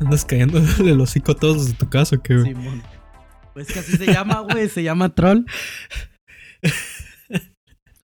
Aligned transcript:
Andas 0.00 0.24
cayendo 0.24 0.58
el 0.58 1.00
hocico 1.00 1.32
a 1.32 1.34
todos 1.34 1.68
de 1.68 1.74
tu 1.74 1.88
casa, 1.90 2.16
¿qué, 2.22 2.36
güey? 2.36 2.54
Simón. 2.54 2.82
Pues 3.52 3.66
que 3.70 3.80
así 3.80 3.96
se 3.98 4.06
llama, 4.06 4.40
güey. 4.40 4.68
Se 4.68 4.82
llama 4.82 5.14
troll. 5.14 5.44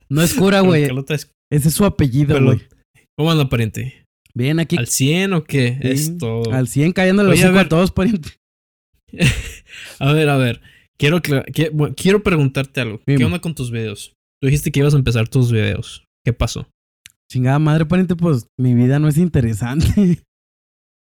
No 0.09 0.21
es 0.21 0.35
cura, 0.35 0.59
güey. 0.59 0.87
que 0.87 1.15
Ese 1.49 1.69
es 1.69 1.73
su 1.73 1.85
apellido, 1.85 2.39
güey. 2.39 2.61
¿Cómo 3.17 3.31
anda, 3.31 3.49
pariente? 3.49 4.02
Bien, 4.35 4.59
aquí 4.59 4.77
¿Al 4.77 4.87
100 4.87 5.33
o 5.33 5.43
qué? 5.43 5.77
Sí, 5.81 5.87
Esto. 5.89 6.51
al 6.51 6.67
100 6.67 6.93
cayendo 6.93 7.23
los 7.23 7.43
a 7.43 7.69
todos, 7.69 7.91
pariente. 7.91 8.29
A 9.99 10.11
ver, 10.11 10.29
a 10.29 10.37
ver. 10.37 10.61
Quiero, 10.97 11.21
quiero 11.95 12.23
preguntarte 12.23 12.81
algo. 12.81 13.01
¿Qué 13.05 13.23
onda 13.23 13.39
con 13.39 13.53
tus 13.53 13.71
videos? 13.71 14.13
Tú 14.41 14.47
dijiste 14.47 14.71
que 14.71 14.79
ibas 14.79 14.93
a 14.93 14.97
empezar 14.97 15.27
tus 15.27 15.51
videos. 15.51 16.05
¿Qué 16.25 16.33
pasó? 16.33 16.67
Chingada 17.31 17.59
madre, 17.59 17.85
pariente, 17.85 18.15
pues 18.15 18.47
mi 18.57 18.73
vida 18.73 18.99
no 18.99 19.07
es 19.07 19.17
interesante. 19.17 20.23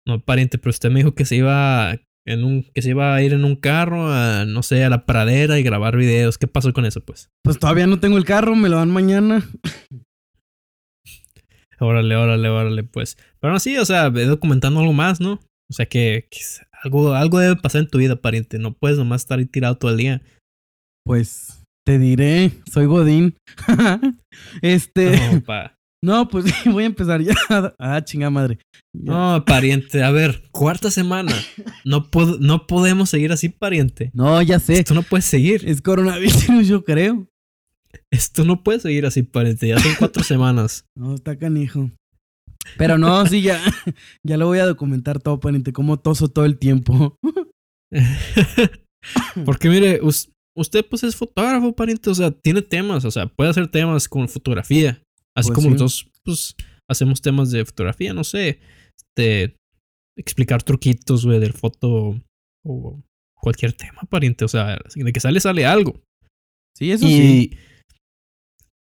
No, 0.07 0.21
pariente, 0.21 0.59
pero 0.59 0.69
usted 0.69 0.91
me 0.91 1.01
dijo 1.01 1.15
que 1.15 1.25
se 1.25 1.37
iba 1.37 1.99
en 2.27 2.45
un, 2.45 2.63
que 2.75 2.83
se 2.83 2.91
iba 2.91 3.15
a 3.15 3.23
ir 3.23 3.33
en 3.33 3.43
un 3.43 3.57
carro 3.57 4.13
a, 4.13 4.45
no 4.45 4.63
sé, 4.63 4.85
a 4.85 4.91
la 4.91 5.07
pradera 5.07 5.59
y 5.59 5.63
grabar 5.63 5.97
videos. 5.97 6.37
¿Qué 6.37 6.47
pasó 6.47 6.75
con 6.75 6.85
eso, 6.85 7.01
pues? 7.01 7.31
Pues 7.43 7.59
todavía 7.59 7.87
no 7.87 7.99
tengo 8.01 8.19
el 8.19 8.27
carro, 8.27 8.55
me 8.55 8.69
lo 8.69 8.77
dan 8.77 8.91
mañana. 8.91 9.43
Órale, 11.85 12.17
órale, 12.17 12.49
órale, 12.49 12.85
pues. 12.85 13.17
Pero 13.41 13.51
aún 13.53 13.57
así, 13.57 13.77
o 13.79 13.85
sea, 13.85 14.11
documentando 14.11 14.81
algo 14.81 14.93
más, 14.93 15.21
¿no? 15.21 15.41
O 15.71 15.73
sea, 15.75 15.87
que, 15.87 16.29
algo, 16.83 17.15
algo 17.15 17.39
debe 17.39 17.57
pasar 17.57 17.83
en 17.83 17.89
tu 17.89 17.99
vida, 17.99 18.17
pariente. 18.17 18.59
No 18.59 18.75
puedes 18.75 18.99
nomás 18.99 19.23
estar 19.23 19.39
ahí 19.39 19.47
tirado 19.47 19.77
todo 19.77 19.91
el 19.91 19.97
día. 19.97 20.23
Pues 21.05 21.63
te 21.87 21.99
diré, 21.99 22.53
soy 22.71 22.87
Godín. 22.87 23.37
este. 24.63 25.17
No, 25.33 25.41
pa. 25.47 25.75
No, 26.03 26.29
pues 26.29 26.45
voy 26.67 26.83
a 26.83 26.87
empezar 26.87 27.23
ya. 27.23 27.35
Ah, 27.79 28.03
chingada 28.05 28.31
madre. 28.31 28.59
Ya. 28.93 29.13
No, 29.13 29.45
pariente. 29.47 30.03
A 30.03 30.11
ver, 30.11 30.43
cuarta 30.51 30.91
semana. 30.91 31.33
No, 31.85 32.11
pod- 32.11 32.39
no 32.41 32.67
podemos 32.67 33.09
seguir 33.09 33.33
así, 33.33 33.49
pariente. 33.49 34.11
No, 34.13 34.41
ya 34.43 34.59
sé. 34.59 34.81
Esto 34.81 34.93
no 34.93 35.03
puede 35.03 35.23
seguir. 35.23 35.67
Es 35.67 35.81
coronavirus, 35.81 36.67
yo 36.69 36.85
creo. 36.85 37.27
Esto 38.15 38.45
no 38.45 38.63
puede 38.63 38.81
seguir 38.81 39.07
así, 39.07 39.23
pariente. 39.23 39.69
Ya 39.69 39.79
son 39.79 39.93
cuatro 39.99 40.23
semanas. 40.25 40.85
No, 40.97 41.15
está 41.15 41.37
canijo. 41.39 41.91
Pero 42.79 42.97
no, 42.97 43.27
sí, 43.27 43.43
ya, 43.43 43.61
ya 44.27 44.37
lo 44.37 44.47
voy 44.47 44.59
a 44.59 44.67
documentar 44.67 45.21
todo, 45.21 45.39
pariente, 45.41 45.73
cómo 45.73 45.99
toso 45.99 46.29
todo 46.29 46.45
el 46.45 46.59
tiempo. 46.59 47.17
Porque 49.45 49.69
mire, 49.69 50.01
us- 50.03 50.31
usted 50.57 50.85
pues 50.89 51.03
es 51.05 51.17
fotógrafo, 51.17 51.75
pariente. 51.75 52.11
O 52.11 52.15
sea, 52.15 52.31
tiene 52.31 52.63
temas. 52.63 53.05
O 53.05 53.11
sea, 53.11 53.27
puede 53.27 53.51
hacer 53.51 53.69
temas 53.71 54.09
con 54.09 54.29
fotografía. 54.29 55.03
Así 55.37 55.49
Pues 55.49 55.55
como 55.57 55.69
sí. 55.69 55.83
nosotros, 55.83 56.11
pues, 56.25 56.55
hacemos 56.89 57.21
temas 57.21 57.51
de 57.51 57.65
fotografía, 57.65 58.15
no 58.15 58.25
sé. 58.25 58.61
Este, 58.99 59.57
explicar 60.17 60.63
truquitos, 60.63 61.27
güey, 61.27 61.41
del 61.41 61.53
foto 61.53 62.21
o 62.65 63.03
cualquier 63.41 63.73
tema, 63.73 64.03
pariente. 64.09 64.45
O 64.45 64.49
sea, 64.49 64.79
de 64.95 65.13
que 65.13 65.21
sale, 65.21 65.41
sale 65.41 65.67
algo. 65.67 66.01
Sí, 66.77 66.91
eso 66.93 67.07
sí. 67.07 67.51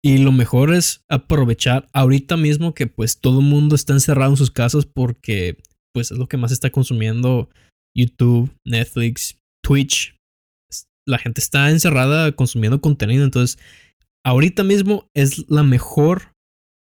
Y, 0.04 0.20
lo 0.20 0.32
mejor 0.32 0.74
es 0.74 1.04
aprovechar 1.10 1.90
ahorita 1.94 2.38
mismo 2.38 2.74
que 2.74 2.88
pues 2.88 3.20
todo 3.20 3.40
el 3.40 3.46
mundo 3.46 3.76
está 3.76 3.94
encerrado 3.94 4.32
en 4.32 4.38
sus 4.38 4.52
casas 4.52 4.86
porque 4.86 5.58
pues 5.94 6.12
es 6.12 6.18
lo 6.18 6.28
que 6.28 6.38
más 6.38 6.52
está 6.52 6.70
consumiendo 6.70 7.50
YouTube, 7.96 8.50
Netflix, 8.66 9.38
Twitch. 9.64 10.16
La 11.06 11.18
gente 11.18 11.42
está 11.42 11.70
encerrada 11.70 12.32
consumiendo 12.32 12.80
contenido, 12.82 13.26
entonces 13.26 13.60
ahorita 14.26 14.64
mismo 14.64 15.10
es 15.16 15.50
la 15.50 15.64
mejor, 15.64 16.34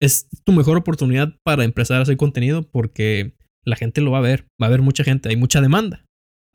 es 0.01 0.27
tu 0.43 0.51
mejor 0.51 0.77
oportunidad 0.77 1.33
para 1.43 1.63
empezar 1.63 1.99
a 1.99 2.01
hacer 2.01 2.17
contenido 2.17 2.63
porque 2.63 3.37
la 3.63 3.75
gente 3.75 4.01
lo 4.01 4.11
va 4.11 4.17
a 4.17 4.21
ver, 4.21 4.47
va 4.61 4.65
a 4.65 4.69
haber 4.69 4.81
mucha 4.81 5.03
gente, 5.03 5.29
hay 5.29 5.35
mucha 5.35 5.61
demanda. 5.61 6.06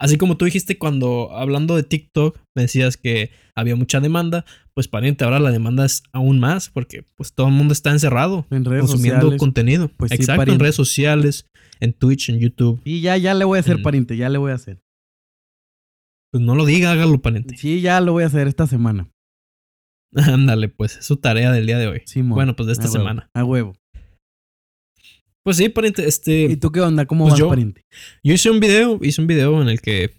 Así 0.02 0.18
como 0.18 0.36
tú 0.36 0.44
dijiste 0.44 0.78
cuando 0.78 1.30
hablando 1.32 1.76
de 1.76 1.84
TikTok, 1.84 2.38
me 2.56 2.62
decías 2.62 2.96
que 2.96 3.30
había 3.54 3.76
mucha 3.76 4.00
demanda, 4.00 4.44
pues 4.74 4.88
pariente, 4.88 5.22
ahora 5.24 5.38
la 5.38 5.50
demanda 5.52 5.84
es 5.84 6.02
aún 6.12 6.40
más 6.40 6.70
porque 6.70 7.06
pues 7.14 7.32
todo 7.34 7.46
el 7.46 7.52
mundo 7.52 7.72
está 7.72 7.90
encerrado 7.92 8.46
En 8.50 8.64
redes 8.64 8.82
consumiendo 8.86 9.20
sociales. 9.20 9.38
contenido. 9.40 9.88
Pues 9.96 10.10
sí, 10.10 10.16
Exacto, 10.16 10.50
en 10.52 10.58
redes 10.58 10.74
sociales, 10.74 11.46
en 11.80 11.92
Twitch, 11.92 12.30
en 12.30 12.40
YouTube. 12.40 12.80
Y 12.84 13.00
ya, 13.00 13.16
ya 13.16 13.32
le 13.34 13.44
voy 13.44 13.58
a 13.58 13.60
hacer, 13.60 13.78
Mm. 13.78 13.82
pariente, 13.82 14.16
ya 14.16 14.28
le 14.28 14.38
voy 14.38 14.50
a 14.50 14.54
hacer. 14.56 14.80
Pues 16.32 16.42
no 16.42 16.54
lo 16.54 16.64
diga, 16.64 16.92
hágalo, 16.92 17.20
pariente. 17.20 17.56
Sí, 17.56 17.80
ya 17.80 18.00
lo 18.00 18.12
voy 18.12 18.24
a 18.24 18.26
hacer 18.26 18.48
esta 18.48 18.66
semana. 18.66 19.08
Ándale, 20.14 20.68
pues 20.68 20.96
es 20.98 21.04
su 21.06 21.16
tarea 21.18 21.52
del 21.52 21.66
día 21.66 21.78
de 21.78 21.86
hoy. 21.88 22.02
Simón. 22.06 22.34
Bueno, 22.36 22.56
pues 22.56 22.66
de 22.66 22.72
esta 22.72 22.84
A 22.86 22.90
huevo, 22.90 22.98
semana. 22.98 23.30
A 23.34 23.44
huevo. 23.44 23.74
Pues 25.44 25.56
sí, 25.56 25.68
pariente, 25.68 26.06
este... 26.06 26.44
¿Y 26.44 26.56
tú 26.56 26.70
qué 26.70 26.80
onda? 26.80 27.06
¿Cómo 27.06 27.24
Pues 27.24 27.32
vas, 27.32 27.40
yo- 27.40 27.48
pariente? 27.48 27.82
Yo 28.24 28.32
hice 28.34 28.50
un 28.50 28.60
video, 28.60 28.98
hice 29.02 29.20
un 29.20 29.26
video 29.26 29.60
en 29.60 29.68
el 29.68 29.80
que 29.80 30.12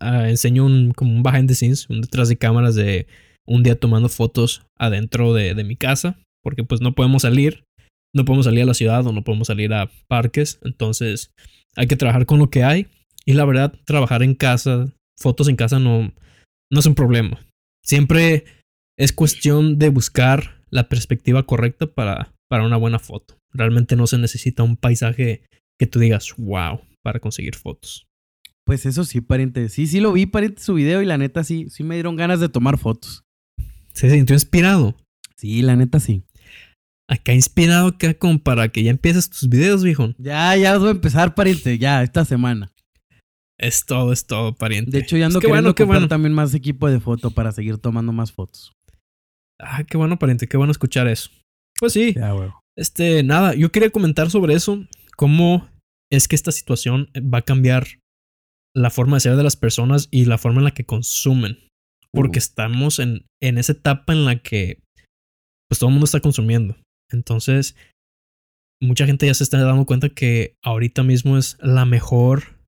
ah, 0.00 0.28
enseño 0.28 0.64
un, 0.64 0.92
como 0.92 1.12
un 1.14 1.22
behind 1.22 1.48
the 1.48 1.54
scenes, 1.54 1.88
un 1.90 2.00
detrás 2.00 2.28
de 2.28 2.36
cámaras 2.36 2.74
de 2.74 3.06
un 3.46 3.62
día 3.62 3.78
tomando 3.78 4.08
fotos 4.08 4.62
adentro 4.78 5.34
de, 5.34 5.54
de 5.54 5.64
mi 5.64 5.76
casa, 5.76 6.18
porque 6.42 6.64
pues 6.64 6.80
no 6.80 6.94
podemos 6.94 7.22
salir, 7.22 7.64
no 8.14 8.24
podemos 8.24 8.46
salir 8.46 8.62
a 8.62 8.66
la 8.66 8.74
ciudad 8.74 9.06
o 9.06 9.12
no 9.12 9.22
podemos 9.22 9.48
salir 9.48 9.72
a 9.74 9.90
parques, 10.08 10.58
entonces 10.64 11.30
hay 11.76 11.86
que 11.86 11.96
trabajar 11.96 12.24
con 12.24 12.38
lo 12.38 12.48
que 12.48 12.64
hay 12.64 12.86
y 13.26 13.34
la 13.34 13.44
verdad 13.44 13.74
trabajar 13.84 14.22
en 14.22 14.34
casa, 14.34 14.94
fotos 15.20 15.48
en 15.48 15.56
casa 15.56 15.78
no, 15.78 16.14
no 16.72 16.80
es 16.80 16.86
un 16.86 16.94
problema. 16.94 17.38
Siempre 17.84 18.44
es 18.98 19.12
cuestión 19.12 19.78
de 19.78 19.90
buscar 19.90 20.62
la 20.70 20.88
perspectiva 20.88 21.42
correcta 21.42 21.86
para, 21.86 22.32
para 22.48 22.64
una 22.64 22.78
buena 22.78 22.98
foto. 22.98 23.36
Realmente 23.54 23.96
no 23.96 24.06
se 24.06 24.18
necesita 24.18 24.62
un 24.62 24.76
paisaje 24.76 25.44
que 25.78 25.86
tú 25.86 25.98
digas, 26.00 26.34
wow, 26.36 26.80
para 27.02 27.20
conseguir 27.20 27.54
fotos. 27.54 28.06
Pues 28.66 28.86
eso 28.86 29.04
sí, 29.04 29.20
pariente. 29.20 29.68
Sí, 29.68 29.86
sí 29.86 30.00
lo 30.00 30.12
vi, 30.12 30.26
pariente, 30.26 30.62
su 30.62 30.74
video 30.74 31.02
y 31.02 31.06
la 31.06 31.18
neta 31.18 31.44
sí, 31.44 31.68
sí 31.70 31.84
me 31.84 31.94
dieron 31.94 32.16
ganas 32.16 32.40
de 32.40 32.48
tomar 32.48 32.78
fotos. 32.78 33.22
Se 33.92 34.10
sintió 34.10 34.34
inspirado. 34.34 34.96
Sí, 35.36 35.62
la 35.62 35.76
neta 35.76 36.00
sí. 36.00 36.24
Acá 37.08 37.34
inspirado 37.34 37.88
acá 37.88 38.14
como 38.14 38.38
para 38.38 38.68
que 38.68 38.82
ya 38.82 38.90
empieces 38.90 39.28
tus 39.28 39.48
videos, 39.48 39.84
viejo. 39.84 40.14
Ya, 40.18 40.56
ya 40.56 40.78
voy 40.78 40.88
a 40.88 40.92
empezar, 40.92 41.34
pariente, 41.34 41.78
ya, 41.78 42.02
esta 42.02 42.24
semana. 42.24 42.72
Es 43.58 43.84
todo, 43.84 44.12
es 44.12 44.26
todo, 44.26 44.54
pariente. 44.54 44.90
De 44.90 44.98
hecho, 45.00 45.16
ya 45.16 45.26
ando 45.26 45.38
Es 45.38 45.42
que 45.42 45.46
queriendo 45.48 45.68
bueno, 45.68 45.74
comprar 45.76 46.00
bueno. 46.00 46.08
también 46.08 46.32
más 46.32 46.54
equipo 46.54 46.88
de 46.90 47.00
foto 47.00 47.30
para 47.30 47.52
seguir 47.52 47.78
tomando 47.78 48.12
más 48.12 48.32
fotos. 48.32 48.72
Ah, 49.60 49.84
qué 49.84 49.96
bueno, 49.96 50.18
pariente, 50.18 50.48
qué 50.48 50.56
bueno 50.56 50.72
escuchar 50.72 51.06
eso. 51.06 51.30
Pues 51.78 51.92
sí, 51.92 52.14
Ya. 52.14 52.34
Este, 52.76 53.22
nada, 53.22 53.54
yo 53.54 53.70
quería 53.70 53.90
comentar 53.90 54.30
sobre 54.30 54.54
eso, 54.54 54.86
cómo 55.16 55.68
es 56.12 56.28
que 56.28 56.36
esta 56.36 56.52
situación 56.52 57.08
va 57.16 57.38
a 57.38 57.42
cambiar 57.42 57.86
la 58.74 58.90
forma 58.90 59.16
de 59.16 59.20
ser 59.20 59.36
de 59.36 59.42
las 59.42 59.56
personas 59.56 60.08
y 60.10 60.24
la 60.24 60.38
forma 60.38 60.58
en 60.58 60.64
la 60.64 60.74
que 60.74 60.84
consumen. 60.84 61.58
Porque 62.12 62.38
Uh. 62.38 62.42
estamos 62.42 62.98
en, 62.98 63.26
en 63.42 63.58
esa 63.58 63.72
etapa 63.72 64.12
en 64.12 64.24
la 64.24 64.36
que 64.36 64.80
pues 65.68 65.78
todo 65.78 65.88
el 65.88 65.94
mundo 65.94 66.04
está 66.04 66.20
consumiendo. 66.20 66.76
Entonces, 67.10 67.76
mucha 68.80 69.06
gente 69.06 69.26
ya 69.26 69.34
se 69.34 69.44
está 69.44 69.62
dando 69.62 69.86
cuenta 69.86 70.08
que 70.08 70.54
ahorita 70.62 71.02
mismo 71.02 71.38
es 71.38 71.56
la 71.60 71.84
mejor, 71.84 72.60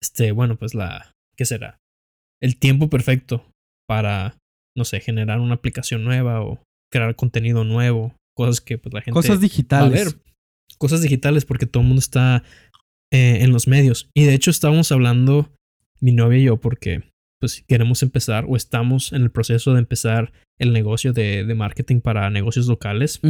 este, 0.00 0.32
bueno, 0.32 0.56
pues 0.56 0.74
la, 0.74 1.12
¿qué 1.36 1.44
será? 1.44 1.78
El 2.40 2.56
tiempo 2.58 2.88
perfecto 2.88 3.44
para, 3.88 4.36
no 4.76 4.84
sé, 4.84 5.00
generar 5.00 5.40
una 5.40 5.54
aplicación 5.54 6.04
nueva 6.04 6.42
o 6.42 6.62
crear 6.90 7.14
contenido 7.16 7.64
nuevo, 7.64 8.14
cosas 8.36 8.60
que 8.60 8.78
pues 8.78 8.92
la 8.92 9.00
gente 9.00 9.12
Cosas 9.12 9.36
va 9.36 9.38
a 9.38 9.40
digitales. 9.40 10.04
ver. 10.04 10.22
Cosas 10.78 11.00
digitales 11.00 11.44
porque 11.44 11.66
todo 11.66 11.82
el 11.82 11.88
mundo 11.88 12.00
está 12.00 12.42
eh, 13.12 13.38
en 13.40 13.52
los 13.52 13.66
medios. 13.66 14.10
Y 14.14 14.24
de 14.24 14.34
hecho 14.34 14.50
estábamos 14.50 14.92
hablando, 14.92 15.52
mi 16.00 16.12
novia 16.12 16.38
y 16.38 16.44
yo, 16.44 16.58
porque 16.58 17.02
pues 17.40 17.64
queremos 17.66 18.02
empezar 18.02 18.44
o 18.48 18.56
estamos 18.56 19.12
en 19.12 19.22
el 19.22 19.30
proceso 19.30 19.72
de 19.72 19.80
empezar 19.80 20.32
el 20.58 20.72
negocio 20.72 21.12
de, 21.12 21.44
de 21.44 21.54
marketing 21.54 22.00
para 22.00 22.30
negocios 22.30 22.66
locales. 22.66 23.20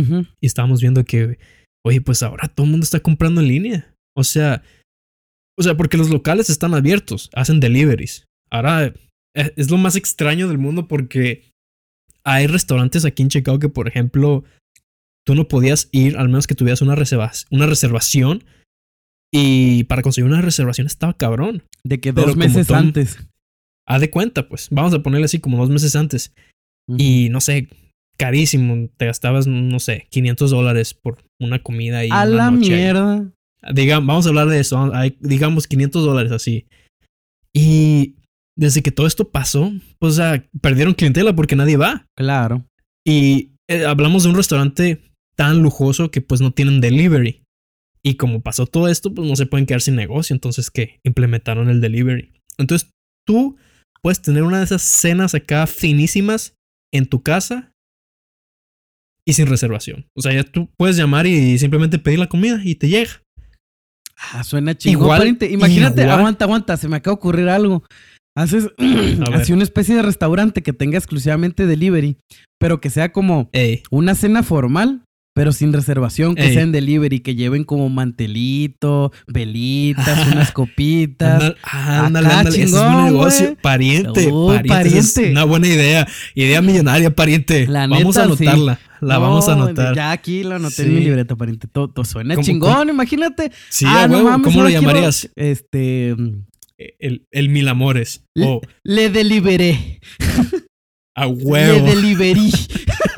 Y 0.41 0.47
estábamos 0.47 0.81
viendo 0.81 1.05
que, 1.05 1.39
oye, 1.85 2.01
pues 2.01 2.23
ahora 2.23 2.49
todo 2.49 2.65
el 2.67 2.71
mundo 2.71 2.85
está 2.85 3.01
comprando 3.01 3.41
en 3.41 3.49
línea. 3.49 3.95
O 4.17 4.25
sea, 4.25 4.63
o 5.59 5.63
sea, 5.63 5.77
porque 5.77 5.97
los 5.97 6.11
locales 6.11 6.51
están 6.51 6.75
abiertos, 6.75 7.31
hacen 7.35 7.61
deliveries. 7.61 8.27
Ahora 8.51 8.95
eh, 9.35 9.53
es 9.57 9.71
lo 9.71 9.77
más 9.77 9.97
extraño 9.97 10.49
del 10.49 10.59
mundo 10.59 10.87
porque 10.87 11.51
hay 12.25 12.47
restaurantes 12.47 13.05
aquí 13.05 13.23
en 13.23 13.29
Chicago 13.29 13.59
que, 13.59 13.69
por 13.69 13.89
ejemplo, 13.89 14.45
tú 15.27 15.35
no 15.35 15.49
podías 15.49 15.89
ir 15.93 16.17
al 16.17 16.29
menos 16.29 16.47
que 16.47 16.55
tuvieras 16.55 16.83
una, 16.83 16.95
reserva 16.95 17.33
una 17.51 17.67
reservación. 17.67 18.45
Y 19.33 19.85
para 19.85 20.03
conseguir 20.03 20.31
una 20.31 20.41
reservación 20.41 20.87
estaba 20.87 21.13
cabrón. 21.15 21.65
De 21.85 22.01
que 22.01 22.13
dos 22.13 22.37
meses 22.37 22.69
Tom- 22.69 22.77
antes. 22.77 23.19
Haz 23.87 24.01
de 24.01 24.11
cuenta, 24.11 24.49
pues. 24.49 24.69
Vamos 24.71 24.95
a 24.95 25.03
ponerle 25.03 25.27
así 25.27 25.39
como 25.41 25.59
dos 25.59 25.69
meses 25.71 25.95
antes. 25.97 26.33
Y 26.97 27.29
no 27.31 27.41
sé, 27.41 27.69
carísimo. 28.17 28.89
Te 28.97 29.07
gastabas, 29.07 29.47
no 29.47 29.79
sé, 29.81 30.07
500 30.11 30.51
dólares 30.51 30.95
por 30.95 31.25
una 31.41 31.61
comida 31.63 32.05
y 32.05 32.11
A 32.11 32.23
una 32.23 32.27
la 32.27 32.51
noche 32.51 32.75
ahí. 32.75 32.81
mierda. 32.83 33.31
Digamos, 33.75 34.07
vamos 34.07 34.27
a 34.27 34.29
hablar 34.29 34.49
de 34.49 34.61
eso. 34.61 34.95
Hay, 34.95 35.17
digamos 35.21 35.67
500 35.67 36.05
dólares 36.05 36.33
así. 36.33 36.67
Y 37.53 38.15
desde 38.57 38.83
que 38.83 38.93
todo 38.93 39.07
esto 39.07 39.31
pasó, 39.31 39.73
pues 39.99 40.15
o 40.15 40.17
sea, 40.17 40.45
perdieron 40.61 40.95
clientela 40.95 41.35
porque 41.35 41.57
nadie 41.57 41.77
va. 41.77 42.07
Claro. 42.17 42.65
Y 43.05 43.51
eh, 43.69 43.85
hablamos 43.85 44.23
de 44.23 44.31
un 44.31 44.37
restaurante 44.37 45.01
tan 45.37 45.63
lujoso 45.63 46.11
que 46.11 46.21
pues 46.21 46.41
no 46.41 46.53
tienen 46.53 46.81
delivery. 46.81 47.43
Y 48.03 48.15
como 48.15 48.41
pasó 48.41 48.67
todo 48.67 48.89
esto, 48.89 49.13
pues 49.13 49.29
no 49.29 49.37
se 49.37 49.47
pueden 49.47 49.67
quedar 49.67 49.81
sin 49.81 49.97
negocio. 49.97 50.35
Entonces, 50.35 50.71
¿qué? 50.71 51.01
Implementaron 51.05 51.69
el 51.69 51.81
delivery. 51.81 52.33
Entonces, 52.57 52.91
tú 53.27 53.57
puedes 54.03 54.23
tener 54.23 54.45
una 54.45 54.59
de 54.59 54.65
esas 54.65 54.83
cenas 54.83 55.35
acá 55.35 55.67
finísimas 55.67 56.55
en 56.95 57.07
tu 57.07 57.23
casa 57.23 57.73
y 59.27 59.33
sin 59.33 59.49
reservación. 59.49 60.07
O 60.17 60.23
sea, 60.23 60.33
ya 60.33 60.45
tú 60.45 60.71
puedes 60.79 60.97
llamar 60.97 61.27
y 61.27 61.59
simplemente 61.59 61.99
pedir 61.99 62.21
la 62.21 62.29
comida 62.29 62.61
y 62.63 62.77
te 62.77 62.89
llega. 62.89 63.23
Ah, 64.17 64.45
suena 64.45 64.77
chingón. 64.77 65.03
Igual. 65.03 65.39
Imagínate, 65.51 66.05
aguanta, 66.05 66.45
aguanta, 66.45 66.77
se 66.77 66.89
me 66.89 66.97
acaba 66.97 67.15
de 67.15 67.19
ocurrir 67.19 67.49
algo. 67.49 67.85
Haces 68.37 68.69
así 69.33 69.53
una 69.53 69.65
especie 69.65 69.97
de 69.97 70.03
restaurante 70.03 70.63
que 70.63 70.73
tenga 70.73 70.99
exclusivamente 70.99 71.67
delivery, 71.67 72.19
pero 72.61 72.81
que 72.81 72.91
sea 72.91 73.11
como 73.13 73.51
una 73.91 74.15
cena 74.15 74.43
formal, 74.43 75.03
pero 75.37 75.53
sin 75.53 75.71
reservación, 75.75 76.35
que 76.35 76.51
sea 76.51 76.63
en 76.63 76.73
delivery, 76.73 77.21
que 77.21 77.35
lleven 77.35 77.65
como 77.65 77.91
mantelito, 77.91 79.13
velitas, 79.27 80.29
unas 80.33 80.51
copitas. 80.51 81.53
Ándale, 81.63 82.29
ándale, 82.29 82.63
es 82.63 82.73
un 82.73 83.05
negocio. 83.05 83.55
Pariente, 83.61 84.33
pariente. 84.67 85.33
una 85.33 85.45
buena 85.45 85.67
idea. 85.69 86.09
Idea 86.35 86.63
millonaria, 86.63 87.15
pariente. 87.15 87.67
vamos 87.67 88.17
a 88.17 88.23
anotarla. 88.23 88.81
La 89.03 89.19
vamos 89.19 89.47
a 89.51 89.53
anotar. 89.53 89.95
Ya 89.95 90.11
aquí 90.11 90.43
lo 90.43 90.55
anoté 90.55 90.85
en 90.85 90.95
mi 90.95 91.01
libreta, 91.01 91.37
pariente. 91.37 91.69
Todo, 91.69 92.03
suena 92.07 92.41
chingón, 92.41 92.89
imagínate. 92.89 93.53
Sí, 93.69 93.85
ah, 93.87 94.09
¿cómo 94.43 94.63
lo 94.63 94.71
llamarías? 94.71 95.29
este. 95.37 96.17
El, 96.79 97.27
el 97.31 97.49
Mil 97.51 97.69
Amores. 97.69 98.25
Le, 98.33 98.61
le 98.85 99.11
deliberé. 99.11 100.01
A 101.15 101.27
huevo. 101.27 101.87
Le 101.87 101.95
deliverí. 101.95 102.51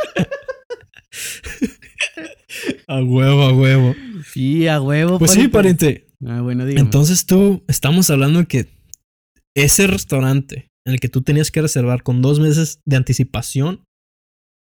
A 2.86 3.02
huevo, 3.02 3.42
a 3.42 3.52
huevo. 3.52 3.94
Sí, 4.32 4.66
a 4.68 4.80
huevo. 4.80 5.18
Pues 5.18 5.32
sí, 5.32 5.48
pariente. 5.48 6.06
Ah, 6.26 6.40
bueno, 6.40 6.66
dígame. 6.66 6.84
Entonces 6.84 7.26
tú, 7.26 7.64
estamos 7.68 8.10
hablando 8.10 8.40
de 8.40 8.46
que 8.46 8.68
ese 9.54 9.86
restaurante 9.86 10.68
en 10.86 10.94
el 10.94 11.00
que 11.00 11.08
tú 11.08 11.22
tenías 11.22 11.50
que 11.50 11.60
reservar 11.60 12.02
con 12.02 12.22
dos 12.22 12.40
meses 12.40 12.80
de 12.86 12.96
anticipación, 12.96 13.84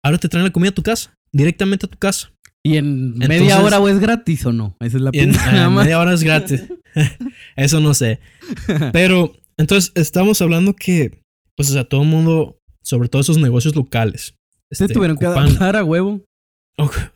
ahora 0.05 0.19
te 0.19 0.29
traen 0.29 0.45
la 0.45 0.53
comida 0.53 0.71
a 0.71 0.75
tu 0.75 0.83
casa, 0.83 1.15
directamente 1.33 1.87
a 1.87 1.89
tu 1.89 1.99
casa. 1.99 2.33
¿Y 2.65 2.77
en 2.77 3.19
media 3.19 3.61
hora 3.61 3.81
o 3.81 3.89
es 3.89 3.99
gratis 3.99 4.47
o 4.47 4.53
no? 4.53 4.77
Esa 4.81 4.99
es 4.99 5.03
la 5.03 5.11
pregunta. 5.11 5.67
En, 5.67 5.75
media 5.75 5.99
hora 5.99 6.15
es 6.15 6.23
gratis. 6.23 6.65
Eso 7.57 7.81
no 7.81 7.93
sé. 7.93 8.21
Pero, 8.93 9.35
entonces, 9.57 9.91
estamos 9.97 10.41
hablando 10.41 10.75
que, 10.75 11.23
pues, 11.57 11.71
o 11.71 11.73
sea, 11.73 11.85
todo 11.85 12.03
el 12.03 12.09
mundo, 12.09 12.59
sobre 12.85 13.09
todo 13.09 13.23
esos 13.23 13.39
negocios 13.39 13.75
locales. 13.75 14.37
Se 14.71 14.85
este, 14.85 14.95
tuvieron 14.95 15.19
que 15.19 15.27
adaptar 15.27 15.77
a 15.77 15.85
huevo 15.85 16.25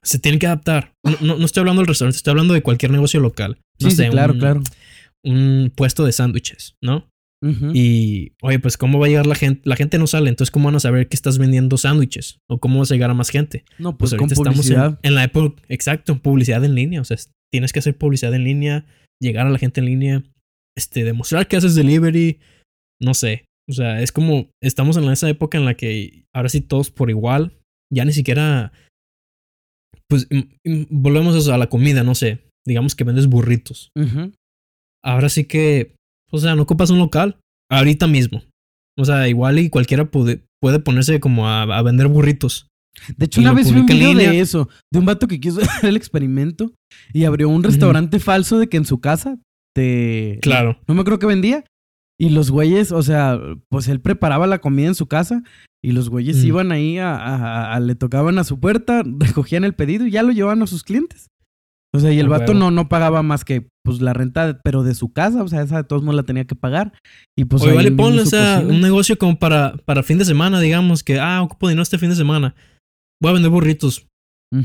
se 0.02 0.18
tienen 0.18 0.38
que 0.38 0.46
adaptar. 0.46 0.94
No, 1.02 1.36
no, 1.36 1.44
estoy 1.44 1.62
hablando 1.62 1.82
del 1.82 1.88
restaurante, 1.88 2.16
estoy 2.16 2.32
hablando 2.32 2.54
de 2.54 2.62
cualquier 2.62 2.92
negocio 2.92 3.20
local. 3.20 3.58
No 3.80 3.90
sí, 3.90 4.08
claro, 4.08 4.36
claro. 4.38 4.62
Un 5.24 5.72
puesto 5.74 6.04
de 6.04 6.12
sándwiches, 6.12 6.76
¿no? 6.82 7.08
Y, 7.74 8.32
oye, 8.42 8.58
pues, 8.58 8.76
¿cómo 8.76 8.98
va 8.98 9.06
a 9.06 9.08
llegar 9.08 9.26
la 9.26 9.36
gente? 9.36 9.60
La 9.64 9.76
gente 9.76 9.98
no 9.98 10.06
sale, 10.06 10.28
entonces, 10.28 10.50
¿cómo 10.50 10.66
van 10.66 10.74
a 10.74 10.80
saber 10.80 11.08
que 11.08 11.14
estás 11.14 11.38
vendiendo 11.38 11.76
sándwiches? 11.76 12.40
¿O 12.48 12.58
cómo 12.58 12.80
vas 12.80 12.90
a 12.90 12.94
llegar 12.94 13.10
a 13.10 13.14
más 13.14 13.28
gente? 13.28 13.64
No, 13.78 13.96
pues, 13.96 14.10
pues 14.10 14.20
ahorita 14.20 14.34
estamos 14.34 14.98
en, 15.02 15.14
la 15.14 15.24
época, 15.24 15.62
exacto, 15.68 16.18
publicidad 16.18 16.64
en 16.64 16.74
línea. 16.74 17.00
O 17.00 17.04
sea, 17.04 17.16
tienes 17.52 17.72
que 17.72 17.78
hacer 17.78 17.96
publicidad 17.96 18.34
en 18.34 18.42
línea, 18.42 18.86
llegar 19.20 19.46
a 19.46 19.50
la 19.50 19.58
gente 19.58 19.80
en 19.80 19.86
línea, 19.86 20.22
este, 20.76 21.04
demostrar 21.04 21.46
que 21.46 21.56
haces 21.56 21.74
delivery, 21.74 22.40
no 23.00 23.14
sé. 23.14 23.44
O 23.68 23.72
sea, 23.72 24.00
es 24.00 24.12
como, 24.12 24.48
estamos 24.62 24.96
en 24.96 25.04
esa 25.04 25.28
época 25.28 25.58
en 25.58 25.66
la 25.66 25.74
que 25.74 26.24
ahora 26.34 26.48
sí 26.48 26.60
todos 26.60 26.90
por 26.90 27.10
igual, 27.10 27.52
ya 27.92 28.04
ni 28.04 28.12
siquiera 28.12 28.72
pues 30.08 30.28
volvemos 30.90 31.48
a 31.48 31.58
la 31.58 31.68
comida, 31.68 32.02
no 32.02 32.14
sé. 32.14 32.42
Digamos 32.66 32.94
que 32.94 33.04
vendes 33.04 33.26
burritos. 33.26 33.90
Ahora 35.04 35.28
sí 35.28 35.44
que, 35.44 35.94
o 36.30 36.38
sea, 36.38 36.54
no 36.54 36.62
ocupas 36.62 36.90
un 36.90 36.98
local. 36.98 37.38
Ahorita 37.70 38.06
mismo. 38.06 38.42
O 38.98 39.04
sea, 39.04 39.28
igual 39.28 39.58
y 39.58 39.70
cualquiera 39.70 40.10
puede, 40.10 40.42
puede 40.60 40.78
ponerse 40.78 41.20
como 41.20 41.48
a, 41.48 41.82
vender 41.82 42.08
burritos. 42.08 42.68
De 43.16 43.26
hecho, 43.26 43.40
una 43.40 43.52
vez 43.52 43.70
vi 43.72 43.80
un 43.80 43.86
video 43.86 44.14
de 44.14 44.40
eso, 44.40 44.70
de 44.90 44.98
un 44.98 45.04
vato 45.04 45.28
que 45.28 45.38
quiso 45.38 45.60
hacer 45.62 45.90
el 45.90 45.96
experimento 45.96 46.72
y 47.12 47.24
abrió 47.24 47.48
un 47.48 47.62
restaurante 47.62 48.20
falso 48.20 48.58
de 48.58 48.68
que 48.68 48.78
en 48.78 48.86
su 48.86 49.00
casa 49.00 49.38
te... 49.74 50.38
Claro. 50.40 50.80
No 50.88 50.94
me 50.94 51.04
creo 51.04 51.18
que 51.18 51.26
vendía. 51.26 51.64
Y 52.18 52.30
los 52.30 52.50
güeyes, 52.50 52.92
o 52.92 53.02
sea, 53.02 53.38
pues 53.68 53.88
él 53.88 54.00
preparaba 54.00 54.46
la 54.46 54.58
comida 54.58 54.88
en 54.88 54.94
su 54.94 55.06
casa 55.06 55.42
y 55.84 55.92
los 55.92 56.08
güeyes 56.08 56.42
mm. 56.42 56.46
iban 56.46 56.72
ahí 56.72 56.98
a, 56.98 57.78
le 57.80 57.94
tocaban 57.94 58.38
a 58.38 58.44
su 58.44 58.58
puerta, 58.58 59.02
recogían 59.18 59.64
el 59.64 59.74
pedido 59.74 60.06
y 60.06 60.10
ya 60.10 60.22
lo 60.22 60.32
llevaban 60.32 60.62
a 60.62 60.66
sus 60.66 60.82
clientes. 60.82 61.28
O 61.94 61.98
sea, 61.98 62.12
y 62.12 62.18
el 62.18 62.28
vato 62.28 62.52
no, 62.52 62.70
no 62.70 62.88
pagaba 62.88 63.22
más 63.22 63.44
que 63.44 63.68
pues 63.82 64.00
la 64.02 64.12
renta, 64.12 64.60
pero 64.62 64.82
de 64.82 64.94
su 64.94 65.12
casa, 65.12 65.42
o 65.42 65.48
sea, 65.48 65.62
esa 65.62 65.76
de 65.76 65.84
todos 65.84 66.02
modos 66.02 66.16
la 66.16 66.24
tenía 66.24 66.44
que 66.44 66.54
pagar. 66.54 66.92
Y 67.38 67.44
pues 67.44 67.62
Oye, 67.62 67.72
vale, 67.72 67.92
ponle, 67.92 68.22
o 68.22 68.26
sea, 68.26 68.62
un 68.66 68.80
negocio 68.80 69.16
como 69.16 69.38
para, 69.38 69.76
para 69.84 70.02
fin 70.02 70.18
de 70.18 70.24
semana, 70.24 70.60
digamos, 70.60 71.02
que, 71.02 71.18
ah, 71.18 71.40
ocupo 71.42 71.68
dinero 71.68 71.82
este 71.82 71.98
fin 71.98 72.10
de 72.10 72.16
semana. 72.16 72.54
Voy 73.22 73.30
a 73.30 73.34
vender 73.34 73.50
burritos. 73.50 74.06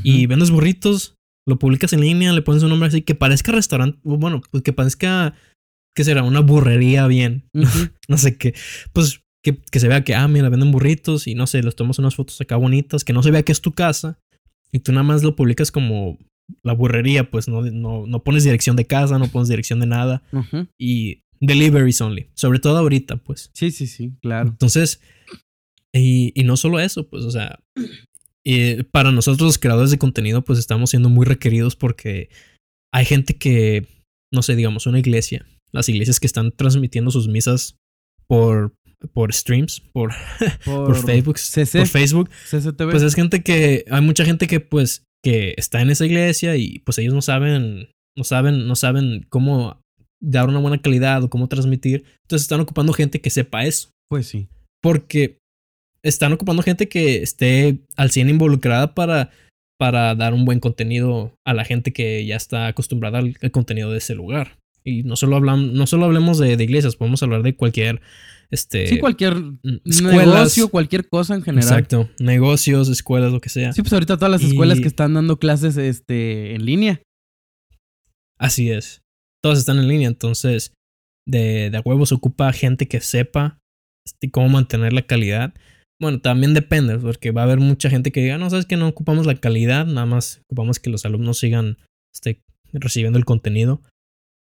Y 0.03 0.25
vendes 0.25 0.51
burritos, 0.51 1.15
lo 1.47 1.59
publicas 1.59 1.91
en 1.93 2.01
línea, 2.01 2.31
le 2.31 2.41
pones 2.41 2.63
un 2.63 2.69
nombre 2.69 2.87
así 2.87 3.01
que 3.01 3.15
parezca 3.15 3.51
restaurante, 3.51 3.99
bueno, 4.03 4.41
pues 4.51 4.63
que 4.63 4.73
parezca 4.73 5.33
¿qué 5.95 6.03
será? 6.03 6.23
Una 6.23 6.39
burrería 6.41 7.07
bien. 7.07 7.49
no 8.07 8.17
sé 8.17 8.37
qué. 8.37 8.53
Pues 8.93 9.21
que, 9.43 9.57
que, 9.57 9.79
se 9.79 9.87
vea 9.87 10.03
que, 10.03 10.15
ah, 10.15 10.27
mira, 10.27 10.49
venden 10.49 10.71
burritos 10.71 11.27
y 11.27 11.35
no 11.35 11.47
sé, 11.47 11.63
les 11.63 11.75
tomas 11.75 11.99
unas 11.99 12.15
fotos 12.15 12.39
acá 12.41 12.55
bonitas, 12.57 13.03
que 13.03 13.13
no 13.13 13.23
se 13.23 13.31
vea 13.31 13.43
que 13.43 13.51
es 13.51 13.61
tu 13.61 13.71
casa 13.71 14.19
y 14.71 14.79
tú 14.79 14.91
nada 14.91 15.03
más 15.03 15.23
lo 15.23 15.35
publicas 15.35 15.71
como 15.71 16.17
la 16.63 16.73
burrería, 16.73 17.29
pues 17.29 17.47
no, 17.47 17.61
no, 17.61 18.05
no 18.05 18.23
pones 18.23 18.43
dirección 18.43 18.75
de 18.75 18.85
casa, 18.85 19.17
no 19.17 19.27
pones 19.27 19.49
dirección 19.49 19.79
de 19.79 19.87
nada 19.87 20.23
y 20.77 21.23
deliveries 21.39 22.01
only, 22.01 22.27
sobre 22.35 22.59
todo 22.59 22.77
ahorita, 22.77 23.17
pues. 23.17 23.49
Sí, 23.53 23.71
sí, 23.71 23.87
sí, 23.87 24.13
claro. 24.21 24.49
Entonces, 24.49 25.01
y, 25.93 26.31
y 26.39 26.43
no 26.43 26.57
solo 26.57 26.79
eso, 26.79 27.07
pues, 27.09 27.23
o 27.23 27.31
sea, 27.31 27.59
y 28.43 28.83
para 28.83 29.11
nosotros 29.11 29.41
los 29.41 29.57
creadores 29.57 29.91
de 29.91 29.97
contenido, 29.97 30.43
pues 30.43 30.59
estamos 30.59 30.89
siendo 30.89 31.09
muy 31.09 31.25
requeridos 31.25 31.75
porque 31.75 32.29
hay 32.93 33.05
gente 33.05 33.37
que, 33.37 33.87
no 34.31 34.41
sé, 34.41 34.55
digamos, 34.55 34.87
una 34.87 34.99
iglesia 34.99 35.45
las 35.71 35.89
iglesias 35.89 36.19
que 36.19 36.27
están 36.27 36.51
transmitiendo 36.51 37.11
sus 37.11 37.27
misas 37.27 37.77
por, 38.27 38.73
por 39.13 39.33
streams, 39.33 39.81
por, 39.93 40.13
por, 40.65 40.95
Facebook, 40.95 41.37
por 41.53 41.87
Facebook, 41.87 42.29
pues 42.77 43.03
es 43.03 43.15
gente 43.15 43.43
que, 43.43 43.85
hay 43.89 44.01
mucha 44.01 44.25
gente 44.25 44.47
que 44.47 44.59
pues 44.59 45.03
que 45.23 45.53
está 45.57 45.81
en 45.81 45.89
esa 45.89 46.05
iglesia 46.05 46.55
y 46.55 46.79
pues 46.79 46.97
ellos 46.97 47.13
no 47.13 47.21
saben, 47.21 47.89
no 48.17 48.23
saben, 48.23 48.67
no 48.67 48.75
saben 48.75 49.25
cómo 49.29 49.79
dar 50.21 50.49
una 50.49 50.59
buena 50.59 50.81
calidad 50.81 51.23
o 51.23 51.29
cómo 51.29 51.47
transmitir. 51.47 52.05
Entonces 52.23 52.43
están 52.43 52.59
ocupando 52.59 52.93
gente 52.93 53.21
que 53.21 53.29
sepa 53.29 53.65
eso. 53.65 53.89
Pues 54.09 54.27
sí. 54.27 54.47
Porque 54.81 55.37
están 56.03 56.33
ocupando 56.33 56.63
gente 56.63 56.87
que 56.87 57.21
esté 57.21 57.79
al 57.95 58.11
100 58.11 58.29
involucrada 58.29 58.95
para, 58.95 59.29
para 59.77 60.15
dar 60.15 60.33
un 60.33 60.45
buen 60.45 60.59
contenido 60.59 61.33
a 61.45 61.53
la 61.53 61.65
gente 61.65 61.93
que 61.93 62.25
ya 62.25 62.35
está 62.35 62.67
acostumbrada 62.67 63.19
al 63.19 63.51
contenido 63.51 63.91
de 63.91 63.99
ese 63.99 64.15
lugar. 64.15 64.57
Y 64.83 65.03
no 65.03 65.15
solo, 65.15 65.35
hablamos, 65.35 65.71
no 65.71 65.87
solo 65.87 66.05
hablemos 66.05 66.37
de, 66.37 66.53
iglesias, 66.53 66.95
podemos 66.95 67.21
hablar 67.23 67.43
de 67.43 67.55
cualquier... 67.55 68.01
Este, 68.49 68.87
sí, 68.87 68.99
cualquier 68.99 69.37
negocio, 69.85 70.67
cualquier 70.67 71.07
cosa 71.07 71.35
en 71.35 71.41
general. 71.41 71.69
Exacto, 71.69 72.09
negocios, 72.19 72.89
escuelas, 72.89 73.31
lo 73.31 73.39
que 73.39 73.47
sea. 73.47 73.71
Sí, 73.71 73.81
pues 73.81 73.93
ahorita 73.93 74.17
todas 74.17 74.31
las 74.31 74.43
escuelas 74.43 74.81
que 74.81 74.89
están 74.89 75.13
dando 75.13 75.39
clases 75.39 75.77
este, 75.77 76.53
en 76.53 76.65
línea. 76.65 77.01
Así 78.37 78.69
es. 78.69 79.03
Todas 79.41 79.57
están 79.57 79.79
en 79.79 79.87
línea, 79.87 80.09
entonces 80.09 80.73
de, 81.25 81.69
de 81.69 81.77
a 81.77 81.81
huevo 81.81 82.05
se 82.05 82.15
ocupa 82.15 82.51
gente 82.51 82.87
que 82.87 82.99
sepa 82.99 83.59
este, 84.05 84.31
cómo 84.31 84.49
mantener 84.49 84.93
la 84.93 85.03
calidad. 85.03 85.53
Bueno, 85.99 86.19
también 86.19 86.53
depende, 86.53 86.97
porque 86.97 87.31
va 87.31 87.41
a 87.41 87.43
haber 87.45 87.59
mucha 87.59 87.89
gente 87.89 88.11
que 88.11 88.21
diga, 88.21 88.37
no, 88.37 88.49
sabes 88.49 88.65
que 88.65 88.77
no 88.77 88.87
ocupamos 88.87 89.27
la 89.27 89.35
calidad, 89.35 89.85
nada 89.85 90.07
más 90.07 90.41
ocupamos 90.45 90.79
que 90.79 90.89
los 90.89 91.05
alumnos 91.05 91.37
sigan 91.37 91.77
este, 92.13 92.41
recibiendo 92.73 93.19
el 93.19 93.25
contenido. 93.25 93.81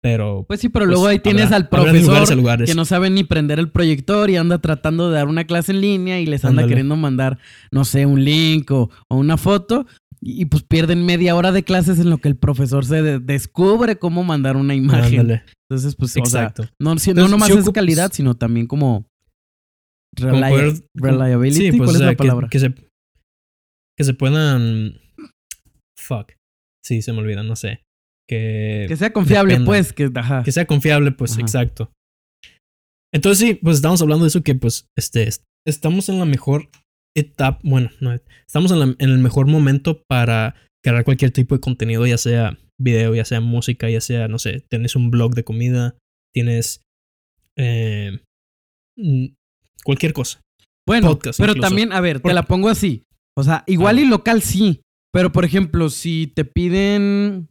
Pero. 0.01 0.46
Pues 0.48 0.62
sí, 0.62 0.70
pero 0.70 0.86
luego 0.86 1.08
ahí 1.08 1.20
tienes 1.20 1.51
al 1.51 1.68
profesor 1.68 2.65
que 2.65 2.74
no 2.74 2.86
sabe 2.86 3.10
ni 3.10 3.24
prender 3.24 3.60
el 3.60 3.70
proyector 3.70 4.29
y 4.29 4.38
anda 4.38 4.60
tratando 4.60 5.10
de 5.10 5.15
dar 5.15 5.27
una 5.27 5.46
clase 5.46 5.74
en 5.74 5.82
línea 5.82 6.20
y 6.20 6.25
les 6.25 6.46
anda 6.46 6.65
queriendo 6.68 6.96
mandar, 6.96 7.38
no 7.72 7.84
sé, 7.84 8.06
un 8.06 8.24
link 8.24 8.72
o, 8.72 8.89
una 9.10 9.38
foto. 9.38 9.86
Y, 10.22 10.46
pues 10.46 10.63
pierden 10.63 11.06
media 11.06 11.34
hora 11.36 11.53
de 11.53 11.63
clases 11.63 11.98
en 12.00 12.10
lo 12.10 12.18
que 12.18 12.27
el 12.27 12.36
profesor 12.36 12.86
se 12.86 13.20
descubre 13.20 13.98
cómo 13.98 14.24
mandar 14.24 14.58
una 14.58 14.75
imagen. 14.75 15.41
Entonces, 15.70 15.96
pues, 15.96 16.15
Exacto. 16.18 16.63
no, 16.77 16.96
no 16.96 17.27
nomás 17.27 17.50
es 17.50 17.70
calidad, 17.70 18.12
sino 18.13 18.36
también 18.36 18.68
como. 18.68 19.06
reliability. 20.18 21.72
Pues, 21.77 21.91
¿Cuál 21.91 21.96
es 21.96 22.01
la 22.01 22.15
palabra? 22.15 22.48
Que, 22.50 22.60
se, 22.60 22.74
que 23.98 24.03
se 24.03 24.13
puedan. 24.13 25.00
Fuck. 25.98 26.34
Sí, 26.86 27.01
se 27.01 27.12
me 27.13 27.20
olvida, 27.20 27.44
no 27.44 27.56
sé 27.56 27.82
que... 28.29 28.86
Que 28.88 28.95
sea 28.95 29.12
confiable, 29.12 29.59
pues. 29.65 29.91
Que, 29.91 30.12
que 30.45 30.51
sea 30.51 30.65
confiable, 30.65 31.12
pues, 31.12 31.38
exacto. 31.39 31.91
Entonces 33.13 33.48
sí, 33.48 33.53
pues 33.55 33.77
estamos 33.77 34.01
hablando 34.01 34.25
de 34.25 34.29
eso 34.29 34.43
que 34.43 34.53
pues 34.53 34.88
este, 34.95 35.27
estamos 35.65 36.09
en 36.09 36.19
la 36.19 36.25
mejor 36.25 36.69
etapa, 37.17 37.59
bueno, 37.63 37.89
no, 38.00 38.13
estamos 38.13 38.71
en, 38.71 38.95
el 39.00 39.17
mejor 39.17 39.48
momento 39.48 40.03
para 40.07 40.55
crear 40.83 41.03
cualquier 41.03 41.31
tipo 41.31 41.55
de 41.55 41.62
contenido, 41.62 42.05
ya 42.05 42.17
sea 42.17 42.57
video, 42.79 43.15
ya 43.15 43.25
sea 43.25 43.41
música, 43.41 43.89
ya 43.89 44.00
sea, 44.00 44.27
no 44.27 44.38
sé, 44.38 44.63
tienes 44.69 44.95
un 44.95 45.09
blog 45.09 45.33
de 45.33 45.43
comida, 45.43 45.98
tienes 46.33 46.83
eh, 47.57 48.19
mm, 48.95 49.25
cualquier 49.83 50.13
cosa. 50.13 50.39
Bueno, 50.88 51.19
pero 51.38 51.55
también, 51.55 51.91
a 51.91 52.01
ver, 52.01 52.19
te 52.19 52.33
la 52.33 52.43
pongo 52.43 52.69
así. 52.69 53.03
O 53.38 53.43
sea, 53.43 53.63
igual 53.67 54.00
y 54.00 54.05
local 54.05 54.41
sí, 54.41 54.81
pero 55.12 55.31
por 55.31 55.45
ejemplo, 55.45 55.89
si 55.89 56.27
te 56.27 56.45
piden, 56.45 57.50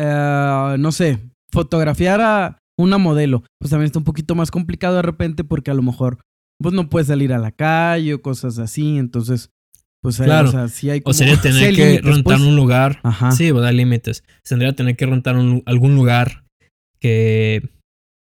eh, 0.00 0.76
no 0.78 0.92
sé, 0.92 1.18
fotografiar 1.52 2.20
a 2.20 2.58
una 2.78 2.96
modelo, 2.96 3.44
pues 3.58 3.70
también 3.70 3.86
está 3.86 3.98
un 3.98 4.04
poquito 4.04 4.34
más 4.34 4.50
complicado 4.50 4.96
de 4.96 5.02
repente 5.02 5.44
porque 5.44 5.70
a 5.70 5.74
lo 5.74 5.82
mejor 5.82 6.20
pues 6.58 6.74
no 6.74 6.88
puedes 6.88 7.08
salir 7.08 7.32
a 7.32 7.38
la 7.38 7.52
calle 7.52 8.14
o 8.14 8.22
cosas 8.22 8.58
así, 8.58 8.96
entonces 8.96 9.50
pues 10.02 10.16
claro. 10.16 10.48
o 10.48 10.52
sea, 10.52 10.68
sí 10.68 10.88
hay 10.88 11.02
como, 11.02 11.10
O 11.10 11.14
sería 11.14 11.36
tener 11.42 11.74
que 11.74 12.00
rentar 12.02 12.38
pues. 12.38 12.40
un 12.40 12.56
lugar. 12.56 13.00
Ajá. 13.02 13.32
Sí, 13.32 13.52
pues 13.52 13.64
hay 13.64 13.76
límites. 13.76 14.24
Tendría 14.48 14.70
que 14.70 14.76
tener 14.76 14.96
que 14.96 15.06
rentar 15.06 15.36
algún 15.66 15.94
lugar 15.94 16.44
que 16.98 17.68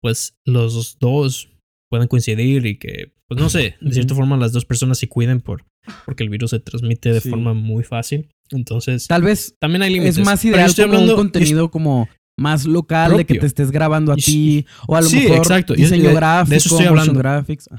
pues 0.02 0.36
los 0.46 0.98
dos 1.00 1.50
puedan 1.90 2.08
coincidir 2.08 2.66
y 2.66 2.78
que 2.78 3.14
pues 3.28 3.40
no 3.40 3.50
sé, 3.50 3.76
de 3.80 3.94
cierta 3.94 4.16
forma 4.16 4.36
las 4.36 4.52
dos 4.52 4.66
personas 4.66 4.98
se 4.98 5.08
cuiden 5.08 5.40
por 5.40 5.64
porque 6.06 6.24
el 6.24 6.30
virus 6.30 6.52
se 6.52 6.60
transmite 6.60 7.14
de 7.14 7.22
forma 7.22 7.54
muy 7.54 7.84
fácil. 7.84 8.30
Entonces, 8.50 9.08
tal 9.08 9.24
vez 9.24 9.56
también 9.60 9.82
hay 9.82 9.94
límites. 9.94 10.18
Es 10.18 10.26
más 10.26 10.44
ideal 10.44 10.74
como 10.76 11.00
un 11.00 11.16
contenido 11.16 11.72
como 11.72 12.10
más 12.38 12.66
local 12.66 13.18
de 13.18 13.26
que 13.26 13.40
te 13.40 13.46
estés 13.46 13.72
grabando 13.72 14.12
a 14.12 14.16
ti 14.16 14.66
o 14.88 14.96
a 14.96 15.02
lo 15.02 15.10
mejor 15.10 15.38
exacto. 15.38 15.74
diseño 15.74 16.14
gráfico, 16.14 16.50
de 16.50 16.58
eso 16.58 16.70
estoy 16.70 16.88
hablando. 16.88 17.14
Graphics. 17.14 17.70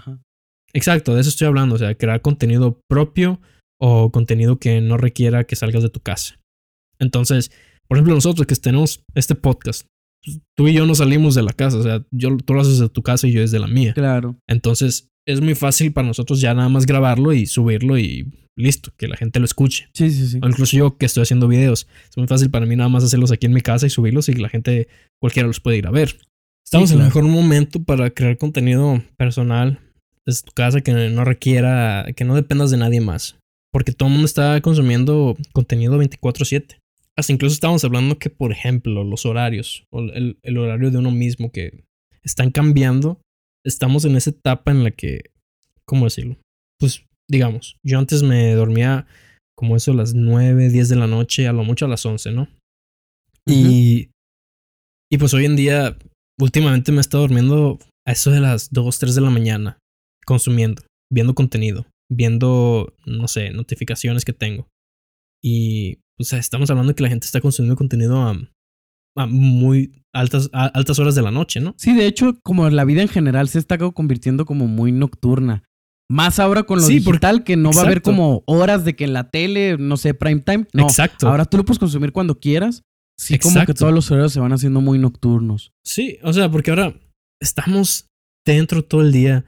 Exacto, 0.73 1.15
de 1.15 1.21
eso 1.21 1.31
estoy 1.31 1.47
hablando, 1.47 1.75
o 1.75 1.79
sea, 1.79 1.95
crear 1.95 2.23
contenido 2.23 2.81
propio 2.89 3.41
o 3.79 4.11
contenido 4.11 4.59
que 4.59 4.81
no 4.81 4.97
requiera 4.97 5.45
que 5.45 5.57
salgas 5.57 5.83
de 5.83 5.91
tu 5.91 6.01
casa. 6.01 6.41
Entonces, 6.99 7.51
por 7.89 7.99
ejemplo, 7.99 8.15
nosotros 8.15 8.47
que 8.47 8.55
tenemos 8.55 9.03
este 9.15 9.35
podcast, 9.35 9.87
pues, 10.25 10.41
tú 10.57 10.69
y 10.69 10.73
yo 10.73 10.87
no 10.87 10.95
salimos 10.95 11.35
de 11.35 11.43
la 11.43 11.53
casa, 11.53 11.77
o 11.79 11.83
sea, 11.83 12.07
yo, 12.11 12.37
tú 12.39 12.55
lo 12.55 12.61
haces 12.61 12.79
de 12.79 12.89
tu 12.89 13.03
casa 13.03 13.27
y 13.27 13.33
yo 13.33 13.41
desde 13.41 13.59
la 13.59 13.67
mía. 13.67 13.93
Claro. 13.93 14.39
Entonces, 14.49 15.09
es 15.27 15.41
muy 15.41 15.55
fácil 15.55 15.93
para 15.93 16.09
nosotros 16.09 16.41
ya 16.41 16.55
nada 16.55 16.69
más 16.69 16.87
grabarlo 16.87 17.33
y 17.33 17.47
subirlo 17.47 17.99
y 17.99 18.33
listo, 18.57 18.93
que 18.97 19.09
la 19.09 19.17
gente 19.17 19.39
lo 19.39 19.45
escuche. 19.45 19.89
Sí, 19.95 20.11
sí, 20.11 20.27
sí. 20.27 20.41
O 20.43 20.49
incluso 20.49 20.77
yo 20.77 20.97
que 20.97 21.07
estoy 21.07 21.23
haciendo 21.23 21.49
videos, 21.49 21.87
es 22.09 22.17
muy 22.17 22.27
fácil 22.27 22.51
para 22.51 22.67
mí 22.67 22.77
nada 22.77 22.89
más 22.89 23.05
hacerlos 23.05 23.33
aquí 23.33 23.47
en 23.47 23.53
mi 23.53 23.61
casa 23.61 23.87
y 23.87 23.91
subirlos 23.91 24.29
y 24.29 24.35
la 24.35 24.49
gente, 24.49 24.89
cualquiera 25.21 25.47
los 25.47 25.61
puede 25.61 25.79
ir 25.79 25.87
a 25.87 25.91
ver. 25.91 26.17
Estamos 26.65 26.91
en 26.93 26.99
el 26.99 27.05
mejor 27.05 27.25
momento 27.25 27.83
para 27.83 28.11
crear 28.11 28.39
contenido 28.39 29.03
personal 29.17 29.79
desde 30.25 30.43
tu 30.43 30.53
casa 30.53 30.81
que 30.81 30.93
no 30.93 31.25
requiera, 31.25 32.07
que 32.17 32.25
no 32.25 32.35
dependas 32.35 32.71
de 32.71 32.77
nadie 32.79 33.01
más. 33.01 33.37
Porque 33.73 33.93
todo 33.93 34.09
el 34.09 34.13
mundo 34.15 34.27
está 34.27 34.61
consumiendo 34.61 35.37
contenido 35.53 35.99
24/7. 35.99 36.79
Hasta 37.17 37.33
incluso 37.33 37.55
estamos 37.55 37.85
hablando 37.85 38.19
que, 38.19 38.31
por 38.31 38.53
ejemplo, 38.53 39.05
los 39.05 39.27
horarios, 39.27 39.85
o 39.91 40.01
el, 40.01 40.39
el 40.43 40.59
horario 40.59 40.91
de 40.91 40.99
uno 40.99 41.11
mismo 41.11 41.51
que 41.51 41.85
están 42.23 42.51
cambiando. 42.51 43.21
Estamos 43.65 44.05
en 44.05 44.17
esa 44.17 44.31
etapa 44.31 44.71
en 44.71 44.85
la 44.85 44.91
que, 44.91 45.31
¿cómo 45.85 46.05
decirlo? 46.05 46.37
Pues 46.79 47.05
digamos, 47.31 47.77
yo 47.85 47.99
antes 47.99 48.23
me 48.23 48.55
dormía 48.55 49.07
como 49.57 49.77
eso 49.77 49.93
a 49.93 49.95
las 49.95 50.15
9, 50.15 50.69
10 50.71 50.89
de 50.89 50.97
la 50.97 51.07
noche, 51.07 51.47
a 51.47 51.53
lo 51.53 51.65
mucho 51.65 51.87
a 51.87 51.89
las 51.89 52.05
11, 52.05 52.33
¿no? 52.33 52.49
Y, 53.47 54.11
y 55.11 55.19
pues 55.19 55.35
hoy 55.35 55.45
en 55.47 55.57
día, 55.57 55.97
últimamente 56.41 56.93
me 56.93 56.99
he 56.99 57.01
estado 57.01 57.23
durmiendo 57.23 57.79
a 58.07 58.13
eso 58.13 58.31
de 58.31 58.41
las 58.41 58.71
2, 58.73 58.99
3 58.99 59.15
de 59.15 59.21
la 59.21 59.31
mañana, 59.31 59.79
consumiendo, 60.27 60.83
viendo 61.13 61.35
contenido, 61.35 61.87
viendo, 62.11 62.95
no 63.07 63.29
sé, 63.29 63.51
notificaciones 63.51 64.25
que 64.25 64.33
tengo. 64.33 64.69
Y, 65.43 65.99
o 66.21 66.25
sea, 66.25 66.39
estamos 66.39 66.71
hablando 66.71 66.93
de 66.93 66.97
que 66.97 67.03
la 67.03 67.09
gente 67.09 67.27
está 67.27 67.41
consumiendo 67.41 67.77
contenido 67.77 68.21
a, 68.23 68.39
a 69.17 69.27
muy 69.27 70.05
altas, 70.15 70.51
altas 70.53 70.99
horas 70.99 71.15
de 71.15 71.23
la 71.23 71.31
noche, 71.31 71.61
¿no? 71.61 71.75
Sí, 71.79 71.95
de 71.95 72.07
hecho, 72.07 72.39
como 72.43 72.69
la 72.71 72.85
vida 72.85 73.03
en 73.03 73.09
general 73.09 73.49
se 73.49 73.59
está 73.59 73.79
convirtiendo 73.79 74.45
como 74.45 74.67
muy 74.67 74.93
nocturna. 74.93 75.65
Más 76.11 76.39
ahora 76.39 76.65
con 76.65 76.81
lo 76.81 76.87
digital, 76.87 77.43
que 77.43 77.57
no 77.57 77.73
va 77.73 77.83
a 77.83 77.85
haber 77.87 78.03
como 78.03 78.43
horas 78.47 78.85
de 78.85 78.95
que 78.95 79.05
en 79.05 79.15
la 79.15 79.31
tele, 79.31 79.79
no 79.79 79.97
sé, 79.97 80.13
prime 80.13 80.41
time. 80.41 80.67
No, 80.75 80.83
exacto. 80.83 81.29
Ahora 81.29 81.47
tú 81.47 81.57
lo 81.57 81.65
puedes 81.65 81.79
consumir 81.79 82.13
cuando 82.13 82.39
quieras. 82.39 82.83
Sí, 83.19 83.39
como 83.39 83.65
que 83.65 83.75
todos 83.75 83.95
los 83.95 84.11
horarios 84.11 84.33
se 84.33 84.41
van 84.41 84.53
haciendo 84.53 84.81
muy 84.81 84.99
nocturnos. 84.99 85.73
Sí, 85.85 86.19
o 86.23 86.33
sea, 86.33 86.51
porque 86.51 86.71
ahora 86.71 86.95
estamos 87.41 88.07
dentro 88.45 88.85
todo 88.85 89.01
el 89.01 89.13
día 89.13 89.45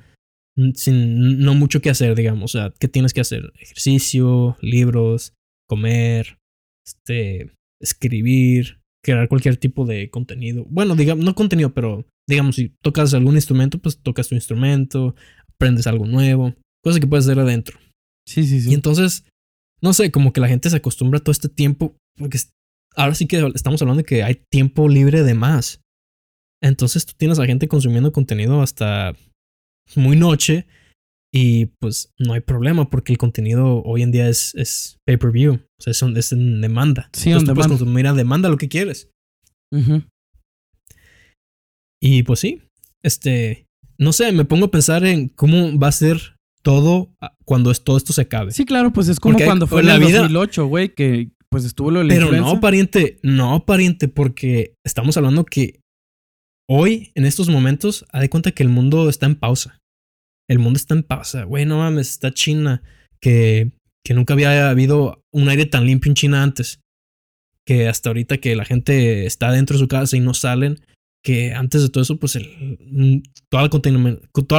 sin 0.75 1.41
no 1.41 1.55
mucho 1.55 1.81
que 1.81 1.91
hacer, 1.91 2.15
digamos. 2.15 2.55
O 2.55 2.59
sea, 2.59 2.73
¿qué 2.79 2.89
tienes 2.89 3.13
que 3.13 3.21
hacer? 3.21 3.53
Ejercicio, 3.61 4.57
libros, 4.61 5.35
comer, 5.69 6.39
este, 6.87 7.53
escribir, 7.81 8.81
crear 9.05 9.29
cualquier 9.29 9.57
tipo 9.59 9.85
de 9.85 10.11
contenido. 10.11 10.65
Bueno, 10.69 10.97
digamos, 10.97 11.25
no 11.25 11.35
contenido, 11.35 11.73
pero 11.75 12.07
digamos, 12.27 12.57
si 12.57 12.71
tocas 12.83 13.13
algún 13.15 13.35
instrumento, 13.35 13.79
pues 13.79 13.99
tocas 13.99 14.29
tu 14.29 14.35
instrumento, 14.35 15.15
aprendes 15.49 15.87
algo 15.87 16.07
nuevo, 16.07 16.55
cosas 16.83 17.01
que 17.01 17.07
puedes 17.07 17.27
hacer 17.27 17.39
adentro. 17.39 17.79
Sí, 18.27 18.45
sí, 18.45 18.61
sí. 18.61 18.71
Y 18.71 18.75
entonces, 18.75 19.25
no 19.83 19.93
sé, 19.93 20.11
como 20.11 20.33
que 20.33 20.41
la 20.41 20.49
gente 20.49 20.71
se 20.71 20.77
acostumbra 20.77 21.19
a 21.19 21.23
todo 21.23 21.33
este 21.33 21.51
tiempo, 21.51 21.97
porque 22.17 22.39
ahora 22.97 23.15
sí 23.15 23.27
que 23.27 23.47
estamos 23.55 23.81
hablando 23.83 24.03
de 24.03 24.07
que 24.07 24.23
hay 24.23 24.43
tiempo 24.51 24.89
libre 24.89 25.23
de 25.23 25.35
más. 25.35 25.81
Entonces 26.63 27.05
tú 27.05 27.13
tienes 27.17 27.39
a 27.39 27.45
gente 27.45 27.69
consumiendo 27.69 28.11
contenido 28.11 28.63
hasta 28.63 29.15
muy 29.95 30.17
noche 30.17 30.67
y 31.37 31.67
pues 31.81 32.13
no 32.17 32.35
hay 32.35 32.41
problema 32.41 32.89
porque 32.89 33.13
el 33.13 33.19
contenido 33.19 33.83
hoy 33.83 34.03
en 34.03 34.13
día 34.13 34.29
es, 34.29 34.55
es 34.55 34.99
pay-per-view, 35.05 35.55
o 35.55 35.83
sea, 35.83 35.91
es, 35.91 36.33
en 36.33 36.61
demanda. 36.61 37.11
Sí, 37.13 37.31
Entonces 37.31 37.49
tú 37.49 37.55
puedes 37.57 37.69
consumir 37.69 38.07
a 38.07 38.13
demanda 38.13 38.49
lo 38.49 38.57
que 38.57 38.69
quieres. 38.69 39.11
Y 42.01 42.23
pues 42.23 42.39
sí, 42.39 42.63
este, 43.03 43.67
no 43.99 44.13
sé, 44.13 44.31
me 44.31 44.45
pongo 44.45 44.67
a 44.67 44.71
pensar 44.71 45.05
en 45.05 45.29
cómo 45.29 45.77
va 45.77 45.89
a 45.89 45.93
ser 45.93 46.37
todo 46.63 47.13
cuando 47.45 47.75
todo 47.75 47.97
esto 47.97 48.13
se 48.13 48.23
acabe. 48.23 48.53
Sí, 48.53 48.65
claro, 48.65 48.93
pues 48.93 49.09
es 49.09 49.19
como 49.19 49.37
cuando 49.37 49.67
fue 49.67 49.83
la 49.83 49.99
vida, 49.99 50.21
2008, 50.21 50.67
güey, 50.67 50.95
que 50.95 51.33
pues 51.51 51.65
estuvo 51.65 51.91
lo 51.91 52.05
de 52.05 52.07
Pero 52.07 52.31
no, 52.31 52.61
pariente, 52.61 53.19
no, 53.25 53.67
pariente, 53.67 54.07
porque 54.07 54.75
estamos 54.87 55.17
hablando 55.17 55.45
que 55.45 55.81
hoy, 56.71 57.11
en 57.17 57.25
estos 57.25 57.49
momentos, 57.49 58.07
ha 58.13 58.21
de 58.21 58.31
cuenta 58.31 58.53
que 58.53 58.63
el 58.63 58.69
mundo 58.69 59.09
está 59.09 59.27
en 59.27 59.35
pausa. 59.35 59.81
El 60.49 60.59
mundo 60.59 60.77
está 60.77 60.95
en 60.95 61.03
pausa. 61.03 61.45
Güey, 61.45 61.67
no 61.67 61.79
mames, 61.79 62.11
está 62.11 62.33
China, 62.33 62.83
que, 63.21 63.73
que 64.05 64.15
nunca 64.15 64.35
había 64.35 64.69
habido 64.69 65.23
un 65.33 65.49
aire 65.49 65.67
tan 65.67 65.87
limpio 65.87 66.11
en 66.11 66.15
China 66.15 66.43
antes. 66.43 66.81
Que 67.67 67.89
hasta 67.89 68.11
ahorita 68.11 68.39
que 68.39 68.55
la 68.57 68.65
gente 68.65 69.27
está 69.27 69.51
dentro 69.51 69.77
de 69.77 69.81
su 69.81 69.89
casa 69.89 70.17
y 70.17 70.21
no 70.21 70.35
salen, 70.35 70.81
que 71.25 71.55
antes 71.55 71.83
de 71.83 71.89
todo 71.89 72.03
eso, 72.03 72.19
pues 72.19 72.37
el, 72.37 72.79
mm, 72.81 73.23
toda, 73.49 73.63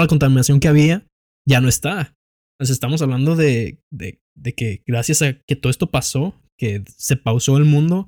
la 0.02 0.08
contaminación 0.08 0.60
que 0.60 0.68
había 0.68 1.06
ya 1.48 1.62
no 1.62 1.70
está. 1.70 2.16
Entonces 2.58 2.74
estamos 2.74 3.02
hablando 3.02 3.36
de, 3.36 3.80
de, 3.92 4.20
de, 4.36 4.56
que 4.56 4.82
gracias 4.88 5.22
a 5.22 5.34
que 5.34 5.56
todo 5.56 5.70
esto 5.70 5.92
pasó, 5.92 6.34
que 6.58 6.84
se 6.98 7.18
pausó 7.18 7.58
el 7.58 7.66
mundo, 7.66 8.08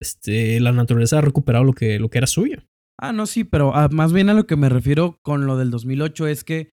este, 0.00 0.58
la 0.60 0.72
naturaleza 0.72 1.18
ha 1.18 1.20
recuperado 1.20 1.64
lo 1.64 1.74
que, 1.74 1.98
lo 1.98 2.08
que 2.08 2.18
era 2.18 2.26
suyo. 2.26 2.62
Ah, 2.98 3.12
no, 3.12 3.26
sí, 3.26 3.44
pero 3.44 3.74
ah, 3.74 3.88
más 3.90 4.12
bien 4.12 4.30
a 4.30 4.34
lo 4.34 4.46
que 4.46 4.56
me 4.56 4.68
refiero 4.68 5.18
con 5.22 5.46
lo 5.46 5.58
del 5.58 5.70
2008 5.70 6.28
es 6.28 6.44
que, 6.44 6.70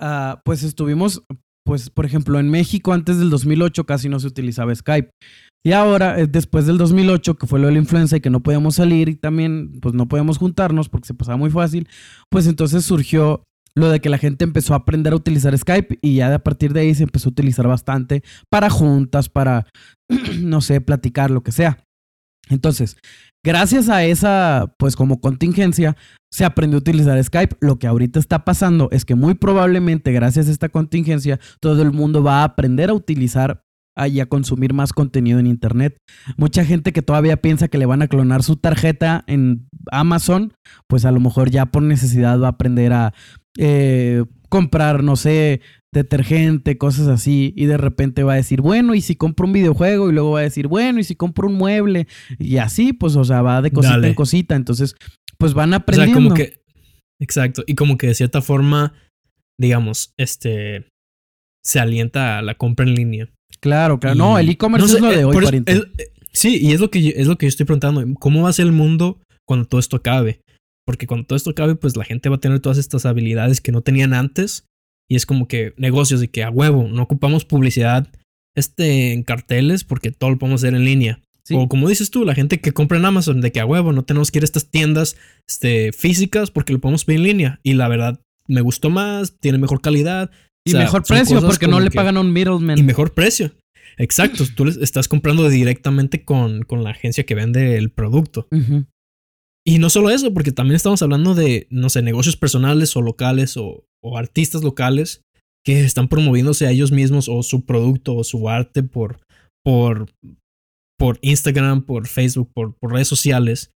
ah, 0.00 0.40
pues 0.44 0.62
estuvimos, 0.62 1.22
pues 1.64 1.90
por 1.90 2.04
ejemplo, 2.04 2.38
en 2.38 2.50
México 2.50 2.92
antes 2.92 3.18
del 3.18 3.30
2008 3.30 3.84
casi 3.84 4.08
no 4.08 4.18
se 4.20 4.26
utilizaba 4.26 4.74
Skype. 4.74 5.10
Y 5.64 5.72
ahora, 5.72 6.18
eh, 6.18 6.26
después 6.26 6.66
del 6.66 6.76
2008, 6.76 7.36
que 7.36 7.46
fue 7.46 7.60
lo 7.60 7.68
de 7.68 7.74
la 7.74 7.78
influenza 7.78 8.16
y 8.16 8.20
que 8.20 8.30
no 8.30 8.42
podíamos 8.42 8.74
salir 8.74 9.08
y 9.08 9.14
también 9.14 9.78
pues 9.80 9.94
no 9.94 10.08
podíamos 10.08 10.38
juntarnos 10.38 10.88
porque 10.88 11.06
se 11.06 11.14
pasaba 11.14 11.36
muy 11.36 11.50
fácil, 11.50 11.88
pues 12.30 12.46
entonces 12.48 12.84
surgió 12.84 13.44
lo 13.74 13.88
de 13.88 14.00
que 14.00 14.08
la 14.08 14.18
gente 14.18 14.44
empezó 14.44 14.74
a 14.74 14.78
aprender 14.78 15.12
a 15.12 15.16
utilizar 15.16 15.56
Skype 15.56 15.98
y 16.02 16.16
ya 16.16 16.34
a 16.34 16.38
partir 16.40 16.72
de 16.72 16.80
ahí 16.80 16.94
se 16.94 17.04
empezó 17.04 17.28
a 17.28 17.32
utilizar 17.32 17.66
bastante 17.68 18.22
para 18.50 18.70
juntas, 18.70 19.28
para, 19.28 19.66
no 20.40 20.60
sé, 20.60 20.80
platicar, 20.80 21.30
lo 21.30 21.42
que 21.42 21.52
sea. 21.52 21.84
Entonces, 22.48 22.96
gracias 23.44 23.88
a 23.88 24.04
esa, 24.04 24.74
pues 24.78 24.96
como 24.96 25.20
contingencia, 25.20 25.96
se 26.30 26.44
aprendió 26.44 26.78
a 26.78 26.80
utilizar 26.80 27.22
Skype. 27.22 27.56
Lo 27.60 27.78
que 27.78 27.86
ahorita 27.86 28.18
está 28.18 28.44
pasando 28.44 28.88
es 28.90 29.04
que 29.04 29.14
muy 29.14 29.34
probablemente, 29.34 30.12
gracias 30.12 30.48
a 30.48 30.50
esta 30.50 30.68
contingencia, 30.68 31.38
todo 31.60 31.82
el 31.82 31.92
mundo 31.92 32.22
va 32.22 32.40
a 32.40 32.44
aprender 32.44 32.90
a 32.90 32.94
utilizar 32.94 33.62
y 34.08 34.20
a 34.20 34.26
consumir 34.26 34.72
más 34.72 34.92
contenido 34.92 35.38
en 35.38 35.46
Internet. 35.46 35.98
Mucha 36.36 36.64
gente 36.64 36.92
que 36.92 37.02
todavía 37.02 37.36
piensa 37.36 37.68
que 37.68 37.78
le 37.78 37.86
van 37.86 38.02
a 38.02 38.08
clonar 38.08 38.42
su 38.42 38.56
tarjeta 38.56 39.24
en 39.26 39.68
Amazon, 39.90 40.54
pues 40.86 41.04
a 41.04 41.12
lo 41.12 41.20
mejor 41.20 41.50
ya 41.50 41.66
por 41.66 41.82
necesidad 41.82 42.40
va 42.40 42.46
a 42.46 42.50
aprender 42.50 42.92
a 42.92 43.12
eh, 43.58 44.24
comprar, 44.48 45.04
no 45.04 45.16
sé, 45.16 45.60
detergente, 45.92 46.78
cosas 46.78 47.08
así, 47.08 47.52
y 47.54 47.66
de 47.66 47.76
repente 47.76 48.22
va 48.22 48.32
a 48.32 48.36
decir, 48.36 48.62
bueno, 48.62 48.94
y 48.94 49.02
si 49.02 49.14
compro 49.14 49.46
un 49.46 49.52
videojuego, 49.52 50.08
y 50.08 50.12
luego 50.12 50.32
va 50.32 50.40
a 50.40 50.44
decir, 50.44 50.66
bueno, 50.66 50.98
y 50.98 51.04
si 51.04 51.14
compro 51.14 51.48
un 51.48 51.54
mueble, 51.54 52.06
y 52.38 52.56
así, 52.56 52.92
pues, 52.92 53.14
o 53.16 53.24
sea, 53.24 53.42
va 53.42 53.60
de 53.60 53.70
cosita 53.70 54.06
en 54.06 54.14
cosita, 54.14 54.54
entonces, 54.56 54.96
pues 55.38 55.52
van 55.54 55.74
aprendiendo. 55.74 56.18
O 56.18 56.22
sea, 56.22 56.28
como 56.28 56.34
que, 56.34 56.62
exacto, 57.20 57.62
y 57.66 57.74
como 57.74 57.98
que 57.98 58.06
de 58.06 58.14
cierta 58.14 58.40
forma, 58.40 58.94
digamos, 59.60 60.14
este, 60.16 60.88
se 61.62 61.78
alienta 61.78 62.38
a 62.38 62.42
la 62.42 62.54
compra 62.54 62.86
en 62.86 62.94
línea. 62.94 63.28
Claro, 63.60 64.00
claro, 64.00 64.16
no, 64.16 64.38
el 64.38 64.48
e-commerce 64.48 64.96
es 64.96 65.00
lo 65.00 65.10
de 65.10 65.20
eh, 65.20 65.24
hoy, 65.24 65.62
Sí, 66.34 66.58
y 66.62 66.72
es 66.72 66.80
lo 66.80 66.90
que 66.90 67.10
es 67.14 67.26
lo 67.26 67.36
que 67.36 67.44
yo 67.44 67.48
estoy 67.48 67.66
preguntando, 67.66 68.02
¿cómo 68.18 68.42
va 68.42 68.48
a 68.48 68.54
ser 68.54 68.64
el 68.64 68.72
mundo 68.72 69.20
cuando 69.46 69.68
todo 69.68 69.78
esto 69.78 69.96
acabe? 69.96 70.40
Porque 70.86 71.06
cuando 71.06 71.26
todo 71.26 71.36
esto 71.36 71.50
acabe, 71.50 71.74
pues 71.74 71.94
la 71.94 72.04
gente 72.04 72.30
va 72.30 72.36
a 72.36 72.40
tener 72.40 72.60
todas 72.60 72.78
estas 72.78 73.04
habilidades 73.04 73.60
que 73.60 73.70
no 73.70 73.82
tenían 73.82 74.14
antes 74.14 74.64
y 75.12 75.16
es 75.16 75.26
como 75.26 75.46
que 75.46 75.74
negocios 75.76 76.20
de 76.20 76.28
que 76.28 76.42
a 76.42 76.48
huevo, 76.48 76.88
no 76.88 77.02
ocupamos 77.02 77.44
publicidad 77.44 78.08
este, 78.56 79.12
en 79.12 79.24
carteles 79.24 79.84
porque 79.84 80.10
todo 80.10 80.30
lo 80.30 80.38
podemos 80.38 80.62
hacer 80.62 80.74
en 80.74 80.86
línea. 80.86 81.20
O 81.50 81.68
como 81.68 81.86
dices 81.86 82.10
tú, 82.10 82.24
la 82.24 82.34
gente 82.34 82.62
que 82.62 82.72
compra 82.72 82.96
en 82.96 83.04
Amazon, 83.04 83.42
de 83.42 83.52
que 83.52 83.60
a 83.60 83.66
huevo, 83.66 83.92
no 83.92 84.04
tenemos 84.04 84.30
que 84.30 84.38
ir 84.38 84.42
a 84.42 84.46
estas 84.46 84.70
tiendas 84.70 85.18
este, 85.46 85.92
físicas 85.92 86.50
porque 86.50 86.72
lo 86.72 86.78
podemos 86.78 87.04
pedir 87.04 87.20
en 87.20 87.26
línea. 87.26 87.60
Y 87.62 87.74
la 87.74 87.88
verdad, 87.88 88.20
me 88.48 88.62
gustó 88.62 88.88
más, 88.88 89.38
tiene 89.38 89.58
mejor 89.58 89.82
calidad. 89.82 90.30
Y 90.64 90.72
mejor 90.72 91.02
precio 91.02 91.42
porque 91.42 91.68
no 91.68 91.78
le 91.78 91.90
pagan 91.90 92.16
a 92.16 92.20
un 92.20 92.32
middleman. 92.32 92.78
Y 92.78 92.82
mejor 92.82 93.12
precio. 93.12 93.52
Exacto, 93.98 94.44
tú 94.56 94.66
estás 94.66 95.08
comprando 95.08 95.46
directamente 95.50 96.24
con, 96.24 96.62
con, 96.62 96.84
la 96.84 96.90
agencia 96.90 97.26
que 97.26 97.34
vende 97.34 97.76
el 97.76 97.90
producto. 97.90 98.48
Y 99.64 99.78
no 99.78 99.90
solo 99.90 100.10
eso, 100.10 100.34
porque 100.34 100.52
también 100.52 100.76
estamos 100.76 101.02
hablando 101.02 101.34
de, 101.34 101.66
no 101.70 101.88
sé, 101.88 102.02
negocios 102.02 102.36
personales 102.36 102.96
o 102.96 103.02
locales 103.02 103.56
o, 103.56 103.84
o 104.02 104.18
artistas 104.18 104.62
locales 104.62 105.22
que 105.64 105.84
están 105.84 106.08
promoviéndose 106.08 106.66
a 106.66 106.70
ellos 106.70 106.90
mismos 106.90 107.28
o 107.28 107.42
su 107.42 107.64
producto 107.64 108.16
o 108.16 108.24
su 108.24 108.48
arte 108.48 108.82
por, 108.82 109.20
por, 109.64 110.10
por 110.98 111.18
Instagram, 111.22 111.82
por 111.82 112.08
Facebook, 112.08 112.50
por, 112.52 112.74
por 112.74 112.92
redes 112.92 113.08
sociales. 113.08 113.70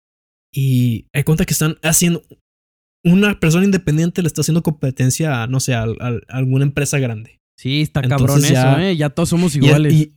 Y 0.53 1.07
hay 1.13 1.23
cuenta 1.23 1.45
que 1.45 1.53
están 1.53 1.77
haciendo, 1.81 2.23
una 3.03 3.39
persona 3.39 3.65
independiente 3.65 4.21
le 4.21 4.27
está 4.27 4.41
haciendo 4.41 4.63
competencia 4.63 5.43
a, 5.43 5.47
no 5.47 5.59
sé, 5.59 5.73
a, 5.73 5.85
alguna 6.29 6.63
empresa 6.63 6.99
grande. 6.99 7.39
Sí, 7.59 7.81
está 7.81 8.01
cabrón 8.01 8.43
eso, 8.43 8.77
¿eh? 8.79 8.95
Ya 8.95 9.09
todos 9.09 9.29
somos 9.29 9.55
iguales. 9.55 10.09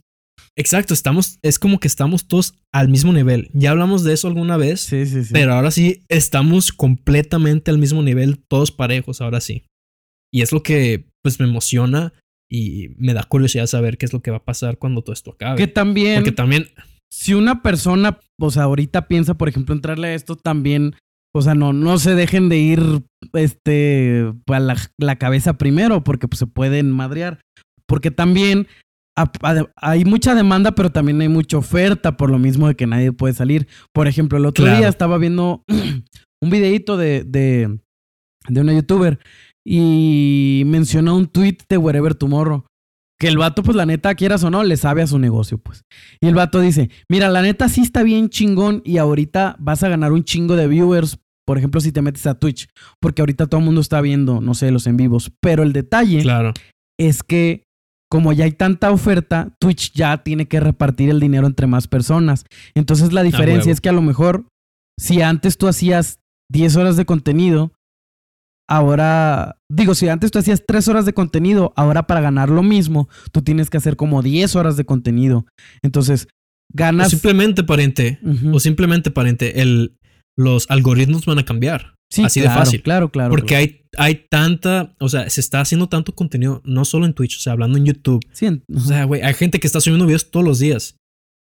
Exacto, 0.57 0.95
estamos, 0.95 1.39
es 1.43 1.59
como 1.59 1.81
que 1.81 1.89
estamos 1.89 2.29
todos 2.29 2.55
al 2.73 2.89
mismo 2.89 3.13
nivel. 3.13 3.51
Ya 3.53 3.71
hablamos 3.71 4.05
de 4.05 4.13
eso 4.15 4.29
alguna 4.29 4.57
vez. 4.57 4.81
Sí, 4.81 5.07
sí, 5.07 5.25
sí. 5.25 5.31
Pero 5.33 5.55
ahora 5.55 5.71
sí 5.71 6.03
estamos 6.09 6.73
completamente 6.73 7.71
al 7.71 7.79
mismo 7.79 8.03
nivel, 8.03 8.39
todos 8.49 8.73
parejos, 8.73 9.21
ahora 9.21 9.41
sí. 9.41 9.65
Y 10.33 10.43
es 10.43 10.53
lo 10.53 10.63
que 10.63 11.07
pues 11.23 11.41
me 11.41 11.47
emociona 11.47 12.13
y 12.51 12.91
me 12.97 13.15
da 13.15 13.25
curiosidad 13.25 13.67
saber 13.67 13.99
qué 13.99 14.07
es 14.07 14.13
lo 14.13 14.21
que 14.21 14.31
va 14.31 14.39
a 14.39 14.45
pasar 14.45 14.79
cuando 14.79 15.03
todo 15.03 15.13
esto 15.13 15.33
acabe. 15.33 15.57
Que 15.57 15.67
también. 15.67 16.17
Porque 16.17 16.33
también. 16.33 16.69
Si 17.11 17.35
una 17.35 17.63
persona, 17.63 18.19
o 18.41 18.51
sea, 18.51 18.65
ahorita 18.65 19.09
piensa, 19.09 19.35
por 19.35 19.49
ejemplo, 19.49 19.75
entrarle 19.75 20.09
a 20.09 20.15
esto 20.15 20.37
también, 20.37 20.95
o 21.35 21.43
sea, 21.43 21.55
no, 21.55 21.73
no 21.73 21.99
se 21.99 22.15
dejen 22.15 22.49
de 22.49 22.59
ir, 22.59 22.81
este, 23.33 24.33
a 24.47 24.61
la, 24.61 25.17
cabeza 25.17 25.59
primero, 25.59 26.03
porque 26.03 26.29
pues, 26.29 26.39
se 26.39 26.47
pueden 26.47 26.91
madrear. 26.91 27.41
Porque 27.87 28.11
también 28.11 28.67
hay 29.77 30.05
mucha 30.05 30.35
demanda, 30.35 30.73
pero 30.73 30.91
también 30.91 31.21
hay 31.21 31.29
mucha 31.29 31.59
oferta, 31.59 32.17
por 32.17 32.31
lo 32.31 32.39
mismo 32.39 32.69
de 32.69 32.75
que 32.75 32.87
nadie 32.87 33.13
puede 33.13 33.35
salir. 33.35 33.67
Por 33.93 34.09
ejemplo, 34.09 34.39
el 34.39 34.47
otro 34.47 34.65
día 34.67 34.89
estaba 34.89 35.19
viendo 35.19 35.65
un 36.43 36.51
videito 36.51 36.97
de, 36.97 37.25
de, 37.25 37.79
de 38.49 38.61
una 38.61 38.75
youtuber 38.75 39.19
y 39.67 40.63
mencionó 40.67 41.17
un 41.17 41.27
tweet 41.27 41.59
de 41.69 41.77
Wherever 41.77 42.15
Tomorrow. 42.15 42.65
Que 43.19 43.29
el 43.29 43.39
vato, 43.39 43.63
pues 43.63 43.75
la 43.75 43.87
neta, 43.87 44.15
quieras 44.15 44.45
o 44.45 44.51
no, 44.51 44.63
le 44.63 44.77
sabe 44.77 45.01
a 45.01 45.07
su 45.07 45.19
negocio, 45.19 45.57
pues. 45.57 45.85
Y 46.21 46.29
el 46.29 46.35
vato 46.35 46.61
dice, 46.61 46.91
mira, 47.09 47.31
la 47.31 47.41
neta 47.41 47.71
sí 47.71 47.81
está 47.81 48.03
bien 48.03 48.29
chingón 48.29 48.83
y 48.85 48.99
ahorita 48.99 49.57
vas 49.59 49.83
a 49.83 49.89
ganar 49.89 50.13
un 50.13 50.23
chingo 50.23 50.55
de 50.55 50.69
viewers, 50.69 51.19
por 51.47 51.57
ejemplo, 51.57 51.81
si 51.81 51.93
te 51.93 52.03
metes 52.03 52.27
a 52.27 52.39
Twitch, 52.39 52.69
porque 53.01 53.23
ahorita 53.23 53.47
todo 53.47 53.61
el 53.61 53.65
mundo 53.65 53.81
está 53.81 54.03
viendo, 54.03 54.43
no 54.43 54.53
sé, 54.53 54.71
los 54.71 54.87
en 54.87 54.99
vivos. 54.99 55.33
Pero 55.41 55.63
el 55.63 55.73
detalle 55.73 56.21
claro. 56.21 56.53
es 56.99 57.23
que 57.23 57.66
como 58.11 58.33
ya 58.33 58.45
hay 58.45 58.53
tanta 58.53 58.91
oferta, 58.91 59.55
Twitch 59.61 59.93
ya 59.93 60.23
tiene 60.23 60.47
que 60.47 60.61
repartir 60.61 61.11
el 61.11 61.21
dinero 61.21 61.47
entre 61.47 61.67
más 61.67 61.89
personas. 61.89 62.45
Entonces 62.75 63.13
la 63.13 63.23
diferencia 63.23 63.73
es 63.73 63.81
que 63.81 63.89
a 63.89 63.93
lo 63.93 64.03
mejor, 64.03 64.47
si 64.99 65.23
antes 65.23 65.59
tú 65.59 65.67
hacías 65.69 66.21
10 66.51 66.77
horas 66.77 66.97
de 66.97 67.05
contenido, 67.05 67.73
ahora, 68.69 69.59
digo, 69.69 69.95
si 69.95 70.09
antes 70.09 70.31
tú 70.31 70.39
hacías 70.39 70.65
tres 70.67 70.89
horas 70.89 71.05
de 71.05 71.13
contenido, 71.13 71.73
ahora 71.77 72.07
para 72.07 72.21
ganar 72.21 72.49
lo 72.49 72.63
mismo, 72.63 73.09
tú 73.33 73.43
tienes 73.43 73.71
que 73.71 73.79
hacer 73.79 73.97
como 73.97 74.23
10 74.23 74.55
horas 74.57 74.77
de 74.77 74.85
contenido. 74.85 75.47
Entonces, 75.83 76.29
ganas... 76.73 77.09
O 77.09 77.11
simplemente, 77.11 77.65
pariente, 77.65 78.21
o 78.53 78.61
simplemente, 78.61 79.11
pariente, 79.11 79.63
el, 79.63 79.97
los 80.37 80.71
algoritmos 80.71 81.27
van 81.27 81.39
a 81.39 81.45
cambiar. 81.45 81.96
Sí, 82.11 82.23
así 82.23 82.41
de 82.41 82.49
fácil. 82.49 82.83
Claro, 82.83 83.11
claro. 83.11 83.31
Porque 83.31 83.57
Hay, 83.57 83.83
hay 83.99 84.27
tanta, 84.31 84.95
o 85.01 85.09
sea, 85.09 85.29
se 85.29 85.41
está 85.41 85.61
haciendo 85.61 85.89
tanto 85.89 86.15
contenido, 86.15 86.63
no 86.65 86.85
solo 86.85 87.07
en 87.07 87.15
Twitch, 87.15 87.37
o 87.37 87.41
sea, 87.41 87.53
hablando 87.53 87.79
en 87.79 87.87
YouTube. 87.87 88.21
Sí, 88.33 88.47
o 88.75 88.81
sea, 88.81 89.05
güey, 89.05 89.23
hay 89.23 89.35
gente 89.35 89.59
que 89.59 89.67
está 89.67 89.81
subiendo 89.81 90.07
videos 90.07 90.31
todos 90.31 90.47
los 90.47 90.59
días. 90.59 90.97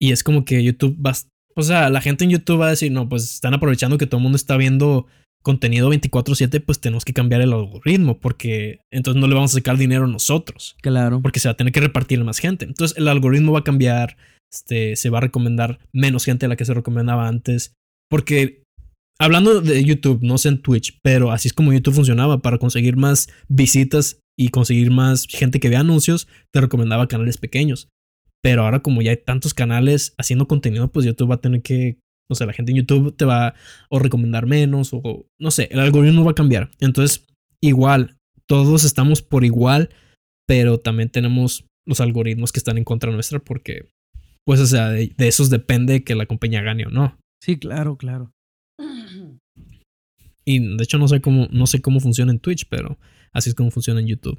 Y 0.00 0.12
es 0.12 0.22
como 0.22 0.44
que 0.44 0.62
YouTube 0.62 0.96
va, 1.04 1.14
o 1.56 1.62
sea, 1.62 1.88
la 1.90 2.00
gente 2.00 2.24
en 2.24 2.30
YouTube 2.30 2.60
va 2.60 2.66
a 2.66 2.70
decir, 2.70 2.92
no, 2.92 3.08
pues 3.08 3.24
están 3.24 3.54
aprovechando 3.54 3.98
que 3.98 4.06
todo 4.06 4.18
el 4.18 4.22
mundo 4.22 4.36
está 4.36 4.56
viendo 4.56 5.06
contenido 5.42 5.90
24/7, 5.90 6.60
pues 6.64 6.80
tenemos 6.80 7.04
que 7.04 7.12
cambiar 7.12 7.42
el 7.42 7.52
algoritmo 7.52 8.18
porque 8.18 8.80
entonces 8.90 9.20
no 9.20 9.28
le 9.28 9.34
vamos 9.34 9.52
a 9.52 9.58
sacar 9.58 9.76
dinero 9.76 10.06
nosotros. 10.06 10.76
Claro. 10.80 11.20
Porque 11.20 11.38
se 11.38 11.48
va 11.48 11.52
a 11.52 11.56
tener 11.56 11.72
que 11.72 11.80
repartir 11.80 12.20
a 12.20 12.24
más 12.24 12.38
gente. 12.38 12.64
Entonces 12.64 12.96
el 12.96 13.06
algoritmo 13.08 13.52
va 13.52 13.60
a 13.60 13.64
cambiar, 13.64 14.16
este, 14.52 14.96
se 14.96 15.10
va 15.10 15.18
a 15.18 15.20
recomendar 15.20 15.78
menos 15.92 16.24
gente 16.24 16.46
a 16.46 16.48
la 16.48 16.56
que 16.56 16.64
se 16.64 16.74
recomendaba 16.74 17.28
antes. 17.28 17.74
Porque 18.08 18.63
hablando 19.18 19.60
de 19.60 19.84
YouTube, 19.84 20.20
no 20.22 20.38
sé 20.38 20.48
en 20.48 20.62
Twitch, 20.62 20.98
pero 21.02 21.30
así 21.30 21.48
es 21.48 21.54
como 21.54 21.72
YouTube 21.72 21.94
funcionaba 21.94 22.38
para 22.38 22.58
conseguir 22.58 22.96
más 22.96 23.28
visitas 23.48 24.20
y 24.36 24.48
conseguir 24.48 24.90
más 24.90 25.26
gente 25.28 25.60
que 25.60 25.68
vea 25.68 25.80
anuncios, 25.80 26.28
te 26.52 26.60
recomendaba 26.60 27.08
canales 27.08 27.38
pequeños. 27.38 27.88
Pero 28.42 28.62
ahora 28.62 28.80
como 28.80 29.00
ya 29.00 29.10
hay 29.10 29.16
tantos 29.16 29.54
canales 29.54 30.14
haciendo 30.18 30.48
contenido, 30.48 30.90
pues 30.90 31.06
YouTube 31.06 31.30
va 31.30 31.36
a 31.36 31.40
tener 31.40 31.62
que 31.62 31.98
no 32.28 32.36
sé, 32.36 32.46
la 32.46 32.52
gente 32.52 32.72
en 32.72 32.78
YouTube 32.78 33.14
te 33.16 33.24
va 33.24 33.48
a 33.48 33.54
recomendar 33.90 34.46
menos 34.46 34.90
o 34.92 35.26
no 35.38 35.50
sé, 35.50 35.68
el 35.70 35.80
algoritmo 35.80 36.24
va 36.24 36.32
a 36.32 36.34
cambiar. 36.34 36.70
Entonces, 36.80 37.26
igual, 37.60 38.16
todos 38.46 38.84
estamos 38.84 39.22
por 39.22 39.44
igual, 39.44 39.90
pero 40.46 40.78
también 40.78 41.10
tenemos 41.10 41.66
los 41.86 42.00
algoritmos 42.00 42.52
que 42.52 42.58
están 42.58 42.78
en 42.78 42.84
contra 42.84 43.12
nuestra 43.12 43.38
porque, 43.38 43.88
pues, 44.44 44.60
o 44.60 44.66
sea, 44.66 44.88
de, 44.88 45.12
esos 45.18 45.50
depende 45.50 46.04
que 46.04 46.14
la 46.14 46.26
compañía 46.26 46.62
gane 46.62 46.86
o 46.86 46.90
no. 46.90 47.18
Sí, 47.42 47.58
claro, 47.58 47.96
claro. 47.96 48.30
Y 50.44 50.76
de 50.76 50.84
hecho 50.84 50.98
no 50.98 51.08
sé 51.08 51.20
cómo, 51.20 51.48
no 51.50 51.66
sé 51.66 51.80
cómo 51.80 52.00
funciona 52.00 52.32
en 52.32 52.38
Twitch, 52.38 52.66
pero 52.68 52.98
así 53.32 53.50
es 53.50 53.54
como 53.54 53.70
funciona 53.70 54.00
en 54.00 54.06
YouTube. 54.06 54.38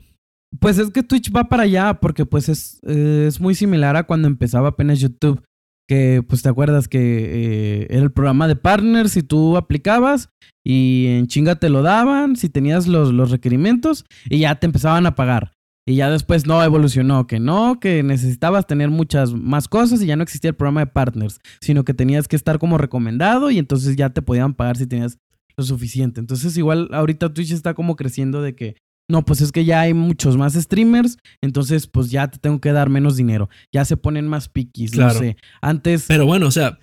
Pues 0.59 0.77
es 0.77 0.91
que 0.91 1.03
Twitch 1.03 1.35
va 1.35 1.49
para 1.49 1.63
allá 1.63 1.95
porque 1.95 2.25
pues 2.25 2.49
es, 2.49 2.81
es 2.83 3.39
muy 3.39 3.55
similar 3.55 3.95
a 3.95 4.03
cuando 4.03 4.27
empezaba 4.27 4.69
apenas 4.69 4.99
YouTube 4.99 5.41
que 5.87 6.23
pues 6.27 6.41
te 6.41 6.49
acuerdas 6.49 6.87
que 6.87 6.99
eh, 6.99 7.87
era 7.89 8.03
el 8.03 8.11
programa 8.11 8.47
de 8.47 8.55
partners 8.55 9.17
y 9.17 9.23
tú 9.23 9.57
aplicabas 9.57 10.29
y 10.63 11.07
en 11.09 11.27
chinga 11.27 11.55
te 11.55 11.69
lo 11.69 11.83
daban 11.83 12.35
si 12.35 12.49
tenías 12.49 12.87
los, 12.87 13.13
los 13.13 13.29
requerimientos 13.31 14.05
y 14.29 14.39
ya 14.39 14.55
te 14.55 14.65
empezaban 14.65 15.05
a 15.05 15.15
pagar. 15.15 15.51
Y 15.87 15.97
ya 15.97 16.09
después 16.09 16.47
no 16.47 16.63
evolucionó, 16.63 17.27
que 17.27 17.39
no, 17.39 17.79
que 17.79 18.01
necesitabas 18.01 18.65
tener 18.65 18.89
muchas 18.89 19.33
más 19.33 19.67
cosas 19.67 20.01
y 20.01 20.07
ya 20.07 20.15
no 20.15 20.23
existía 20.23 20.49
el 20.49 20.55
programa 20.55 20.79
de 20.81 20.87
partners, 20.87 21.39
sino 21.61 21.85
que 21.85 21.93
tenías 21.93 22.27
que 22.27 22.35
estar 22.35 22.57
como 22.57 22.79
recomendado 22.79 23.51
y 23.51 23.59
entonces 23.59 23.95
ya 23.95 24.09
te 24.09 24.23
podían 24.23 24.55
pagar 24.55 24.77
si 24.77 24.87
tenías 24.87 25.19
lo 25.57 25.63
suficiente. 25.63 26.19
Entonces 26.19 26.57
igual 26.57 26.89
ahorita 26.91 27.33
Twitch 27.33 27.51
está 27.51 27.73
como 27.73 27.95
creciendo 27.95 28.41
de 28.41 28.55
que 28.55 28.75
no, 29.07 29.23
pues 29.23 29.41
es 29.41 29.51
que 29.51 29.65
ya 29.65 29.81
hay 29.81 29.93
muchos 29.93 30.35
más 30.35 30.53
streamers, 30.53 31.17
entonces 31.41 31.85
pues 31.85 32.09
ya 32.09 32.27
te 32.27 32.39
tengo 32.39 32.59
que 32.59 32.71
dar 32.71 32.89
menos 32.89 33.15
dinero. 33.15 33.49
Ya 33.71 33.85
se 33.85 33.97
ponen 33.97 34.27
más 34.27 34.49
piquis, 34.49 34.91
claro. 34.91 35.13
no 35.13 35.19
sé. 35.19 35.37
Antes. 35.61 36.05
Pero 36.07 36.25
bueno, 36.25 36.47
o 36.47 36.51
sea, 36.51 36.79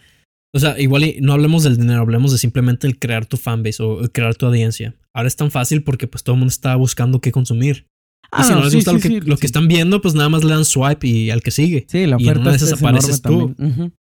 o 0.54 0.58
sea, 0.58 0.78
igual 0.78 1.14
no 1.20 1.32
hablemos 1.32 1.64
del 1.64 1.76
dinero, 1.76 2.00
hablemos 2.00 2.30
de 2.30 2.38
simplemente 2.38 2.86
el 2.86 2.98
crear 2.98 3.26
tu 3.26 3.36
fanbase 3.36 3.82
o 3.82 4.02
crear 4.12 4.34
tu 4.36 4.46
audiencia. 4.46 4.94
Ahora 5.14 5.26
es 5.26 5.36
tan 5.36 5.50
fácil 5.50 5.82
porque 5.82 6.06
pues 6.06 6.22
todo 6.22 6.34
el 6.34 6.40
mundo 6.40 6.50
está 6.50 6.76
buscando 6.76 7.20
qué 7.20 7.32
consumir. 7.32 7.86
y 8.38 8.42
si 8.44 8.52
ah, 8.52 8.56
no, 8.56 8.64
les 8.64 8.74
gusta 8.74 8.92
lo, 8.92 9.00
que, 9.00 9.20
lo 9.20 9.36
que, 9.36 9.46
están 9.46 9.66
viendo, 9.66 10.00
pues 10.00 10.14
nada 10.14 10.28
más 10.28 10.44
le 10.44 10.52
dan 10.52 10.64
swipe 10.64 11.06
y 11.06 11.30
al 11.30 11.42
que 11.42 11.50
sigue. 11.50 11.86
Sí, 11.88 12.06
la 12.06 12.16
oferta 12.16 12.30
y 12.30 12.34
en 12.34 12.40
una 12.40 12.50
de 12.50 12.56
esas 12.56 12.72
apareces 12.74 13.20
tú. 13.20 13.54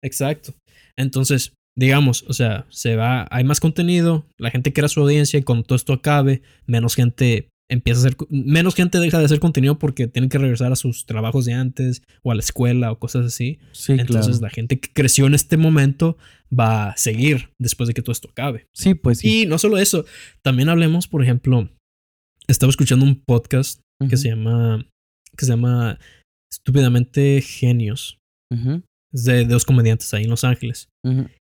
Exacto. 0.02 0.54
Entonces, 0.98 1.54
digamos, 1.78 2.24
o 2.28 2.34
sea, 2.34 2.66
se 2.70 2.96
va, 2.96 3.28
hay 3.32 3.44
más 3.44 3.60
contenido, 3.60 4.26
la 4.38 4.52
gente 4.52 4.74
crea 4.74 4.90
su 4.90 5.02
audiencia 5.02 5.40
y 5.40 5.44
cuando 5.44 5.64
todo 5.64 5.76
esto 5.76 5.94
acabe, 5.94 6.42
menos 6.66 6.96
gente 6.96 7.50
empieza 7.70 8.00
a 8.00 8.04
ser 8.04 8.18
menos 8.30 8.74
gente 8.74 9.00
deja 9.00 9.20
de 9.20 9.26
hacer 9.26 9.40
contenido 9.40 9.78
porque 9.78 10.08
tienen 10.08 10.30
que 10.30 10.40
regresar 10.40 10.72
a 10.72 10.76
sus 10.76 11.06
trabajos 11.06 11.46
de 11.46 11.54
antes 11.54 12.02
o 12.24 12.32
a 12.32 12.36
la 12.36 12.42
escuela 12.42 12.92
o 12.92 13.00
cosas 13.00 13.28
así. 13.28 13.60
Sí, 13.72 13.94
Entonces 13.94 14.42
la 14.42 14.50
gente 14.50 14.80
que 14.80 14.92
creció 14.92 15.28
en 15.28 15.36
este 15.36 15.56
momento 15.56 16.18
va 16.58 16.90
a 16.90 16.98
seguir 16.98 17.52
después 17.60 17.88
de 17.88 17.94
que 17.94 18.02
todo 18.02 18.12
esto 18.12 18.30
acabe. 18.32 18.66
Sí, 18.74 18.96
pues 18.96 19.20
sí. 19.20 19.44
Y 19.44 19.46
no 19.46 19.60
solo 19.60 19.78
eso, 19.78 20.06
también 20.42 20.70
hablemos, 20.70 21.08
por 21.08 21.24
ejemplo, 21.24 21.70
estaba 22.48 22.72
escuchando 22.72 23.06
un 23.06 23.22
podcast 23.26 23.82
que 24.10 24.18
se 24.18 24.30
llama. 24.30 24.86
que 25.38 25.46
se 25.46 25.52
llama 25.52 26.00
Estúpidamente 26.52 27.42
Genios. 27.42 28.18
Es 29.14 29.26
de, 29.26 29.46
dos 29.46 29.66
comediantes 29.66 30.14
ahí 30.14 30.24
en 30.24 30.30
Los 30.30 30.44
Ángeles. 30.44 30.90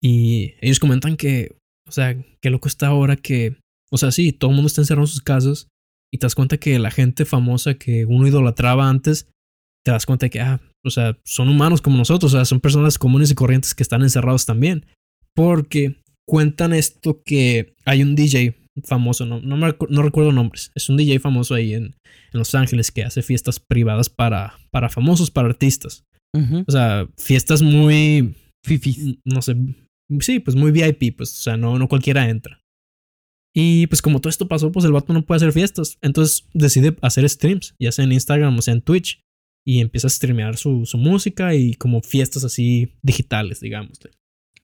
Y 0.02 0.56
ellos 0.62 0.80
comentan 0.80 1.18
que. 1.18 1.56
O 1.88 1.92
sea, 1.92 2.16
qué 2.42 2.50
loco 2.50 2.68
está 2.68 2.88
ahora 2.88 3.16
que. 3.16 3.58
O 3.92 3.98
sea, 3.98 4.12
sí, 4.12 4.32
todo 4.32 4.52
el 4.52 4.56
mundo 4.56 4.68
está 4.68 4.82
encerrado 4.82 5.04
en 5.04 5.12
sus 5.12 5.22
casas. 5.22 5.68
Y 6.14 6.18
te 6.18 6.26
das 6.26 6.36
cuenta 6.36 6.58
que 6.58 6.78
la 6.80 6.92
gente 6.92 7.26
famosa 7.26 7.76
que 7.76 8.06
uno 8.06 8.28
idolatraba 8.28 8.90
antes. 8.90 9.28
Te 9.84 9.92
das 9.92 10.06
cuenta 10.06 10.30
que, 10.30 10.40
ah, 10.40 10.62
o 10.86 10.90
sea, 10.92 11.18
son 11.26 11.50
humanos 11.50 11.82
como 11.82 11.98
nosotros. 11.98 12.34
O 12.34 12.38
sea, 12.38 12.46
son 12.46 12.60
personas 12.60 12.98
comunes 12.98 13.32
y 13.32 13.36
corrientes 13.36 13.74
que 13.76 13.84
están 13.84 14.02
encerrados 14.02 14.46
también. 14.46 14.86
Porque 15.36 16.02
cuentan 16.28 16.74
esto 16.74 17.22
que 17.26 17.74
hay 17.86 18.04
un 18.04 18.16
DJ 18.16 18.56
famoso, 18.86 19.26
no, 19.26 19.42
no, 19.42 19.58
no 19.58 20.02
recuerdo 20.02 20.32
nombres, 20.32 20.72
es 20.76 20.90
un 20.90 20.98
DJ 20.98 21.20
famoso 21.20 21.56
ahí 21.56 21.74
en, 21.74 21.84
en, 21.84 21.94
Los 22.32 22.56
Ángeles 22.56 22.92
que 22.92 23.04
hace 23.04 23.22
fiestas 23.22 23.60
privadas 23.60 24.10
para, 24.10 24.58
para 24.72 24.90
famosos, 24.90 25.32
para 25.32 25.50
artistas. 25.50 26.04
O 26.66 26.72
sea, 26.72 27.10
fiestas 27.18 27.62
muy... 27.62 28.36
Fifis. 28.64 29.18
No 29.26 29.42
sé, 29.42 29.56
sí, 30.20 30.40
pues 30.40 30.56
muy 30.56 30.72
VIP, 30.72 31.18
pues, 31.18 31.32
o 31.40 31.42
sea, 31.42 31.58
no, 31.58 31.78
no 31.80 31.88
cualquiera 31.88 32.30
entra. 32.30 32.62
Y 33.54 33.88
pues 33.88 34.02
como 34.02 34.22
todo 34.22 34.30
esto 34.30 34.48
pasó, 34.48 34.72
pues 34.72 34.86
el 34.86 34.92
vato 34.92 35.14
no 35.14 35.26
puede 35.26 35.38
hacer 35.38 35.52
fiestas. 35.52 35.98
Entonces 36.02 36.48
decide 36.54 36.96
hacer 37.02 37.28
streams, 37.28 37.76
ya 37.80 37.92
sea 37.92 38.06
en 38.06 38.14
Instagram 38.14 38.58
o 38.58 38.62
sea 38.62 38.74
en 38.74 38.82
Twitch. 38.82 39.22
Y 39.64 39.80
empieza 39.80 40.08
a 40.08 40.10
streamear 40.10 40.58
su, 40.58 40.88
su 40.88 40.98
música 40.98 41.54
y 41.54 41.76
como 41.76 42.02
fiestas 42.02 42.44
así 42.44 42.94
digitales, 43.04 43.60
digamos. 43.60 44.00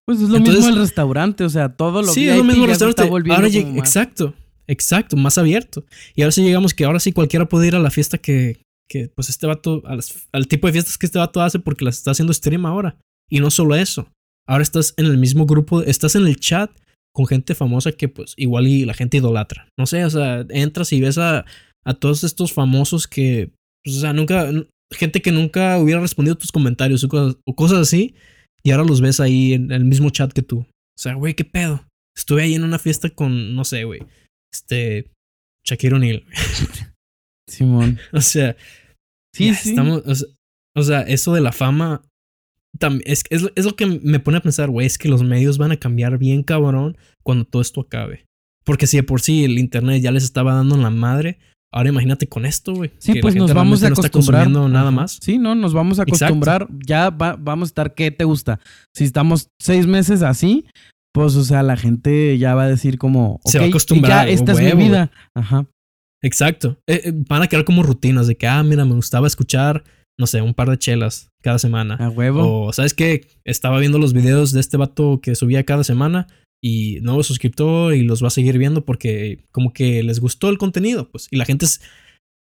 Pues 0.05 0.21
es 0.21 0.29
lo 0.29 0.39
mismo 0.39 0.69
el 0.69 0.77
restaurante, 0.77 1.43
o 1.43 1.49
sea, 1.49 1.75
todo 1.75 2.01
lo 2.01 2.07
sí, 2.07 2.27
es 2.27 2.37
lo 2.37 2.43
mismo 2.43 2.63
el 2.63 2.69
restaurante. 2.69 3.31
Ahora 3.31 3.47
exacto, 3.47 4.33
exacto, 4.65 5.15
más 5.17 5.37
abierto. 5.37 5.85
Y 6.15 6.23
ahora 6.23 6.31
sí 6.31 6.41
llegamos 6.41 6.73
que 6.73 6.85
ahora 6.85 6.99
sí 6.99 7.11
cualquiera 7.11 7.47
puede 7.47 7.67
ir 7.67 7.75
a 7.75 7.79
la 7.79 7.91
fiesta 7.91 8.17
que, 8.17 8.59
que 8.89 9.09
pues 9.09 9.29
este 9.29 9.45
vato, 9.45 9.83
al, 9.85 10.47
tipo 10.47 10.65
de 10.65 10.73
fiestas 10.73 10.97
que 10.97 11.05
este 11.05 11.19
vato 11.19 11.41
hace 11.41 11.59
porque 11.59 11.85
las 11.85 11.97
está 11.97 12.11
haciendo 12.11 12.33
stream 12.33 12.65
ahora. 12.65 12.97
Y 13.29 13.39
no 13.39 13.51
solo 13.51 13.75
eso, 13.75 14.09
ahora 14.47 14.63
estás 14.63 14.93
en 14.97 15.05
el 15.05 15.17
mismo 15.17 15.45
grupo, 15.45 15.81
estás 15.81 16.15
en 16.15 16.25
el 16.25 16.39
chat 16.39 16.71
con 17.13 17.27
gente 17.27 17.55
famosa 17.55 17.91
que 17.91 18.09
pues 18.09 18.33
igual 18.37 18.67
y 18.67 18.85
la 18.85 18.93
gente 18.93 19.17
idolatra. 19.17 19.69
No 19.77 19.85
sé, 19.85 20.05
o 20.05 20.09
sea, 20.09 20.45
entras 20.49 20.93
y 20.93 21.01
ves 21.01 21.17
a, 21.17 21.45
a 21.83 21.93
todos 21.93 22.23
estos 22.23 22.53
famosos 22.53 23.07
que, 23.07 23.51
pues, 23.83 23.97
o 23.97 23.99
sea, 24.01 24.13
nunca, 24.13 24.51
gente 24.93 25.21
que 25.21 25.31
nunca 25.31 25.77
hubiera 25.79 25.99
respondido 25.99 26.37
tus 26.37 26.51
comentarios 26.51 27.03
o 27.03 27.09
cosas, 27.09 27.37
o 27.45 27.55
cosas 27.55 27.79
así 27.79 28.15
y 28.63 28.71
ahora 28.71 28.83
los 28.83 29.01
ves 29.01 29.19
ahí 29.19 29.53
en 29.53 29.71
el 29.71 29.85
mismo 29.85 30.09
chat 30.09 30.31
que 30.31 30.41
tú. 30.41 30.59
O 30.59 30.99
sea, 30.99 31.13
güey, 31.13 31.35
¿qué 31.35 31.45
pedo? 31.45 31.87
Estuve 32.15 32.43
ahí 32.43 32.55
en 32.55 32.63
una 32.63 32.79
fiesta 32.79 33.09
con, 33.09 33.55
no 33.55 33.63
sé, 33.63 33.83
güey, 33.83 34.01
este, 34.53 35.09
Shaquille 35.65 35.95
O'Neal. 35.95 36.25
Simón. 37.49 37.99
o 38.11 38.21
sea, 38.21 38.55
sí, 39.33 39.53
sí. 39.53 39.69
Estamos, 39.69 40.03
o 40.75 40.83
sea, 40.83 41.01
eso 41.01 41.33
de 41.33 41.41
la 41.41 41.51
fama 41.51 42.03
es, 43.05 43.23
es, 43.29 43.51
es, 43.55 43.65
lo 43.65 43.75
que 43.75 43.85
me 43.85 44.19
pone 44.19 44.37
a 44.37 44.41
pensar, 44.41 44.69
güey, 44.69 44.87
es 44.87 44.97
que 44.97 45.09
los 45.09 45.23
medios 45.23 45.57
van 45.57 45.71
a 45.71 45.77
cambiar 45.77 46.17
bien 46.17 46.43
cabrón 46.43 46.97
cuando 47.23 47.45
todo 47.45 47.61
esto 47.61 47.81
acabe. 47.81 48.25
Porque 48.63 48.87
si 48.87 48.97
de 48.97 49.03
por 49.03 49.21
sí 49.21 49.45
el 49.45 49.59
internet 49.59 50.01
ya 50.01 50.11
les 50.11 50.23
estaba 50.23 50.53
dando 50.53 50.75
en 50.75 50.81
la 50.81 50.89
madre, 50.89 51.39
Ahora 51.71 51.89
imagínate 51.89 52.27
con 52.27 52.45
esto, 52.45 52.73
güey. 52.73 52.91
Sí, 52.97 53.15
pues 53.21 53.35
nos 53.35 53.53
vamos 53.53 53.83
a 53.83 53.87
acostumbrar. 53.89 54.49
No 54.49 54.69
nada 54.69 54.89
más. 54.89 55.19
Sí, 55.21 55.37
no, 55.37 55.53
nos 55.53 55.73
vamos 55.73 55.99
a 55.99 56.03
acostumbrar. 56.03 56.67
Ya 56.85 57.09
vamos 57.09 57.67
a 57.67 57.69
estar, 57.69 57.93
¿qué 57.93 58.09
te 58.09 58.23
gusta? 58.23 58.59
Si 58.95 59.03
estamos 59.03 59.49
seis 59.61 59.85
meses 59.85 60.21
así, 60.21 60.65
pues, 61.13 61.35
o 61.35 61.43
sea, 61.43 61.63
la 61.63 61.75
gente 61.75 62.37
ya 62.37 62.55
va 62.55 62.63
a 62.63 62.69
decir 62.69 62.97
como, 62.97 63.41
se 63.45 63.59
va 63.59 63.65
a 63.65 63.67
acostumbrar. 63.67 64.27
Ya, 64.27 64.33
esta 64.33 64.53
es 64.53 64.75
mi 64.75 64.83
vida. 64.83 65.11
Ajá. 65.35 65.67
Exacto. 66.23 66.79
Eh, 66.87 67.01
eh, 67.05 67.11
van 67.13 67.43
a 67.43 67.47
quedar 67.47 67.65
como 67.65 67.83
rutinas 67.83 68.27
de 68.27 68.35
que, 68.35 68.47
ah, 68.47 68.63
mira, 68.63 68.85
me 68.85 68.95
gustaba 68.95 69.27
escuchar, 69.27 69.83
no 70.19 70.27
sé, 70.27 70.41
un 70.41 70.53
par 70.53 70.69
de 70.69 70.77
chelas 70.77 71.29
cada 71.41 71.59
semana. 71.59 71.95
A 71.95 72.09
huevo. 72.09 72.65
O, 72.65 72.73
¿sabes 72.73 72.93
qué? 72.93 73.27
Estaba 73.45 73.79
viendo 73.79 73.99
los 73.99 74.13
videos 74.13 74.51
de 74.51 74.59
este 74.59 74.77
vato 74.77 75.19
que 75.21 75.35
subía 75.35 75.63
cada 75.63 75.83
semana 75.83 76.27
y 76.61 76.99
nuevo 77.01 77.23
suscriptor 77.23 77.93
y 77.93 78.03
los 78.03 78.23
va 78.23 78.27
a 78.27 78.31
seguir 78.31 78.57
viendo 78.57 78.83
porque 78.83 79.43
como 79.51 79.73
que 79.73 80.01
les 80.03 80.19
gustó 80.19 80.49
el 80.49 80.57
contenido, 80.57 81.09
pues. 81.09 81.27
Y 81.29 81.37
la 81.37 81.45
gente 81.45 81.65
es, 81.65 81.81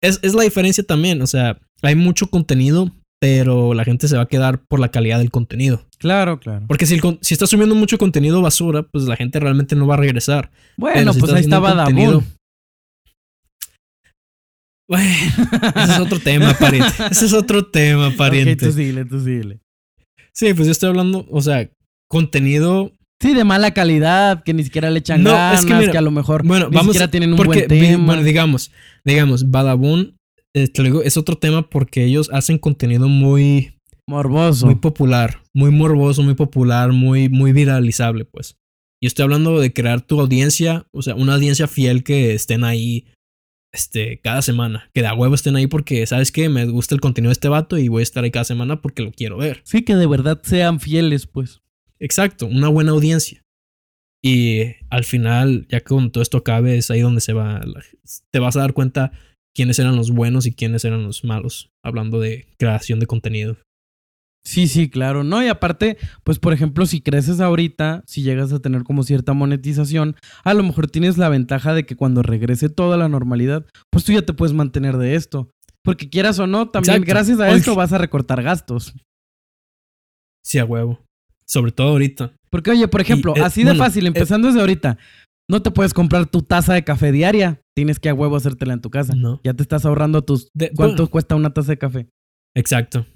es, 0.00 0.34
la 0.34 0.42
diferencia 0.42 0.84
también, 0.84 1.22
o 1.22 1.26
sea, 1.26 1.58
hay 1.82 1.94
mucho 1.94 2.26
contenido, 2.26 2.90
pero 3.20 3.74
la 3.74 3.84
gente 3.84 4.08
se 4.08 4.16
va 4.16 4.22
a 4.22 4.28
quedar 4.28 4.64
por 4.68 4.80
la 4.80 4.90
calidad 4.90 5.18
del 5.18 5.30
contenido. 5.30 5.86
Claro, 5.98 6.40
claro. 6.40 6.64
Porque 6.66 6.86
si, 6.86 6.98
si 7.20 7.34
estás 7.34 7.50
subiendo 7.50 7.76
mucho 7.76 7.96
contenido 7.98 8.42
basura, 8.42 8.82
pues 8.82 9.04
la 9.04 9.16
gente 9.16 9.38
realmente 9.38 9.76
no 9.76 9.86
va 9.86 9.94
a 9.94 9.98
regresar. 9.98 10.50
Bueno, 10.76 11.14
pues 11.14 11.32
ahí 11.32 11.42
estaba 11.42 11.76
contenido... 11.76 12.24
Bueno, 14.92 15.10
ese 15.74 15.92
es 15.94 16.00
otro 16.00 16.18
tema, 16.18 16.52
pariente. 16.60 16.92
Ese 17.10 17.24
es 17.24 17.32
otro 17.32 17.64
tema, 17.64 18.10
pariente. 18.14 18.56
tú 18.66 18.72
síguele, 18.72 19.06
tú 19.06 19.20
síguele. 19.20 19.58
Sí, 20.34 20.52
pues 20.52 20.66
yo 20.66 20.72
estoy 20.72 20.90
hablando, 20.90 21.26
o 21.30 21.40
sea, 21.40 21.70
contenido 22.10 22.92
Sí, 23.22 23.32
de 23.34 23.44
mala 23.44 23.70
calidad, 23.70 24.42
que 24.42 24.52
ni 24.52 24.64
siquiera 24.64 24.90
le 24.90 24.98
echan 24.98 25.22
ganas, 25.22 25.64
que, 25.64 25.96
a 25.96 26.00
lo 26.00 26.10
mejor 26.10 26.44
bueno, 26.44 26.68
ni 26.68 26.78
siquiera 26.80 27.08
tienen 27.08 27.30
un 27.30 27.36
buen 27.36 27.68
tema. 27.68 28.04
Bueno, 28.04 28.22
digamos, 28.22 28.72
digamos, 29.04 29.48
Badabun, 29.48 30.16
eh, 30.54 30.66
te 30.66 30.82
digo, 30.82 31.02
es 31.02 31.16
otro 31.16 31.38
tema 31.38 31.62
porque 31.62 32.04
ellos 32.04 32.28
hacen 32.32 32.58
contenido 32.58 33.08
muy... 33.08 33.78
Morboso. 34.08 34.66
Muy 34.66 34.74
popular, 34.74 35.40
muy 35.54 35.70
morboso, 35.70 36.24
muy 36.24 36.34
popular, 36.34 36.92
muy, 36.92 37.28
muy 37.28 37.52
viralizable, 37.52 38.24
pues. 38.24 38.56
Y 39.00 39.06
estoy 39.06 39.22
hablando 39.22 39.58
de 39.58 39.72
crear 39.72 40.02
tu 40.02 40.20
audiencia, 40.20 40.84
o 40.92 41.00
sea, 41.00 41.14
una 41.14 41.34
audiencia 41.34 41.68
fiel 41.68 42.02
que 42.02 42.34
estén 42.34 42.64
ahí 42.64 43.06
este, 43.72 44.20
cada 44.20 44.42
semana. 44.42 44.90
Que 44.94 45.00
de 45.00 45.08
a 45.08 45.14
huevo 45.14 45.34
estén 45.34 45.56
ahí 45.56 45.66
porque, 45.66 46.06
¿sabes 46.06 46.30
qué? 46.30 46.48
Me 46.48 46.66
gusta 46.66 46.94
el 46.94 47.00
contenido 47.00 47.30
de 47.30 47.34
este 47.34 47.48
vato 47.48 47.78
y 47.78 47.88
voy 47.88 48.00
a 48.00 48.02
estar 48.04 48.24
ahí 48.24 48.30
cada 48.30 48.44
semana 48.44 48.80
porque 48.80 49.02
lo 49.02 49.12
quiero 49.12 49.38
ver. 49.38 49.60
Sí, 49.64 49.82
que 49.82 49.96
de 49.96 50.06
verdad 50.06 50.40
sean 50.42 50.80
fieles, 50.80 51.26
pues. 51.26 51.62
Exacto, 51.98 52.46
una 52.46 52.68
buena 52.68 52.92
audiencia. 52.92 53.44
Y 54.22 54.76
al 54.90 55.04
final, 55.04 55.66
ya 55.68 55.80
que 55.80 55.86
con 55.86 56.12
todo 56.12 56.22
esto 56.22 56.38
acabe, 56.38 56.76
es 56.76 56.90
ahí 56.90 57.00
donde 57.00 57.20
se 57.20 57.32
va. 57.32 57.60
Te 58.30 58.38
vas 58.38 58.56
a 58.56 58.60
dar 58.60 58.72
cuenta 58.72 59.12
quiénes 59.54 59.78
eran 59.78 59.96
los 59.96 60.10
buenos 60.10 60.46
y 60.46 60.54
quiénes 60.54 60.84
eran 60.84 61.02
los 61.02 61.24
malos, 61.24 61.72
hablando 61.82 62.20
de 62.20 62.46
creación 62.58 63.00
de 63.00 63.06
contenido. 63.06 63.56
Sí, 64.44 64.66
sí, 64.66 64.90
claro. 64.90 65.22
No, 65.22 65.42
y 65.42 65.48
aparte, 65.48 65.98
pues 66.24 66.38
por 66.38 66.52
ejemplo, 66.52 66.84
si 66.86 67.00
creces 67.00 67.40
ahorita, 67.40 68.02
si 68.06 68.22
llegas 68.22 68.52
a 68.52 68.58
tener 68.58 68.82
como 68.82 69.04
cierta 69.04 69.34
monetización, 69.34 70.16
a 70.42 70.54
lo 70.54 70.62
mejor 70.62 70.88
tienes 70.88 71.16
la 71.16 71.28
ventaja 71.28 71.74
de 71.74 71.86
que 71.86 71.96
cuando 71.96 72.22
regrese 72.22 72.68
toda 72.68 72.96
la 72.96 73.08
normalidad, 73.08 73.66
pues 73.90 74.04
tú 74.04 74.12
ya 74.12 74.22
te 74.22 74.32
puedes 74.32 74.52
mantener 74.52 74.96
de 74.96 75.14
esto. 75.14 75.50
Porque 75.84 76.08
quieras 76.08 76.38
o 76.38 76.46
no, 76.46 76.68
también 76.70 77.02
gracias 77.02 77.40
a 77.40 77.50
esto 77.50 77.74
vas 77.74 77.92
a 77.92 77.98
recortar 77.98 78.42
gastos. 78.42 78.94
Sí, 80.44 80.58
a 80.58 80.64
huevo. 80.64 81.04
Sobre 81.46 81.72
todo 81.72 81.88
ahorita. 81.88 82.34
Porque, 82.50 82.70
oye, 82.70 82.88
por 82.88 83.00
ejemplo, 83.00 83.34
eh, 83.36 83.40
así 83.42 83.64
de 83.64 83.74
fácil, 83.74 84.04
eh, 84.04 84.08
empezando 84.08 84.48
desde 84.48 84.60
ahorita, 84.60 84.98
no 85.48 85.62
te 85.62 85.70
puedes 85.70 85.94
comprar 85.94 86.26
tu 86.26 86.42
taza 86.42 86.74
de 86.74 86.84
café 86.84 87.12
diaria. 87.12 87.60
Tienes 87.74 87.98
que 87.98 88.08
a 88.08 88.14
huevo 88.14 88.36
hacértela 88.36 88.74
en 88.74 88.80
tu 88.80 88.90
casa. 88.90 89.14
No. 89.14 89.40
Ya 89.44 89.54
te 89.54 89.62
estás 89.62 89.84
ahorrando 89.84 90.22
tus. 90.22 90.50
¿Cuánto 90.76 91.08
cuesta 91.08 91.34
una 91.34 91.52
taza 91.52 91.72
de 91.72 91.78
café? 91.78 92.08
Exacto. 92.54 93.06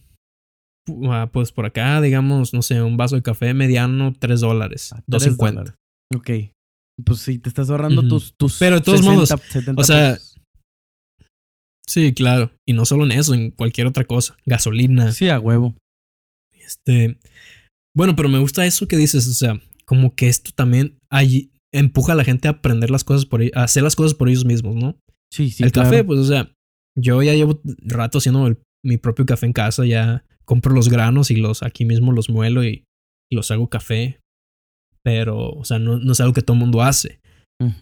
Ah, 1.08 1.28
pues 1.32 1.52
por 1.52 1.66
acá, 1.66 2.00
digamos, 2.00 2.54
no 2.54 2.62
sé, 2.62 2.80
un 2.82 2.96
vaso 2.96 3.16
de 3.16 3.22
café 3.22 3.54
mediano, 3.54 4.12
tres 4.18 4.40
dólares. 4.40 4.92
Ah, 4.92 5.02
dos 5.06 5.22
cincuenta. 5.22 5.74
Ok. 6.14 6.30
Pues 7.04 7.18
sí, 7.18 7.38
te 7.38 7.48
estás 7.48 7.68
ahorrando 7.68 8.06
tus, 8.06 8.34
tus. 8.38 8.58
Pero 8.58 8.76
de 8.76 8.82
todos 8.82 9.02
modos, 9.02 9.30
o 9.76 9.84
sea. 9.84 10.18
Sí, 11.86 12.12
claro. 12.14 12.50
Y 12.66 12.72
no 12.72 12.84
solo 12.84 13.04
en 13.04 13.12
eso, 13.12 13.34
en 13.34 13.50
cualquier 13.50 13.86
otra 13.86 14.04
cosa. 14.04 14.36
Gasolina. 14.46 15.12
Sí, 15.12 15.28
a 15.28 15.38
huevo. 15.38 15.74
Este. 16.52 17.18
Bueno, 17.94 18.16
pero 18.16 18.28
me 18.28 18.38
gusta 18.38 18.66
eso 18.66 18.88
que 18.88 18.96
dices, 18.96 19.26
o 19.28 19.34
sea, 19.34 19.60
como 19.84 20.14
que 20.14 20.28
esto 20.28 20.50
también 20.54 20.98
empuja 21.72 22.12
a 22.12 22.16
la 22.16 22.24
gente 22.24 22.48
a 22.48 22.52
aprender 22.52 22.90
las 22.90 23.04
cosas 23.04 23.24
por 23.26 23.42
a 23.42 23.62
hacer 23.62 23.82
las 23.82 23.96
cosas 23.96 24.14
por 24.14 24.28
ellos 24.28 24.44
mismos, 24.44 24.74
¿no? 24.74 24.98
Sí, 25.32 25.50
sí. 25.50 25.62
El 25.64 25.72
café, 25.72 26.04
pues, 26.04 26.20
o 26.20 26.24
sea, 26.24 26.52
yo 26.98 27.22
ya 27.22 27.34
llevo 27.34 27.60
rato 27.82 28.18
haciendo 28.18 28.56
mi 28.84 28.96
propio 28.96 29.26
café 29.26 29.46
en 29.46 29.52
casa, 29.52 29.84
ya 29.84 30.24
compro 30.46 30.72
los 30.72 30.88
granos 30.88 31.30
y 31.30 31.36
los 31.36 31.62
aquí 31.62 31.84
mismo 31.84 32.12
los 32.12 32.30
muelo 32.30 32.64
y, 32.64 32.84
los 33.30 33.50
hago 33.50 33.68
café. 33.68 34.20
Pero, 35.02 35.50
o 35.50 35.64
sea, 35.64 35.78
no, 35.78 36.10
es 36.10 36.20
algo 36.20 36.32
que 36.32 36.42
todo 36.42 36.54
el 36.54 36.60
mundo 36.60 36.82
hace. 36.82 37.20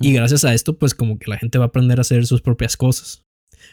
Y 0.00 0.12
gracias 0.12 0.44
a 0.44 0.54
esto, 0.54 0.78
pues 0.78 0.94
como 0.94 1.18
que 1.18 1.30
la 1.30 1.36
gente 1.36 1.58
va 1.58 1.64
a 1.64 1.68
aprender 1.68 1.98
a 1.98 2.02
hacer 2.02 2.26
sus 2.26 2.40
propias 2.40 2.76
cosas. 2.76 3.22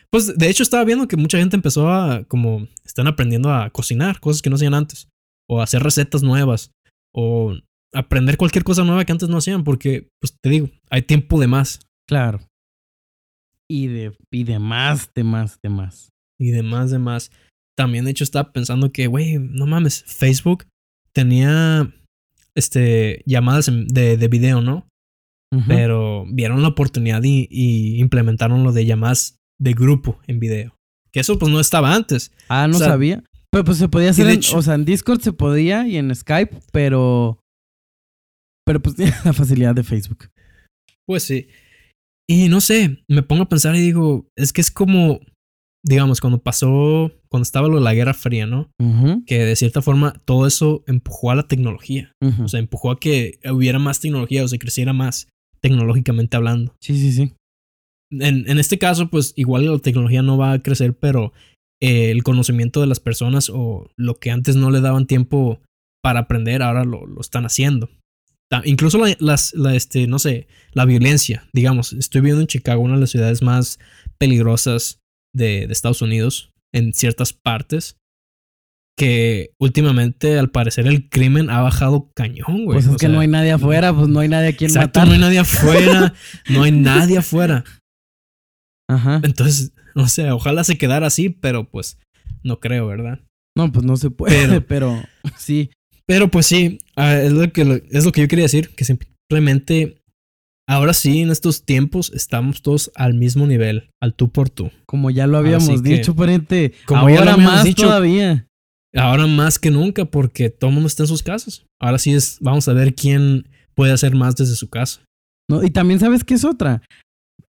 Pues 0.09 0.37
de 0.37 0.49
hecho 0.49 0.63
estaba 0.63 0.83
viendo 0.83 1.07
que 1.07 1.17
mucha 1.17 1.37
gente 1.37 1.55
empezó 1.55 1.89
a, 1.89 2.23
como, 2.25 2.67
están 2.85 3.07
aprendiendo 3.07 3.53
a 3.53 3.69
cocinar, 3.69 4.19
cosas 4.19 4.41
que 4.41 4.49
no 4.49 4.55
hacían 4.55 4.73
antes 4.73 5.07
o 5.49 5.61
hacer 5.61 5.83
recetas 5.83 6.23
nuevas 6.23 6.71
o 7.13 7.53
aprender 7.93 8.37
cualquier 8.37 8.63
cosa 8.63 8.83
nueva 8.83 9.03
que 9.03 9.11
antes 9.11 9.27
no 9.27 9.37
hacían 9.37 9.63
porque, 9.63 10.07
pues 10.21 10.35
te 10.41 10.49
digo, 10.49 10.69
hay 10.89 11.01
tiempo 11.01 11.39
de 11.39 11.47
más. 11.47 11.81
Claro. 12.07 12.39
Y 13.69 13.87
de, 13.87 14.17
y 14.31 14.43
de 14.43 14.59
más, 14.59 15.13
de 15.13 15.23
más, 15.23 15.59
de 15.61 15.69
más. 15.69 16.09
Y 16.39 16.51
de 16.51 16.63
más, 16.63 16.91
de 16.91 16.99
más. 16.99 17.31
También, 17.77 18.05
de 18.05 18.11
hecho, 18.11 18.23
estaba 18.23 18.51
pensando 18.51 18.91
que, 18.91 19.07
güey, 19.07 19.37
no 19.39 19.65
mames, 19.65 20.03
Facebook 20.03 20.65
tenía 21.13 21.91
este, 22.55 23.23
llamadas 23.25 23.71
de, 23.71 24.17
de 24.17 24.27
video, 24.27 24.61
¿no? 24.61 24.87
pero 25.67 26.25
vieron 26.29 26.61
la 26.61 26.69
oportunidad 26.69 27.21
y, 27.23 27.99
implementaron 27.99 28.63
lo 28.63 28.71
de 28.71 28.85
llamadas 28.85 29.37
de 29.59 29.73
grupo 29.73 30.19
en 30.27 30.39
video. 30.39 30.75
Que 31.11 31.19
eso 31.19 31.37
pues 31.37 31.51
no 31.51 31.59
estaba 31.59 31.93
antes. 31.93 32.31
Ah, 32.47 32.67
no 32.67 32.77
sabía. 32.77 33.23
Pero 33.51 33.65
pues 33.65 33.77
se 33.77 33.89
podía 33.89 34.11
hacer, 34.11 34.27
en, 34.27 34.39
o 34.55 34.61
sea, 34.61 34.75
en 34.75 34.85
Discord 34.85 35.19
se 35.19 35.33
podía 35.33 35.85
y 35.87 35.97
en 35.97 36.13
Skype, 36.15 36.57
pero... 36.71 37.39
Pero 38.65 38.81
pues 38.81 38.95
tiene 38.95 39.13
la 39.25 39.33
facilidad 39.33 39.75
de 39.75 39.83
Facebook. 39.83 40.29
Pues 41.05 41.23
sí. 41.23 41.47
Y 42.29 42.47
no 42.47 42.61
sé, 42.61 43.03
me 43.09 43.23
pongo 43.23 43.43
a 43.43 43.49
pensar 43.49 43.75
y 43.75 43.81
digo, 43.81 44.27
es 44.37 44.53
que 44.53 44.61
es 44.61 44.71
como, 44.71 45.19
digamos, 45.83 46.21
cuando 46.21 46.41
pasó, 46.41 47.11
cuando 47.29 47.43
estaba 47.43 47.67
lo 47.67 47.75
de 47.75 47.83
la 47.83 47.93
Guerra 47.93 48.13
Fría, 48.13 48.45
¿no? 48.45 48.69
Que 49.25 49.45
de 49.45 49.55
cierta 49.55 49.81
forma 49.81 50.13
todo 50.25 50.45
eso 50.45 50.83
empujó 50.87 51.31
a 51.31 51.35
la 51.35 51.47
tecnología. 51.47 52.11
O 52.43 52.47
sea, 52.47 52.59
empujó 52.59 52.91
a 52.91 52.99
que 52.99 53.39
hubiera 53.51 53.79
más 53.79 53.99
tecnología 53.99 54.43
o 54.43 54.47
se 54.47 54.59
creciera 54.59 54.93
más 54.93 55.27
tecnológicamente 55.59 56.37
hablando. 56.37 56.75
Sí, 56.81 56.95
sí, 56.97 57.11
sí. 57.11 57.33
En, 58.11 58.49
en 58.49 58.59
este 58.59 58.77
caso, 58.77 59.09
pues 59.09 59.33
igual 59.35 59.65
la 59.65 59.79
tecnología 59.79 60.21
no 60.21 60.37
va 60.37 60.51
a 60.51 60.61
crecer, 60.61 60.93
pero 60.93 61.31
eh, 61.81 62.11
el 62.11 62.23
conocimiento 62.23 62.81
de 62.81 62.87
las 62.87 62.99
personas 62.99 63.49
o 63.49 63.89
lo 63.95 64.19
que 64.19 64.31
antes 64.31 64.55
no 64.55 64.69
le 64.69 64.81
daban 64.81 65.07
tiempo 65.07 65.61
para 66.03 66.21
aprender, 66.21 66.61
ahora 66.61 66.83
lo, 66.83 67.05
lo 67.07 67.21
están 67.21 67.45
haciendo. 67.45 67.89
Incluso 68.65 68.97
la, 68.97 69.15
las, 69.19 69.53
la, 69.53 69.75
este, 69.75 70.07
no 70.07 70.19
sé, 70.19 70.47
la 70.73 70.85
violencia, 70.85 71.47
digamos, 71.53 71.93
estoy 71.93 72.21
viendo 72.21 72.41
en 72.41 72.47
Chicago, 72.47 72.81
una 72.81 72.95
de 72.95 72.99
las 72.99 73.11
ciudades 73.11 73.41
más 73.41 73.79
peligrosas 74.17 74.99
de, 75.33 75.67
de 75.67 75.73
Estados 75.73 76.01
Unidos, 76.01 76.51
en 76.73 76.93
ciertas 76.93 77.33
partes, 77.33 77.97
que 78.97 79.51
últimamente 79.59 80.37
al 80.37 80.51
parecer 80.51 80.87
el 80.87 81.09
crimen 81.09 81.49
ha 81.49 81.61
bajado 81.61 82.11
cañón, 82.15 82.65
güey. 82.65 82.79
Pues 82.79 82.85
es 82.85 82.97
que 82.97 83.07
no 83.07 83.19
hay 83.19 83.27
nadie 83.27 83.51
afuera, 83.51 83.93
pues 83.93 84.07
no 84.07 84.19
hay 84.19 84.27
nadie 84.27 84.49
a 84.49 84.55
quien 84.55 84.69
exacto, 84.69 85.05
No 85.05 85.13
hay 85.13 85.19
nadie 85.19 85.39
afuera, 85.39 86.13
no 86.49 86.63
hay 86.63 86.71
nadie 86.71 87.17
afuera. 87.17 87.63
Ajá. 88.89 89.21
Entonces, 89.23 89.73
no 89.95 90.07
sé, 90.07 90.29
ojalá 90.31 90.63
se 90.63 90.77
quedara 90.77 91.07
así, 91.07 91.29
pero 91.29 91.69
pues 91.69 91.97
no 92.43 92.59
creo, 92.59 92.87
¿verdad? 92.87 93.19
No, 93.55 93.71
pues 93.71 93.85
no 93.85 93.97
se 93.97 94.09
puede, 94.09 94.61
pero, 94.61 95.01
sí. 95.37 95.71
Pero 96.05 96.29
pues 96.29 96.45
sí, 96.45 96.79
ah, 96.95 97.15
es 97.15 97.31
lo, 97.31 97.51
que, 97.51 97.83
es 97.89 98.05
lo 98.05 98.11
que 98.11 98.21
yo 98.21 98.27
quería 98.27 98.45
decir, 98.45 98.69
que 98.75 98.85
simplemente 98.85 100.00
ahora 100.71 100.93
sí, 100.93 101.21
en 101.21 101.31
estos 101.31 101.65
tiempos 101.65 102.11
estamos 102.15 102.61
todos 102.61 102.91
al 102.95 103.13
mismo 103.13 103.45
nivel, 103.45 103.89
al 104.01 104.13
tú 104.13 104.31
por 104.31 104.49
tú. 104.49 104.71
Como 104.85 105.09
ya 105.09 105.27
lo 105.27 105.37
habíamos 105.37 105.83
dicho, 105.83 106.15
pariente. 106.15 106.73
Como 106.85 107.01
ahora 107.01 107.13
ya 107.13 107.31
lo 107.31 107.37
más 107.37 107.63
dicho, 107.63 107.83
todavía. 107.83 108.47
Ahora 108.95 109.27
más 109.27 109.59
que 109.59 109.69
nunca, 109.69 110.05
porque 110.05 110.49
todo 110.49 110.69
el 110.69 110.75
mundo 110.75 110.87
está 110.87 111.03
en 111.03 111.07
sus 111.07 111.23
casas. 111.23 111.65
Ahora 111.79 111.97
sí 111.97 112.13
es, 112.13 112.37
vamos 112.39 112.67
a 112.67 112.73
ver 112.73 112.95
quién 112.95 113.49
puede 113.75 113.91
hacer 113.91 114.15
más 114.15 114.35
desde 114.35 114.55
su 114.55 114.69
casa. 114.69 115.01
No, 115.49 115.63
y 115.63 115.69
también 115.71 115.99
sabes 115.99 116.23
qué 116.23 116.35
es 116.35 116.45
otra. 116.45 116.81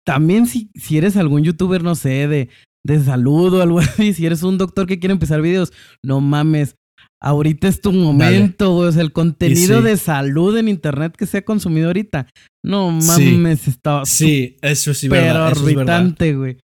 También 0.05 0.47
si, 0.47 0.71
si 0.75 0.97
eres 0.97 1.17
algún 1.17 1.43
youtuber, 1.43 1.83
no 1.83 1.95
sé, 1.95 2.27
de, 2.27 2.49
de 2.85 3.03
salud 3.03 3.53
o 3.53 3.61
algo 3.61 3.79
así, 3.79 4.13
si 4.13 4.25
eres 4.25 4.43
un 4.43 4.57
doctor 4.57 4.87
que 4.87 4.99
quiere 4.99 5.13
empezar 5.13 5.41
videos, 5.41 5.73
no 6.03 6.21
mames. 6.21 6.75
Ahorita 7.21 7.67
es 7.67 7.81
tu 7.81 7.91
momento, 7.91 8.73
güey. 8.73 8.87
O 8.87 8.91
sea, 8.91 9.01
el 9.01 9.11
contenido 9.11 9.81
de 9.81 9.97
salud 9.97 10.55
en 10.57 10.69
internet 10.69 11.15
que 11.17 11.25
se 11.25 11.39
ha 11.39 11.41
consumido 11.45 11.87
ahorita. 11.87 12.27
No 12.63 12.91
mames, 12.91 13.61
sí. 13.61 13.69
está. 13.69 14.05
Sí, 14.05 14.57
eso 14.61 14.93
sí, 14.93 15.09
Pero 15.09 15.49
güey. 16.37 16.57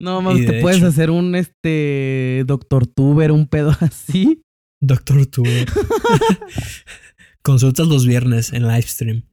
No 0.00 0.22
mames, 0.22 0.46
te 0.46 0.60
puedes 0.62 0.82
hacer 0.82 1.10
un 1.10 1.34
este 1.34 2.44
doctor 2.46 2.86
tuber, 2.86 3.30
un 3.32 3.46
pedo 3.46 3.76
así. 3.80 4.42
Doctor 4.80 5.26
tuber. 5.26 5.68
Consultas 7.42 7.86
los 7.86 8.06
viernes 8.06 8.52
en 8.52 8.66
livestream. 8.66 9.24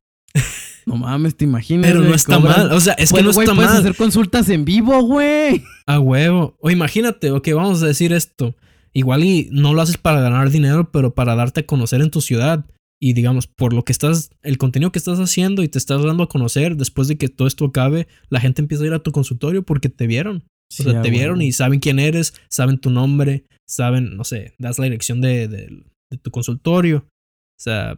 No 0.85 0.95
mames, 0.95 1.35
te 1.35 1.45
imaginas. 1.45 1.85
Pero 1.89 2.01
no 2.01 2.13
está 2.13 2.39
mal. 2.39 2.71
O 2.71 2.79
sea, 2.79 2.93
es 2.93 3.11
que 3.11 3.21
no 3.23 3.31
está 3.31 3.53
puedes 3.53 3.71
mal. 3.71 3.77
hacer 3.77 3.95
consultas 3.95 4.49
en 4.49 4.65
vivo, 4.65 5.01
güey. 5.01 5.63
A 5.85 5.99
huevo. 5.99 6.57
O 6.61 6.69
imagínate, 6.69 7.31
ok, 7.31 7.49
vamos 7.53 7.83
a 7.83 7.87
decir 7.87 8.13
esto. 8.13 8.55
Igual 8.93 9.23
y 9.23 9.49
no 9.51 9.73
lo 9.73 9.81
haces 9.81 9.97
para 9.97 10.21
ganar 10.21 10.49
dinero, 10.49 10.91
pero 10.91 11.13
para 11.13 11.35
darte 11.35 11.61
a 11.61 11.65
conocer 11.65 12.01
en 12.01 12.11
tu 12.11 12.21
ciudad. 12.21 12.65
Y 12.99 13.13
digamos, 13.13 13.45
por 13.45 13.73
lo 13.73 13.83
que 13.83 13.91
estás, 13.91 14.31
el 14.41 14.57
contenido 14.57 14.91
que 14.91 14.99
estás 14.99 15.19
haciendo 15.19 15.61
y 15.61 15.67
te 15.67 15.77
estás 15.77 16.03
dando 16.03 16.23
a 16.23 16.29
conocer, 16.29 16.75
después 16.75 17.07
de 17.07 17.17
que 17.17 17.29
todo 17.29 17.47
esto 17.47 17.65
acabe, 17.65 18.07
la 18.29 18.39
gente 18.39 18.61
empieza 18.61 18.83
a 18.83 18.87
ir 18.87 18.93
a 18.93 19.03
tu 19.03 19.11
consultorio 19.11 19.63
porque 19.63 19.89
te 19.89 20.07
vieron 20.07 20.43
o 20.69 20.83
sea, 20.83 21.01
te 21.01 21.09
vieron 21.09 21.41
y 21.41 21.51
saben 21.53 21.79
quién 21.79 21.99
eres, 21.99 22.33
saben 22.49 22.77
tu 22.77 22.89
nombre, 22.89 23.45
saben, 23.67 24.17
no 24.17 24.23
sé, 24.23 24.53
das 24.59 24.79
la 24.79 24.85
dirección 24.85 25.21
de, 25.21 25.47
de, 25.47 26.17
tu 26.21 26.31
consultorio. 26.31 27.07
O 27.07 27.59
sea, 27.59 27.97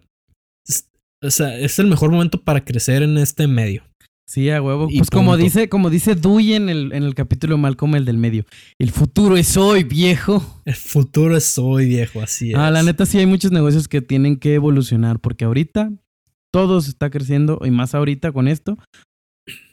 es, 0.68 0.90
o 1.24 1.32
sea, 1.32 1.58
es 1.58 1.80
el 1.80 1.88
mejor 1.88 2.12
momento 2.12 2.44
para 2.44 2.64
crecer 2.64 3.02
en 3.02 3.18
este 3.18 3.48
medio. 3.48 3.84
Sí, 4.30 4.48
a 4.52 4.62
huevo. 4.62 4.88
pues 4.96 5.10
como 5.10 5.38
dice, 5.38 5.70
como 5.70 5.90
dice 5.90 6.14
Dewey 6.14 6.54
en 6.54 6.70
el, 6.70 6.94
en 6.94 7.02
el 7.02 7.16
capítulo 7.16 7.58
Malcolm, 7.58 7.96
el 7.96 8.06
del 8.06 8.20
medio. 8.20 8.46
El 8.78 8.92
futuro 8.92 9.36
es 9.38 9.58
hoy, 9.58 9.84
viejo. 9.84 10.62
El 10.66 10.76
futuro 10.76 11.36
es 11.36 11.58
hoy, 11.58 11.88
viejo, 11.88 12.22
así 12.22 12.52
es. 12.52 12.56
Ah, 12.56 12.70
la 12.70 12.84
neta 12.84 13.08
sí 13.08 13.18
hay 13.18 13.26
muchos 13.26 13.52
negocios 13.52 13.88
que 13.88 14.02
tienen 14.02 14.38
que 14.38 14.54
evolucionar 14.54 15.20
porque 15.20 15.46
ahorita 15.46 15.92
todo 16.54 16.80
se 16.80 16.92
está 16.92 17.10
creciendo 17.10 17.60
y 17.66 17.72
más 17.72 17.96
ahorita 17.96 18.32
con 18.32 18.48
esto 18.48 18.78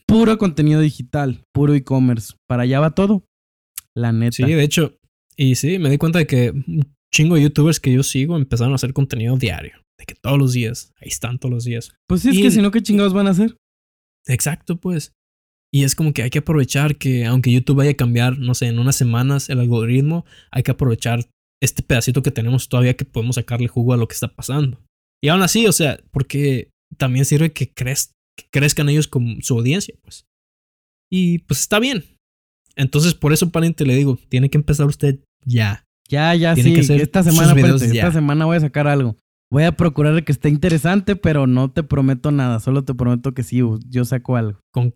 puro 0.06 0.38
contenido 0.38 0.80
digital, 0.80 1.42
puro 1.52 1.74
e-commerce. 1.74 2.32
Para 2.48 2.62
allá 2.62 2.80
va 2.80 2.94
todo. 2.94 3.26
La 3.94 4.12
neta. 4.12 4.36
Sí, 4.36 4.44
de 4.44 4.62
hecho, 4.62 4.96
y 5.36 5.56
sí, 5.56 5.78
me 5.78 5.90
di 5.90 5.98
cuenta 5.98 6.18
de 6.18 6.26
que 6.26 6.50
un 6.50 6.94
chingo 7.12 7.34
de 7.34 7.42
youtubers 7.42 7.78
que 7.78 7.92
yo 7.92 8.02
sigo 8.02 8.38
empezaron 8.38 8.72
a 8.72 8.76
hacer 8.76 8.94
contenido 8.94 9.36
diario. 9.36 9.74
De 9.98 10.06
que 10.06 10.14
todos 10.14 10.38
los 10.38 10.54
días, 10.54 10.94
ahí 10.98 11.08
están 11.08 11.38
todos 11.38 11.52
los 11.52 11.64
días. 11.64 11.92
Pues 12.06 12.22
sí, 12.22 12.30
es 12.30 12.38
que 12.38 12.50
si 12.50 12.62
no, 12.62 12.70
¿qué 12.70 12.82
chingados 12.82 13.12
van 13.12 13.26
a 13.26 13.30
hacer? 13.30 13.54
Exacto, 14.26 14.76
pues. 14.76 15.12
Y 15.72 15.84
es 15.84 15.94
como 15.94 16.12
que 16.12 16.22
hay 16.22 16.30
que 16.30 16.38
aprovechar 16.38 16.96
que 16.96 17.26
aunque 17.26 17.52
YouTube 17.52 17.76
vaya 17.76 17.90
a 17.90 17.94
cambiar, 17.94 18.38
no 18.38 18.54
sé, 18.54 18.66
en 18.66 18.78
unas 18.78 18.96
semanas 18.96 19.50
el 19.50 19.60
algoritmo, 19.60 20.24
hay 20.50 20.62
que 20.62 20.70
aprovechar 20.70 21.28
este 21.62 21.82
pedacito 21.82 22.22
que 22.22 22.30
tenemos 22.30 22.68
todavía 22.68 22.96
que 22.96 23.04
podemos 23.04 23.36
sacarle 23.36 23.68
jugo 23.68 23.92
a 23.92 23.96
lo 23.96 24.08
que 24.08 24.14
está 24.14 24.28
pasando. 24.28 24.80
Y 25.22 25.28
aún 25.28 25.42
así, 25.42 25.66
o 25.66 25.72
sea, 25.72 25.98
porque 26.10 26.70
también 26.96 27.24
sirve 27.24 27.52
que 27.52 27.72
crees 27.72 28.12
que 28.38 28.46
crezcan 28.50 28.88
ellos 28.88 29.08
con 29.08 29.42
su 29.42 29.54
audiencia, 29.54 29.94
pues. 30.02 30.26
Y 31.10 31.38
pues 31.40 31.60
está 31.60 31.78
bien. 31.78 32.04
Entonces, 32.74 33.14
por 33.14 33.32
eso, 33.32 33.50
pariente, 33.50 33.86
le 33.86 33.94
digo, 33.94 34.18
tiene 34.28 34.50
que 34.50 34.58
empezar 34.58 34.86
usted 34.86 35.18
ya. 35.44 35.84
Ya, 36.08 36.34
ya, 36.34 36.54
sí. 36.54 36.74
esta 36.74 37.22
semana, 37.24 37.54
esta 37.76 38.12
semana 38.12 38.44
voy 38.44 38.56
a 38.56 38.60
sacar 38.60 38.86
algo. 38.86 39.16
Voy 39.50 39.62
a 39.62 39.72
procurar 39.72 40.24
que 40.24 40.32
esté 40.32 40.48
interesante, 40.48 41.14
pero 41.16 41.46
no 41.46 41.70
te 41.70 41.82
prometo 41.82 42.30
nada. 42.30 42.60
Solo 42.60 42.84
te 42.84 42.94
prometo 42.94 43.32
que 43.32 43.42
sí, 43.42 43.60
yo 43.88 44.04
saco 44.04 44.36
algo. 44.36 44.60
Con 44.72 44.94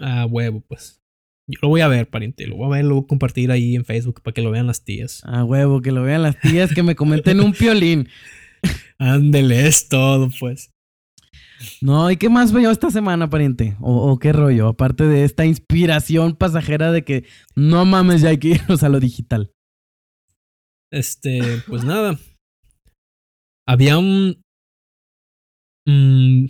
a 0.00 0.26
huevo, 0.26 0.62
pues. 0.66 1.00
Yo 1.48 1.58
lo 1.62 1.68
voy 1.68 1.80
a 1.80 1.88
ver, 1.88 2.08
pariente. 2.08 2.46
Lo 2.46 2.56
voy 2.56 2.66
a 2.66 2.76
ver, 2.76 2.84
lo 2.84 2.96
voy 2.96 3.04
a 3.04 3.08
compartir 3.08 3.50
ahí 3.50 3.74
en 3.74 3.84
Facebook 3.84 4.20
para 4.22 4.34
que 4.34 4.42
lo 4.42 4.50
vean 4.50 4.66
las 4.66 4.84
tías. 4.84 5.22
A 5.24 5.44
huevo, 5.44 5.80
que 5.80 5.92
lo 5.92 6.02
vean 6.02 6.22
las 6.22 6.38
tías, 6.40 6.74
que 6.74 6.82
me 6.82 6.94
comenten 6.94 7.40
un 7.40 7.52
piolín. 7.52 8.08
Ándele, 8.98 9.66
es 9.66 9.88
todo, 9.88 10.30
pues. 10.38 10.70
No, 11.80 12.10
¿y 12.10 12.16
qué 12.16 12.28
más 12.28 12.52
veo 12.52 12.70
esta 12.70 12.90
semana, 12.90 13.30
pariente? 13.30 13.76
¿O, 13.80 14.18
qué 14.18 14.32
rollo? 14.32 14.68
Aparte 14.68 15.04
de 15.04 15.24
esta 15.24 15.44
inspiración 15.44 16.36
pasajera 16.36 16.92
de 16.92 17.02
que 17.02 17.24
no 17.56 17.84
mames, 17.84 18.20
ya 18.20 18.28
hay 18.28 18.38
que 18.38 18.48
irnos 18.50 18.82
a 18.82 18.88
lo 18.88 19.00
digital. 19.00 19.50
Este, 20.90 21.40
pues 21.66 21.84
nada. 21.84 22.18
Había 23.68 23.98
un. 23.98 24.40
Mm, 25.86 26.46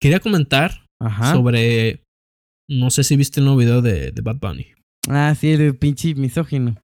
quería 0.00 0.20
comentar 0.20 0.84
sobre. 1.32 2.02
No 2.68 2.90
sé 2.90 3.02
si 3.02 3.16
viste 3.16 3.40
el 3.40 3.46
nuevo 3.46 3.58
video 3.58 3.82
de, 3.82 4.12
de 4.12 4.22
Bad 4.22 4.36
Bunny. 4.36 4.66
Ah, 5.08 5.34
sí, 5.34 5.50
el 5.50 5.76
pinche 5.76 6.14
misógino 6.14 6.76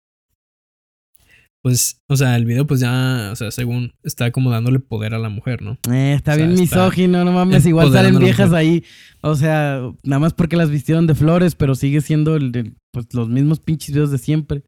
pues, 1.67 2.01
o 2.09 2.15
sea, 2.15 2.37
el 2.37 2.45
video 2.45 2.65
pues 2.65 2.79
ya, 2.79 3.31
o 3.33 3.35
sea, 3.35 3.51
según 3.51 3.93
está 4.05 4.31
como 4.31 4.53
dándole 4.53 4.79
poder 4.79 5.15
a 5.15 5.19
la 5.19 5.31
mujer, 5.31 5.63
¿no? 5.63 5.77
Eh, 5.93 6.13
está 6.15 6.37
bien 6.37 6.55
misógino, 6.55 7.25
no 7.25 7.33
mames, 7.33 7.67
igual 7.67 7.91
salen 7.91 8.21
viejas 8.21 8.53
ahí, 8.53 8.85
o 9.21 9.35
sea, 9.35 9.81
nada 10.05 10.21
más 10.21 10.33
porque 10.33 10.55
las 10.55 10.71
vistieron 10.71 11.09
de 11.09 11.17
flores, 11.17 11.57
pero 11.57 11.75
sigue 11.75 12.03
siendo 12.03 12.37
el, 12.37 12.77
pues 12.93 13.13
los 13.15 13.29
mismos 13.29 13.59
pinches 13.59 13.91
videos 13.91 14.13
de 14.13 14.19
siempre. 14.19 14.63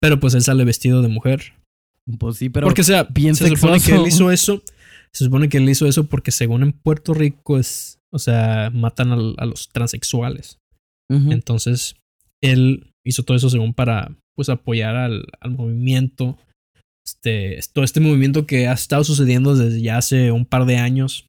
Pero 0.00 0.18
pues 0.18 0.34
él 0.34 0.42
sale 0.42 0.64
vestido 0.64 1.02
de 1.02 1.08
mujer. 1.08 1.54
Pues 2.18 2.36
sí, 2.36 2.48
pero 2.48 2.66
porque 2.66 2.80
o 2.80 2.84
sea, 2.84 3.04
bien 3.04 3.34
se 3.34 3.48
supone 3.48 3.80
que 3.80 3.94
él 3.94 4.06
hizo 4.06 4.30
eso, 4.30 4.62
se 5.12 5.24
supone 5.24 5.48
que 5.48 5.58
él 5.58 5.68
hizo 5.68 5.86
eso 5.86 6.04
porque 6.04 6.30
según 6.30 6.62
en 6.62 6.72
Puerto 6.72 7.14
Rico 7.14 7.58
es, 7.58 7.98
o 8.12 8.18
sea, 8.18 8.70
matan 8.72 9.12
a, 9.12 9.46
los 9.46 9.68
transexuales. 9.68 10.58
Entonces, 11.10 11.96
él 12.42 12.90
hizo 13.04 13.22
todo 13.22 13.36
eso 13.36 13.50
según 13.50 13.74
para 13.74 14.16
pues 14.34 14.48
apoyar 14.48 14.96
al, 14.96 15.26
movimiento. 15.50 16.38
Este, 17.06 17.60
todo 17.74 17.84
este 17.84 18.00
movimiento 18.00 18.46
que 18.46 18.68
ha 18.68 18.72
estado 18.72 19.04
sucediendo 19.04 19.54
desde 19.54 19.82
ya 19.82 19.98
hace 19.98 20.32
un 20.32 20.46
par 20.46 20.64
de 20.64 20.78
años. 20.78 21.26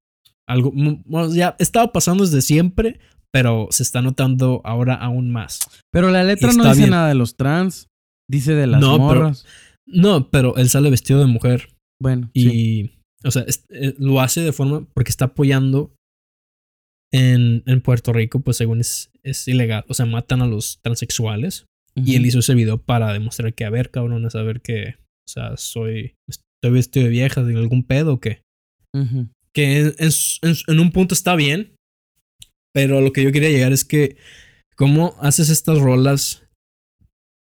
Algo, 0.48 0.72
bueno, 0.74 1.34
ya 1.34 1.58
estaba 1.60 1.92
pasando 1.92 2.24
desde 2.26 2.42
siempre, 2.42 3.00
pero 3.34 3.68
se 3.72 3.84
está 3.84 4.02
notando 4.02 4.62
ahora 4.64 4.94
aún 4.94 5.32
más. 5.32 5.60
Pero 5.92 6.12
la 6.12 6.24
letra 6.24 6.54
no 6.54 6.70
dice 6.70 6.90
nada 6.90 7.10
de 7.10 7.16
los 7.16 7.36
trans, 7.36 7.88
dice 8.30 8.54
de 8.54 8.68
las 8.68 8.80
no, 8.80 8.98
morras. 8.98 9.46
No, 9.86 10.30
pero 10.30 10.56
él 10.58 10.70
sale 10.70 10.90
vestido 10.90 11.20
de 11.20 11.28
mujer. 11.28 11.70
Bueno. 12.02 12.30
Y, 12.34 12.92
o 13.24 13.32
sea, 13.32 13.46
eh, 13.70 13.94
lo 13.98 14.22
hace 14.22 14.42
de 14.42 14.54
forma 14.54 14.88
porque 14.94 15.10
está 15.10 15.26
apoyando 15.26 15.94
en, 17.12 17.64
en 17.66 17.82
Puerto 17.82 18.12
Rico, 18.12 18.42
pues 18.42 18.58
según 18.58 18.80
es, 18.80 19.12
es 19.24 19.48
ilegal. 19.48 19.86
O 19.88 19.94
sea, 19.94 20.06
matan 20.06 20.42
a 20.42 20.48
los 20.48 20.80
transexuales. 20.82 21.66
Y 21.96 22.16
él 22.16 22.26
hizo 22.26 22.40
ese 22.40 22.56
video 22.56 22.80
para 22.80 23.14
demostrar 23.14 23.54
que, 23.54 23.66
a 23.66 23.70
ver, 23.70 23.92
cabrón, 23.92 24.26
a 24.26 24.30
saber 24.32 24.62
que, 24.62 24.96
o 24.98 25.30
sea, 25.30 25.58
soy, 25.58 26.16
estoy 26.28 26.72
vestido 26.72 27.04
de 27.06 27.12
vieja, 27.12 27.44
de 27.44 27.56
algún 27.56 27.84
pedo 27.84 28.14
o 28.14 28.20
qué. 28.20 28.42
Que 29.54 29.80
en, 29.80 29.94
en, 30.68 30.80
un 30.80 30.92
punto 30.92 31.14
está 31.14 31.36
bien, 31.36 31.76
pero 32.74 33.00
lo 33.00 33.14
que 33.14 33.22
yo 33.22 33.32
quería 33.32 33.50
llegar 33.50 33.74
es 33.74 33.86
que, 33.86 34.18
¿cómo 34.76 35.16
haces 35.20 35.50
estas 35.50 35.80
rolas? 35.80 36.43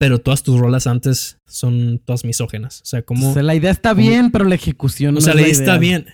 Pero 0.03 0.19
todas 0.19 0.43
tus 0.43 0.59
rolas 0.59 0.85
antes 0.85 1.37
son 1.47 1.97
todas 2.03 2.25
misógenas. 2.25 2.81
O 2.81 2.85
sea, 2.85 3.03
como. 3.03 3.29
O 3.29 3.33
sea, 3.33 3.41
la 3.41 3.55
idea 3.55 3.71
está 3.71 3.93
bien, 3.93 4.31
pero 4.31 4.43
la 4.43 4.55
ejecución 4.55 5.13
no 5.13 5.19
O 5.19 5.21
sea, 5.21 5.33
la 5.33 5.43
idea 5.43 5.51
está 5.53 5.77
bien. 5.77 6.07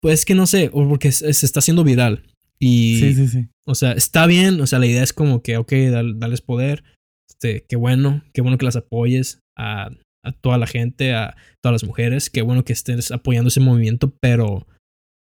Pues 0.00 0.24
que 0.24 0.36
no 0.36 0.46
sé, 0.46 0.70
porque 0.70 1.10
se, 1.10 1.30
está 1.30 1.58
haciendo 1.58 1.82
viral. 1.82 2.22
Y. 2.60 3.00
Sí, 3.00 3.14
sí, 3.14 3.26
sí. 3.26 3.48
O 3.66 3.74
sea, 3.74 3.94
está 3.94 4.28
bien. 4.28 4.60
O 4.60 4.66
sea, 4.68 4.78
la 4.78 4.86
idea 4.86 5.02
es 5.02 5.12
como 5.12 5.42
que, 5.42 5.56
ok, 5.56 5.72
dales 6.14 6.40
poder. 6.40 6.84
Este, 7.28 7.64
qué 7.68 7.74
bueno, 7.74 8.22
qué 8.32 8.42
bueno 8.42 8.58
que 8.58 8.64
las 8.64 8.76
apoyes 8.76 9.40
a, 9.58 9.90
a 10.22 10.30
toda 10.30 10.56
la 10.56 10.68
gente, 10.68 11.12
a 11.12 11.36
todas 11.60 11.82
las 11.82 11.84
mujeres. 11.84 12.30
Qué 12.30 12.42
bueno 12.42 12.64
que 12.64 12.74
estés 12.74 13.10
apoyando 13.10 13.48
ese 13.48 13.58
movimiento, 13.58 14.14
pero 14.20 14.68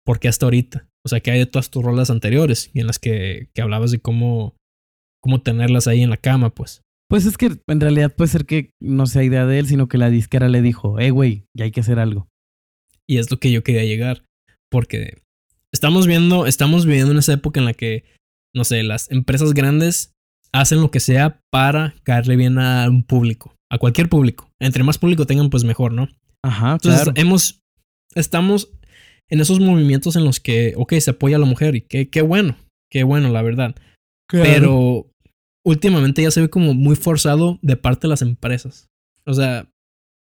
¿por 0.05 0.19
qué 0.19 0.27
hasta 0.27 0.45
ahorita? 0.45 0.89
O 1.05 1.07
sea, 1.07 1.21
que 1.21 1.31
hay 1.31 1.39
de 1.39 1.45
todas 1.45 1.69
tus 1.69 1.85
rolas 1.85 2.09
anteriores 2.09 2.69
y 2.73 2.81
en 2.81 2.87
las 2.87 2.99
que, 2.99 3.47
que 3.53 3.61
hablabas 3.61 3.91
de 3.91 3.99
cómo, 3.99 4.57
cómo 5.23 5.41
tenerlas 5.41 5.87
ahí 5.87 6.03
en 6.03 6.09
la 6.09 6.17
cama, 6.17 6.49
pues. 6.49 6.81
Pues 7.09 7.25
es 7.25 7.37
que 7.37 7.57
en 7.67 7.79
realidad 7.79 8.13
puede 8.13 8.29
ser 8.29 8.45
que 8.45 8.71
no 8.81 9.05
sea 9.05 9.23
idea 9.23 9.45
de 9.45 9.59
él, 9.59 9.67
sino 9.67 9.87
que 9.87 9.97
la 9.97 10.09
disquera 10.09 10.49
le 10.49 10.61
dijo, 10.61 10.99
eh, 10.99 11.11
güey, 11.11 11.45
ya 11.55 11.65
hay 11.65 11.71
que 11.71 11.79
hacer 11.79 11.99
algo. 11.99 12.27
Y 13.07 13.17
es 13.17 13.31
lo 13.31 13.39
que 13.39 13.51
yo 13.51 13.63
quería 13.63 13.85
llegar, 13.85 14.25
porque 14.69 15.21
estamos 15.73 16.05
viendo, 16.05 16.45
estamos 16.45 16.85
viviendo 16.85 17.13
en 17.13 17.19
esa 17.19 17.33
época 17.33 17.59
en 17.59 17.65
la 17.65 17.73
que, 17.73 18.03
no 18.53 18.65
sé, 18.65 18.83
las 18.83 19.09
empresas 19.09 19.53
grandes 19.53 20.13
hacen 20.51 20.81
lo 20.81 20.91
que 20.91 20.99
sea 20.99 21.39
para 21.49 21.95
caerle 22.03 22.35
bien 22.35 22.59
a 22.59 22.89
un 22.89 23.03
público, 23.03 23.55
a 23.71 23.77
cualquier 23.77 24.09
público. 24.09 24.49
Entre 24.59 24.83
más 24.83 24.97
público 24.97 25.25
tengan, 25.25 25.49
pues 25.49 25.63
mejor, 25.63 25.93
¿no? 25.93 26.09
Ajá, 26.43 26.73
Entonces, 26.73 27.09
hemos, 27.15 27.61
estamos 28.15 28.69
en 29.29 29.39
esos 29.39 29.59
movimientos 29.59 30.15
en 30.17 30.25
los 30.25 30.39
que, 30.39 30.73
ok, 30.75 30.93
se 30.95 31.11
apoya 31.11 31.37
a 31.37 31.39
la 31.39 31.45
mujer 31.45 31.75
y 31.75 31.81
qué, 31.81 32.09
qué 32.09 32.21
bueno, 32.21 32.57
qué 32.91 33.03
bueno, 33.03 33.29
la 33.29 33.41
verdad. 33.41 33.75
Pero 34.29 35.09
últimamente 35.67 36.21
ya 36.21 36.31
se 36.31 36.39
ve 36.39 36.49
como 36.49 36.73
muy 36.73 36.95
forzado 36.95 37.59
de 37.61 37.75
parte 37.75 38.07
de 38.07 38.09
las 38.09 38.21
empresas. 38.21 38.87
O 39.25 39.33
sea, 39.33 39.69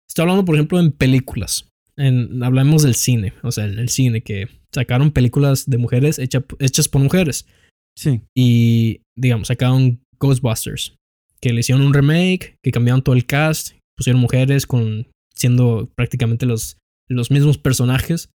estoy 0.09 0.23
hablando, 0.23 0.47
por 0.47 0.55
ejemplo, 0.55 0.81
en 0.81 0.91
películas. 0.91 1.69
En, 1.97 2.43
hablamos 2.43 2.83
del 2.83 2.95
cine, 2.95 3.35
o 3.43 3.53
sea, 3.53 3.67
en 3.67 3.79
el 3.79 3.91
cine, 3.91 4.23
que 4.23 4.49
sacaron 4.73 5.13
películas 5.13 5.69
de 5.69 5.77
mujeres 5.77 6.19
hechas 6.19 6.89
por 6.89 7.03
mujeres. 7.03 7.47
Sí. 7.95 8.23
Y, 8.35 9.03
digamos, 9.17 9.49
sacaron 9.49 10.01
Ghostbusters, 10.19 10.97
que 11.43 11.53
le 11.53 11.61
hicieron 11.61 11.85
un 11.85 11.93
remake, 11.93 12.57
que 12.63 12.73
cambiaron 12.73 13.03
todo 13.03 13.15
el 13.15 13.27
cast, 13.27 13.77
pusieron 13.99 14.23
mujeres 14.23 14.67
con 14.67 15.09
siendo 15.35 15.93
prácticamente 15.95 16.47
los, 16.47 16.79
los 17.09 17.31
mismos 17.31 17.59
personajes 17.59 18.31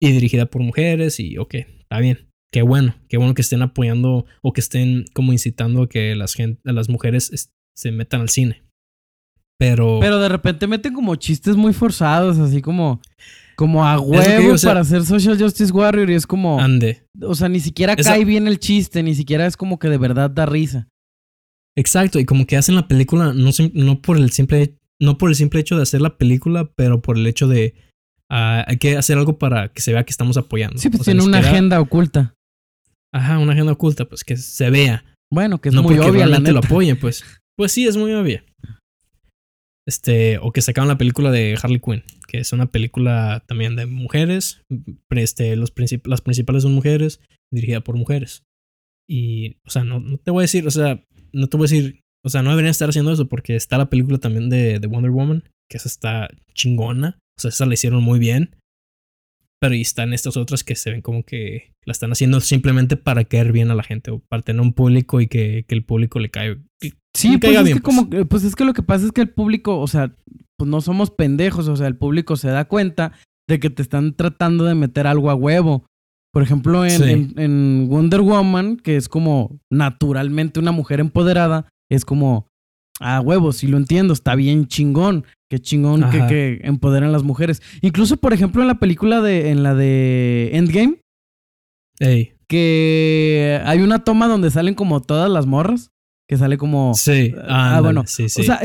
y 0.00 0.12
dirigida 0.12 0.46
por 0.46 0.62
mujeres 0.62 1.18
y 1.18 1.38
ok, 1.38 1.54
está 1.54 1.98
bien. 1.98 2.29
Qué 2.52 2.62
bueno, 2.62 2.96
qué 3.08 3.16
bueno 3.16 3.34
que 3.34 3.42
estén 3.42 3.62
apoyando 3.62 4.26
o 4.42 4.52
que 4.52 4.60
estén 4.60 5.04
como 5.14 5.32
incitando 5.32 5.82
a 5.82 5.88
que 5.88 6.16
las, 6.16 6.34
gente, 6.34 6.60
las 6.64 6.88
mujeres 6.88 7.50
se 7.76 7.92
metan 7.92 8.22
al 8.22 8.28
cine. 8.28 8.62
Pero... 9.58 9.98
Pero 10.00 10.18
de 10.18 10.28
repente 10.28 10.66
meten 10.66 10.94
como 10.94 11.14
chistes 11.16 11.56
muy 11.56 11.72
forzados, 11.72 12.38
así 12.38 12.60
como... 12.60 13.00
Como 13.56 13.86
a 13.86 14.00
huevo 14.00 14.56
para 14.64 14.80
hacer 14.80 15.04
Social 15.04 15.38
Justice 15.38 15.70
Warrior 15.70 16.10
y 16.10 16.14
es 16.14 16.26
como... 16.26 16.58
Ande. 16.60 17.02
O 17.22 17.34
sea, 17.34 17.48
ni 17.48 17.60
siquiera 17.60 17.94
cae 17.94 18.24
bien 18.24 18.48
el 18.48 18.58
chiste, 18.58 19.02
ni 19.02 19.14
siquiera 19.14 19.46
es 19.46 19.56
como 19.56 19.78
que 19.78 19.88
de 19.88 19.98
verdad 19.98 20.30
da 20.30 20.46
risa. 20.46 20.88
Exacto, 21.76 22.18
y 22.18 22.24
como 22.24 22.46
que 22.46 22.56
hacen 22.56 22.74
la 22.74 22.88
película 22.88 23.32
no, 23.34 23.50
no 23.74 24.02
por 24.02 24.16
el 24.16 24.30
simple 24.30 24.76
no 24.98 25.18
por 25.18 25.30
el 25.30 25.36
simple 25.36 25.60
hecho 25.60 25.76
de 25.76 25.82
hacer 25.82 26.00
la 26.00 26.18
película, 26.18 26.70
pero 26.74 27.00
por 27.00 27.16
el 27.16 27.26
hecho 27.26 27.48
de 27.48 27.74
Ah, 28.30 28.64
hay 28.68 28.76
que 28.76 28.96
hacer 28.96 29.18
algo 29.18 29.38
para 29.38 29.72
que 29.72 29.82
se 29.82 29.92
vea 29.92 30.04
que 30.04 30.12
estamos 30.12 30.36
apoyando. 30.36 30.78
Sí, 30.78 30.88
pues 30.88 31.02
tiene 31.02 31.22
una 31.24 31.38
agenda 31.38 31.80
oculta. 31.80 32.34
Ajá, 33.12 33.38
una 33.38 33.52
agenda 33.52 33.72
oculta, 33.72 34.04
pues 34.04 34.24
que 34.24 34.36
se 34.36 34.70
vea. 34.70 35.04
Bueno, 35.32 35.60
que 35.60 35.68
es 35.68 35.74
muy 35.74 35.98
obvia. 35.98 36.26
la 36.26 36.38
lo 36.38 36.58
apoyen, 36.58 36.98
pues. 36.98 37.24
Pues 37.56 37.72
sí, 37.72 37.86
es 37.86 37.96
muy 37.96 38.12
obvia. 38.12 38.44
Este, 39.86 40.38
o 40.38 40.52
que 40.52 40.62
sacaron 40.62 40.88
la 40.88 40.98
película 40.98 41.30
de 41.30 41.58
Harley 41.60 41.80
Quinn, 41.80 42.04
que 42.28 42.38
es 42.38 42.52
una 42.52 42.70
película 42.70 43.42
también 43.46 43.76
de 43.76 43.86
mujeres. 43.86 44.62
Este, 45.10 45.56
los 45.56 45.72
las 46.04 46.20
principales 46.20 46.62
son 46.62 46.72
mujeres, 46.74 47.20
dirigida 47.52 47.80
por 47.80 47.96
mujeres. 47.96 48.44
Y, 49.08 49.56
o 49.66 49.70
sea, 49.70 49.82
no, 49.82 49.98
no 49.98 50.18
te 50.18 50.30
voy 50.30 50.42
a 50.42 50.44
decir, 50.44 50.66
o 50.66 50.70
sea, 50.70 51.04
no 51.32 51.48
te 51.48 51.56
voy 51.56 51.64
a 51.64 51.70
decir, 51.70 52.00
o 52.24 52.28
sea, 52.28 52.42
no 52.42 52.50
deberían 52.50 52.70
estar 52.70 52.88
haciendo 52.88 53.12
eso 53.12 53.28
porque 53.28 53.56
está 53.56 53.78
la 53.78 53.90
película 53.90 54.18
también 54.18 54.48
de, 54.48 54.78
de 54.78 54.86
Wonder 54.86 55.10
Woman, 55.10 55.44
que 55.68 55.78
esa 55.78 55.88
está 55.88 56.28
chingona. 56.54 57.18
O 57.36 57.40
sea, 57.40 57.48
esa 57.48 57.66
la 57.66 57.74
hicieron 57.74 58.02
muy 58.02 58.18
bien. 58.18 58.56
Pero 59.60 59.74
ahí 59.74 59.82
están 59.82 60.12
estas 60.12 60.36
otras 60.36 60.64
que 60.64 60.74
se 60.74 60.90
ven 60.90 61.02
como 61.02 61.22
que 61.22 61.74
la 61.84 61.92
están 61.92 62.12
haciendo 62.12 62.40
simplemente 62.40 62.96
para 62.96 63.24
caer 63.24 63.52
bien 63.52 63.70
a 63.70 63.74
la 63.74 63.82
gente 63.82 64.10
o 64.10 64.20
para 64.20 64.42
tener 64.42 64.62
un 64.62 64.72
público 64.72 65.20
y 65.20 65.26
que, 65.26 65.64
el 65.68 65.84
público 65.84 66.18
le 66.18 66.30
caiga. 66.30 66.56
Sí, 67.14 67.36
pues 67.38 67.56
es 67.56 67.74
que 67.74 67.80
pues. 67.80 67.82
como, 67.82 68.08
pues 68.08 68.44
es 68.44 68.56
que 68.56 68.64
lo 68.64 68.72
que 68.72 68.82
pasa 68.82 69.04
es 69.04 69.12
que 69.12 69.20
el 69.20 69.28
público, 69.28 69.78
o 69.78 69.86
sea, 69.86 70.14
pues 70.56 70.70
no 70.70 70.80
somos 70.80 71.10
pendejos, 71.10 71.68
o 71.68 71.76
sea, 71.76 71.86
el 71.86 71.96
público 71.96 72.36
se 72.36 72.48
da 72.48 72.66
cuenta 72.66 73.12
de 73.48 73.60
que 73.60 73.68
te 73.68 73.82
están 73.82 74.14
tratando 74.14 74.64
de 74.64 74.74
meter 74.74 75.06
algo 75.06 75.30
a 75.30 75.34
huevo. 75.34 75.84
Por 76.32 76.42
ejemplo, 76.42 76.86
en, 76.86 77.34
en 77.38 77.88
Wonder 77.88 78.20
Woman, 78.20 78.76
que 78.76 78.96
es 78.96 79.08
como 79.08 79.58
naturalmente 79.70 80.60
una 80.60 80.70
mujer 80.70 81.00
empoderada, 81.00 81.68
es 81.90 82.04
como, 82.04 82.46
ah, 83.00 83.20
huevo, 83.20 83.52
sí 83.52 83.66
lo 83.66 83.76
entiendo, 83.76 84.14
está 84.14 84.36
bien 84.36 84.68
chingón. 84.68 85.24
Qué 85.50 85.58
chingón 85.58 86.08
que, 86.10 86.26
que, 86.28 86.60
empoderan 86.62 87.10
las 87.10 87.24
mujeres. 87.24 87.60
Incluso, 87.80 88.16
por 88.18 88.32
ejemplo, 88.32 88.62
en 88.62 88.68
la 88.68 88.78
película 88.78 89.20
de. 89.20 89.50
en 89.50 89.64
la 89.64 89.74
de 89.74 90.50
Endgame. 90.52 91.00
Que 92.46 93.60
hay 93.64 93.80
una 93.80 94.04
toma 94.04 94.28
donde 94.28 94.50
salen 94.50 94.74
como 94.74 95.02
todas 95.02 95.28
las 95.28 95.46
morras. 95.46 95.90
Que 96.28 96.36
sale 96.36 96.56
como. 96.56 96.94
Sí. 96.94 97.34
ah, 97.48 97.80
bueno. 97.82 98.04
Sí, 98.06 98.28
sí. 98.28 98.42
O 98.42 98.44
sea, 98.44 98.60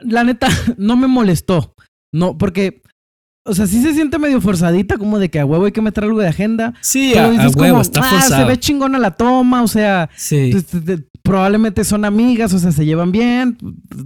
la 0.00 0.22
neta, 0.22 0.46
no 0.78 0.96
me 0.96 1.08
molestó. 1.08 1.74
No, 2.12 2.38
porque 2.38 2.82
o 3.44 3.54
sea, 3.54 3.66
sí 3.66 3.82
se 3.82 3.94
siente 3.94 4.18
medio 4.18 4.40
forzadita, 4.40 4.96
como 4.96 5.18
de 5.18 5.28
que 5.28 5.40
a 5.40 5.46
huevo 5.46 5.64
hay 5.64 5.72
que 5.72 5.80
meter 5.80 6.04
algo 6.04 6.20
de 6.20 6.28
agenda. 6.28 6.74
Sí, 6.82 7.16
a, 7.16 7.28
huevo, 7.28 7.80
está 7.80 8.00
ah, 8.04 8.22
se 8.22 8.44
ve 8.44 8.58
chingona 8.60 8.98
la 8.98 9.12
toma, 9.12 9.62
o 9.62 9.68
sea, 9.68 10.08
sí. 10.14 10.52
Probablemente 11.30 11.84
son 11.84 12.04
amigas, 12.04 12.52
o 12.54 12.58
sea, 12.58 12.72
se 12.72 12.84
llevan 12.84 13.12
bien. 13.12 13.56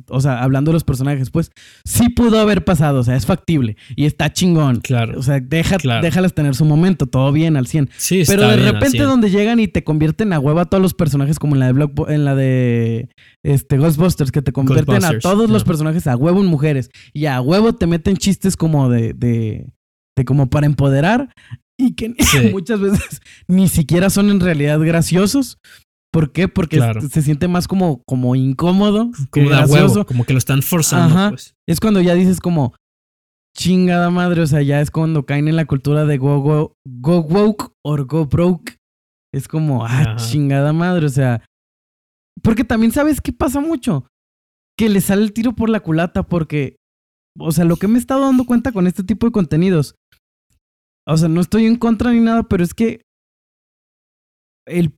O 0.09 0.21
sea, 0.21 0.43
hablando 0.43 0.71
de 0.71 0.75
los 0.75 0.85
personajes, 0.85 1.31
pues 1.31 1.51
sí 1.85 2.11
pudo 2.11 2.39
haber 2.39 2.65
pasado, 2.65 3.01
o 3.01 3.03
sea, 3.03 3.17
es 3.17 3.25
factible 3.25 3.79
y 3.97 4.05
está 4.05 4.31
chingón. 4.31 4.81
Claro. 4.81 5.19
O 5.19 5.23
sea, 5.23 5.41
deja, 5.41 5.79
déjalas 6.03 6.35
tener 6.35 6.55
su 6.55 6.67
momento, 6.67 7.07
todo 7.07 7.33
bien 7.33 7.57
al 7.57 7.67
100. 7.67 7.89
Sí, 7.97 8.25
Pero 8.27 8.47
de 8.49 8.57
repente 8.57 9.03
donde 9.03 9.31
llegan 9.31 9.59
y 9.59 9.69
te 9.69 9.85
convierten 9.85 10.35
a 10.35 10.39
huevo 10.39 10.61
a 10.61 10.67
todos 10.67 10.83
los 10.83 10.93
personajes, 10.93 11.39
como 11.39 11.57
en 11.57 11.61
la 11.61 11.67
de 11.67 11.73
Block, 11.73 12.11
en 12.11 12.27
la 12.27 12.35
de 12.35 13.09
este 13.43 13.79
Ghostbusters, 13.79 14.31
que 14.31 14.43
te 14.43 14.53
convierten 14.53 15.03
a 15.03 15.19
todos 15.19 15.49
los 15.49 15.65
personajes 15.65 16.07
a 16.07 16.17
huevo 16.17 16.41
en 16.41 16.47
mujeres 16.47 16.91
y 17.15 17.25
a 17.25 17.41
huevo 17.41 17.75
te 17.75 17.87
meten 17.87 18.19
chistes 18.19 18.55
como 18.55 18.91
de, 18.91 19.15
de, 19.15 19.67
de 20.15 20.25
como 20.27 20.51
para 20.51 20.67
empoderar 20.67 21.31
y 21.77 21.95
que 21.95 22.15
muchas 22.53 22.81
veces 22.81 23.21
ni 23.49 23.69
siquiera 23.69 24.11
son 24.11 24.31
en 24.31 24.41
realidad 24.41 24.79
graciosos. 24.81 25.59
¿Por 26.15 26.31
qué? 26.31 26.47
Porque 26.47 26.81
se 27.11 27.23
siente 27.23 27.49
más 27.49 27.67
como, 27.67 28.05
como 28.05 28.37
incómodo, 28.37 29.11
como 29.31 29.49
gracioso. 29.49 30.07
como 30.07 30.25
que 30.25 30.33
lo 30.33 30.39
están 30.39 30.63
forzando. 30.63 31.31
Pues. 31.31 31.57
Es 31.67 31.81
cuando 31.81 32.01
ya 32.01 32.15
dices 32.15 32.39
como 32.39 32.73
chingada 33.57 34.11
madre, 34.11 34.43
o 34.43 34.47
sea, 34.47 34.63
ya 34.63 34.81
es 34.81 34.93
cuando 34.93 35.27
caen 35.27 35.49
en 35.49 35.57
la 35.57 35.65
cultura 35.65 36.05
de 36.05 36.17
go 36.19 36.41
go 36.41 36.77
go 36.87 37.19
woke 37.19 37.73
or 37.85 38.07
go 38.07 38.27
broke. 38.27 38.77
Es 39.33 39.49
como, 39.49 39.85
ah, 39.85 40.15
chingada 40.15 40.73
madre, 40.73 41.07
o 41.07 41.09
sea, 41.09 41.45
porque 42.45 42.63
también 42.63 42.93
sabes 42.93 43.21
qué 43.21 43.33
pasa 43.33 43.59
mucho. 43.59 44.07
Que 44.79 44.89
le 44.89 45.01
sale 45.01 45.23
el 45.23 45.33
tiro 45.33 45.57
por 45.57 45.69
la 45.69 45.81
culata 45.81 46.23
porque, 46.23 46.77
o 47.41 47.51
sea, 47.51 47.65
lo 47.65 47.75
que 47.75 47.89
me 47.89 47.97
he 47.97 48.01
estado 48.01 48.21
dando 48.21 48.45
cuenta 48.45 48.71
con 48.71 48.87
este 48.87 49.03
tipo 49.03 49.27
de 49.27 49.33
contenidos, 49.33 49.97
o 51.09 51.17
sea, 51.17 51.29
no 51.29 51.41
estoy 51.41 51.67
en 51.67 51.75
contra 51.75 52.13
ni 52.13 52.21
nada, 52.21 52.45
pero 52.45 52.63
es 52.63 52.73
que 52.73 53.03
el 54.65 54.95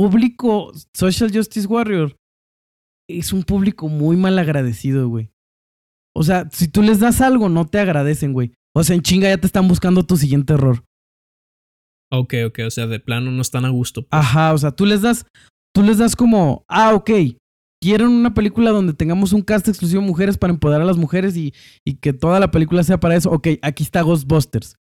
público 0.00 0.72
Social 0.94 1.30
Justice 1.30 1.66
Warrior 1.66 2.16
es 3.06 3.34
un 3.34 3.42
público 3.42 3.88
muy 3.88 4.16
mal 4.16 4.38
agradecido, 4.38 5.06
güey. 5.08 5.30
O 6.16 6.22
sea, 6.22 6.48
si 6.52 6.68
tú 6.68 6.82
les 6.82 7.00
das 7.00 7.20
algo, 7.20 7.50
no 7.50 7.66
te 7.66 7.80
agradecen, 7.80 8.32
güey. 8.32 8.54
O 8.74 8.82
sea, 8.82 8.96
en 8.96 9.02
chinga 9.02 9.28
ya 9.28 9.36
te 9.36 9.46
están 9.46 9.68
buscando 9.68 10.06
tu 10.06 10.16
siguiente 10.16 10.54
error. 10.54 10.84
Ok, 12.10 12.34
ok, 12.46 12.60
o 12.66 12.70
sea, 12.70 12.86
de 12.86 12.98
plano 12.98 13.30
no 13.30 13.42
están 13.42 13.66
a 13.66 13.68
gusto. 13.68 14.06
Pues. 14.06 14.08
Ajá, 14.10 14.54
o 14.54 14.58
sea, 14.58 14.70
tú 14.70 14.86
les 14.86 15.02
das, 15.02 15.26
tú 15.74 15.82
les 15.82 15.98
das 15.98 16.16
como, 16.16 16.64
ah, 16.66 16.94
ok, 16.94 17.10
quieren 17.82 18.08
una 18.08 18.32
película 18.32 18.70
donde 18.70 18.94
tengamos 18.94 19.34
un 19.34 19.42
cast 19.42 19.68
exclusivo 19.68 20.00
de 20.00 20.08
mujeres 20.08 20.38
para 20.38 20.54
empoderar 20.54 20.80
a 20.80 20.86
las 20.86 20.96
mujeres 20.96 21.36
y, 21.36 21.52
y 21.84 21.96
que 21.96 22.14
toda 22.14 22.40
la 22.40 22.50
película 22.50 22.82
sea 22.84 22.98
para 22.98 23.16
eso. 23.16 23.30
Ok, 23.30 23.48
aquí 23.60 23.82
está 23.82 24.00
Ghostbusters. 24.00 24.76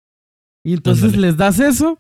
Y 0.66 0.74
entonces 0.74 1.18
les 1.18 1.36
das 1.36 1.60
eso. 1.60 2.00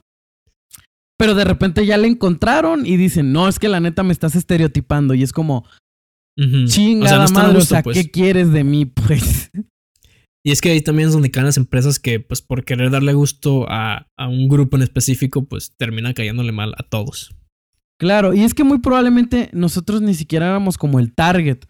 Pero 1.19 1.35
de 1.35 1.43
repente 1.43 1.85
ya 1.85 1.97
le 1.97 2.07
encontraron 2.07 2.85
y 2.85 2.95
dicen, 2.95 3.33
no, 3.33 3.49
es 3.49 3.59
que 3.59 3.67
la 3.67 3.81
neta 3.81 4.03
me 4.03 4.13
estás 4.13 4.37
estereotipando. 4.37 5.13
Y 5.13 5.21
es 5.21 5.33
como, 5.33 5.65
chingada 6.65 7.27
madre, 7.27 7.57
o 7.57 7.61
sea, 7.61 7.83
¿qué 7.83 7.91
pues. 7.91 8.09
quieres 8.09 8.53
de 8.53 8.63
mí, 8.63 8.85
pues? 8.85 9.51
Y 10.45 10.51
es 10.51 10.61
que 10.61 10.71
ahí 10.71 10.79
también 10.79 11.09
es 11.09 11.13
donde 11.13 11.29
caen 11.29 11.47
las 11.47 11.57
empresas 11.57 11.99
que, 11.99 12.21
pues, 12.21 12.41
por 12.41 12.63
querer 12.63 12.89
darle 12.89 13.11
gusto 13.11 13.65
a, 13.69 14.07
a 14.17 14.29
un 14.29 14.47
grupo 14.47 14.77
en 14.77 14.83
específico, 14.83 15.43
pues 15.43 15.73
terminan 15.77 16.13
cayéndole 16.13 16.53
mal 16.53 16.73
a 16.77 16.83
todos. 16.83 17.35
Claro, 17.99 18.33
y 18.33 18.43
es 18.43 18.53
que 18.53 18.63
muy 18.63 18.79
probablemente 18.79 19.49
nosotros 19.51 20.01
ni 20.01 20.13
siquiera 20.13 20.47
éramos 20.47 20.77
como 20.77 21.01
el 21.01 21.13
target 21.13 21.65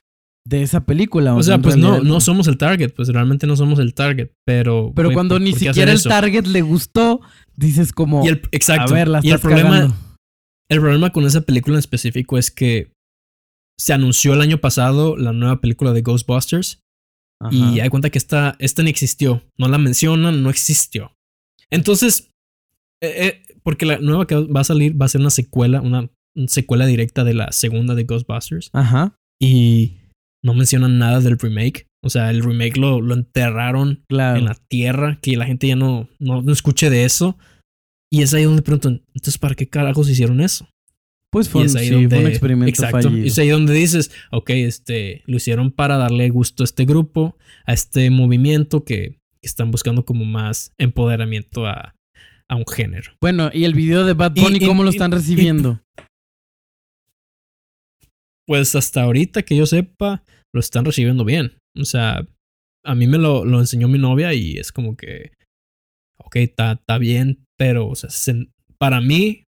de 0.45 0.61
esa 0.61 0.85
película. 0.85 1.33
O, 1.33 1.41
sea, 1.41 1.57
pues 1.59 1.75
no, 1.75 2.01
no 2.01 2.21
somos 2.21 2.47
el 2.47 2.57
target, 2.57 2.93
pues 2.93 3.09
realmente 3.09 3.47
no 3.47 3.55
somos 3.55 3.79
el 3.79 3.95
target, 3.95 4.29
pero... 4.45 4.91
Pero 4.95 5.11
cuando 5.11 5.39
ni 5.39 5.53
siquiera 5.53 5.91
el 5.91 6.03
target 6.03 6.45
le 6.45 6.61
gustó, 6.61 7.21
dices 7.59 7.93
como... 7.93 8.25
Y 8.25 8.29
el, 8.29 8.41
exacto. 8.51 8.93
A 8.93 8.95
ver, 8.95 9.09
y 9.23 9.31
el 9.31 9.39
problema, 9.39 9.95
el 10.69 10.79
problema 10.79 11.11
con 11.11 11.25
esa 11.25 11.41
película 11.41 11.75
en 11.75 11.79
específico 11.79 12.37
es 12.37 12.51
que 12.51 12.91
se 13.79 13.93
anunció 13.93 14.33
el 14.33 14.41
año 14.41 14.57
pasado 14.59 15.15
la 15.15 15.31
nueva 15.31 15.61
película 15.61 15.93
de 15.93 16.01
Ghostbusters 16.01 16.81
y 17.51 17.79
hay 17.79 17.87
cuenta 17.87 18.09
que 18.09 18.17
esta, 18.17 18.57
esta 18.59 18.83
ni 18.83 18.89
existió, 18.89 19.41
no 19.57 19.69
la 19.69 19.77
mencionan, 19.77 20.43
no 20.43 20.49
existió. 20.49 21.13
Entonces, 21.71 22.31
eh, 23.01 23.27
eh, 23.47 23.55
porque 23.63 23.85
la 23.85 23.99
nueva 23.99 24.27
que 24.27 24.35
va 24.35 24.59
a 24.59 24.65
salir 24.65 25.01
va 25.01 25.05
a 25.05 25.09
ser 25.09 25.21
una 25.21 25.29
secuela, 25.29 25.79
una, 25.81 26.09
secuela 26.47 26.85
directa 26.85 27.23
de 27.23 27.33
la 27.33 27.51
segunda 27.53 27.95
de 27.95 28.03
Ghostbusters. 28.03 28.69
Ajá. 28.73 29.15
Y 29.41 29.99
no 30.43 30.53
mencionan 30.53 30.97
nada 30.99 31.21
del 31.21 31.39
remake. 31.39 31.87
O 32.01 32.09
sea, 32.09 32.29
el 32.29 32.43
remake 32.43 32.77
lo, 32.77 33.01
lo 33.01 33.13
enterraron 33.13 34.05
en 34.09 34.45
la 34.45 34.57
tierra, 34.67 35.19
que 35.21 35.35
la 35.35 35.45
gente 35.45 35.67
ya 35.67 35.75
no, 35.75 36.09
no, 36.19 36.49
escuche 36.51 36.89
de 36.89 37.03
eso. 37.03 37.37
Y 38.11 38.21
es 38.21 38.33
ahí 38.33 38.43
donde 38.43 38.61
preguntan, 38.61 39.03
entonces, 39.13 39.37
¿para 39.37 39.55
qué 39.55 39.67
carajos 39.67 40.09
hicieron 40.09 40.41
eso? 40.41 40.67
Pues 41.31 41.47
fue, 41.47 41.61
un 41.61 42.25
experimento 42.25 42.69
exacto, 42.69 43.09
Y 43.15 43.27
es 43.27 43.37
ahí 43.37 43.49
donde 43.49 43.73
dices, 43.73 44.11
ok, 44.31 44.49
este, 44.51 45.21
lo 45.27 45.37
hicieron 45.37 45.71
para 45.71 45.97
darle 45.97 46.29
gusto 46.29 46.63
a 46.63 46.65
este 46.65 46.85
grupo, 46.85 47.37
a 47.65 47.73
este 47.73 48.09
movimiento 48.09 48.83
que, 48.83 49.19
están 49.41 49.71
buscando 49.71 50.03
como 50.03 50.25
más 50.25 50.73
empoderamiento 50.77 51.65
a, 51.65 51.95
a, 52.49 52.55
un 52.57 52.65
género. 52.67 53.13
Bueno, 53.21 53.49
¿y 53.53 53.63
el 53.63 53.73
video 53.73 54.03
de 54.03 54.11
Bad 54.11 54.33
Bunny 54.35 54.59
cómo 54.59 54.83
lo 54.83 54.89
están 54.89 55.13
recibiendo? 55.13 55.81
pues 58.49 58.73
hasta 58.73 59.03
ahorita 59.03 59.43
que 59.43 59.55
yo 59.55 59.67
sepa, 59.67 60.23
lo 60.53 60.59
están 60.59 60.85
recibiendo 60.85 61.25
bien. 61.25 61.57
O 61.77 61.85
sea, 61.85 62.27
a 62.85 62.95
mí 62.95 63.07
me 63.07 63.17
lo, 63.17 63.45
lo 63.45 63.59
enseñó 63.59 63.87
mi 63.87 63.99
novia 63.99 64.33
y 64.33 64.57
es 64.57 64.71
como 64.71 64.95
que, 64.95 65.31
ok, 66.17 66.35
está 66.37 66.97
bien, 66.97 67.45
pero 67.57 67.87
o 67.87 67.95
sea, 67.95 68.09
para 68.77 69.01
mí 69.01 69.43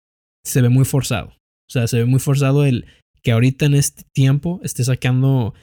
se 0.44 0.62
ve 0.62 0.68
muy 0.68 0.84
forzado. 0.84 1.28
O 1.68 1.72
sea, 1.72 1.86
se 1.88 1.98
ve 1.98 2.04
muy 2.04 2.20
forzado 2.20 2.64
el 2.64 2.86
que 3.22 3.32
ahorita 3.32 3.66
en 3.66 3.74
este 3.74 4.04
tiempo 4.14 4.60
esté 4.62 4.84
sacando 4.84 5.54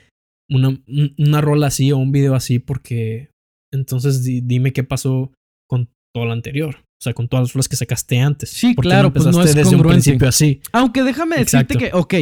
una, 0.50 0.78
una 1.18 1.42
rola 1.42 1.68
así 1.68 1.92
o 1.92 1.98
un 1.98 2.12
video 2.12 2.36
así 2.36 2.60
porque 2.60 3.30
entonces 3.72 4.24
dime 4.24 4.74
qué 4.74 4.84
pasó 4.84 5.32
con 5.70 5.90
todo 6.14 6.26
lo 6.26 6.34
anterior. 6.34 6.76
O 6.76 7.04
sea, 7.04 7.14
con 7.14 7.28
todas 7.28 7.48
las 7.48 7.54
rolas 7.54 7.70
que 7.70 7.76
sacaste 7.76 8.20
antes. 8.20 8.50
Sí, 8.50 8.76
claro, 8.76 9.12
pues 9.12 9.26
no 9.26 9.42
es 9.42 9.56
desde 9.56 9.76
un 9.76 9.82
principio 9.82 10.28
así. 10.28 10.62
Aunque 10.72 11.04
déjame 11.04 11.38
decirte 11.38 11.76
que, 11.78 11.92
ok, 11.94 12.14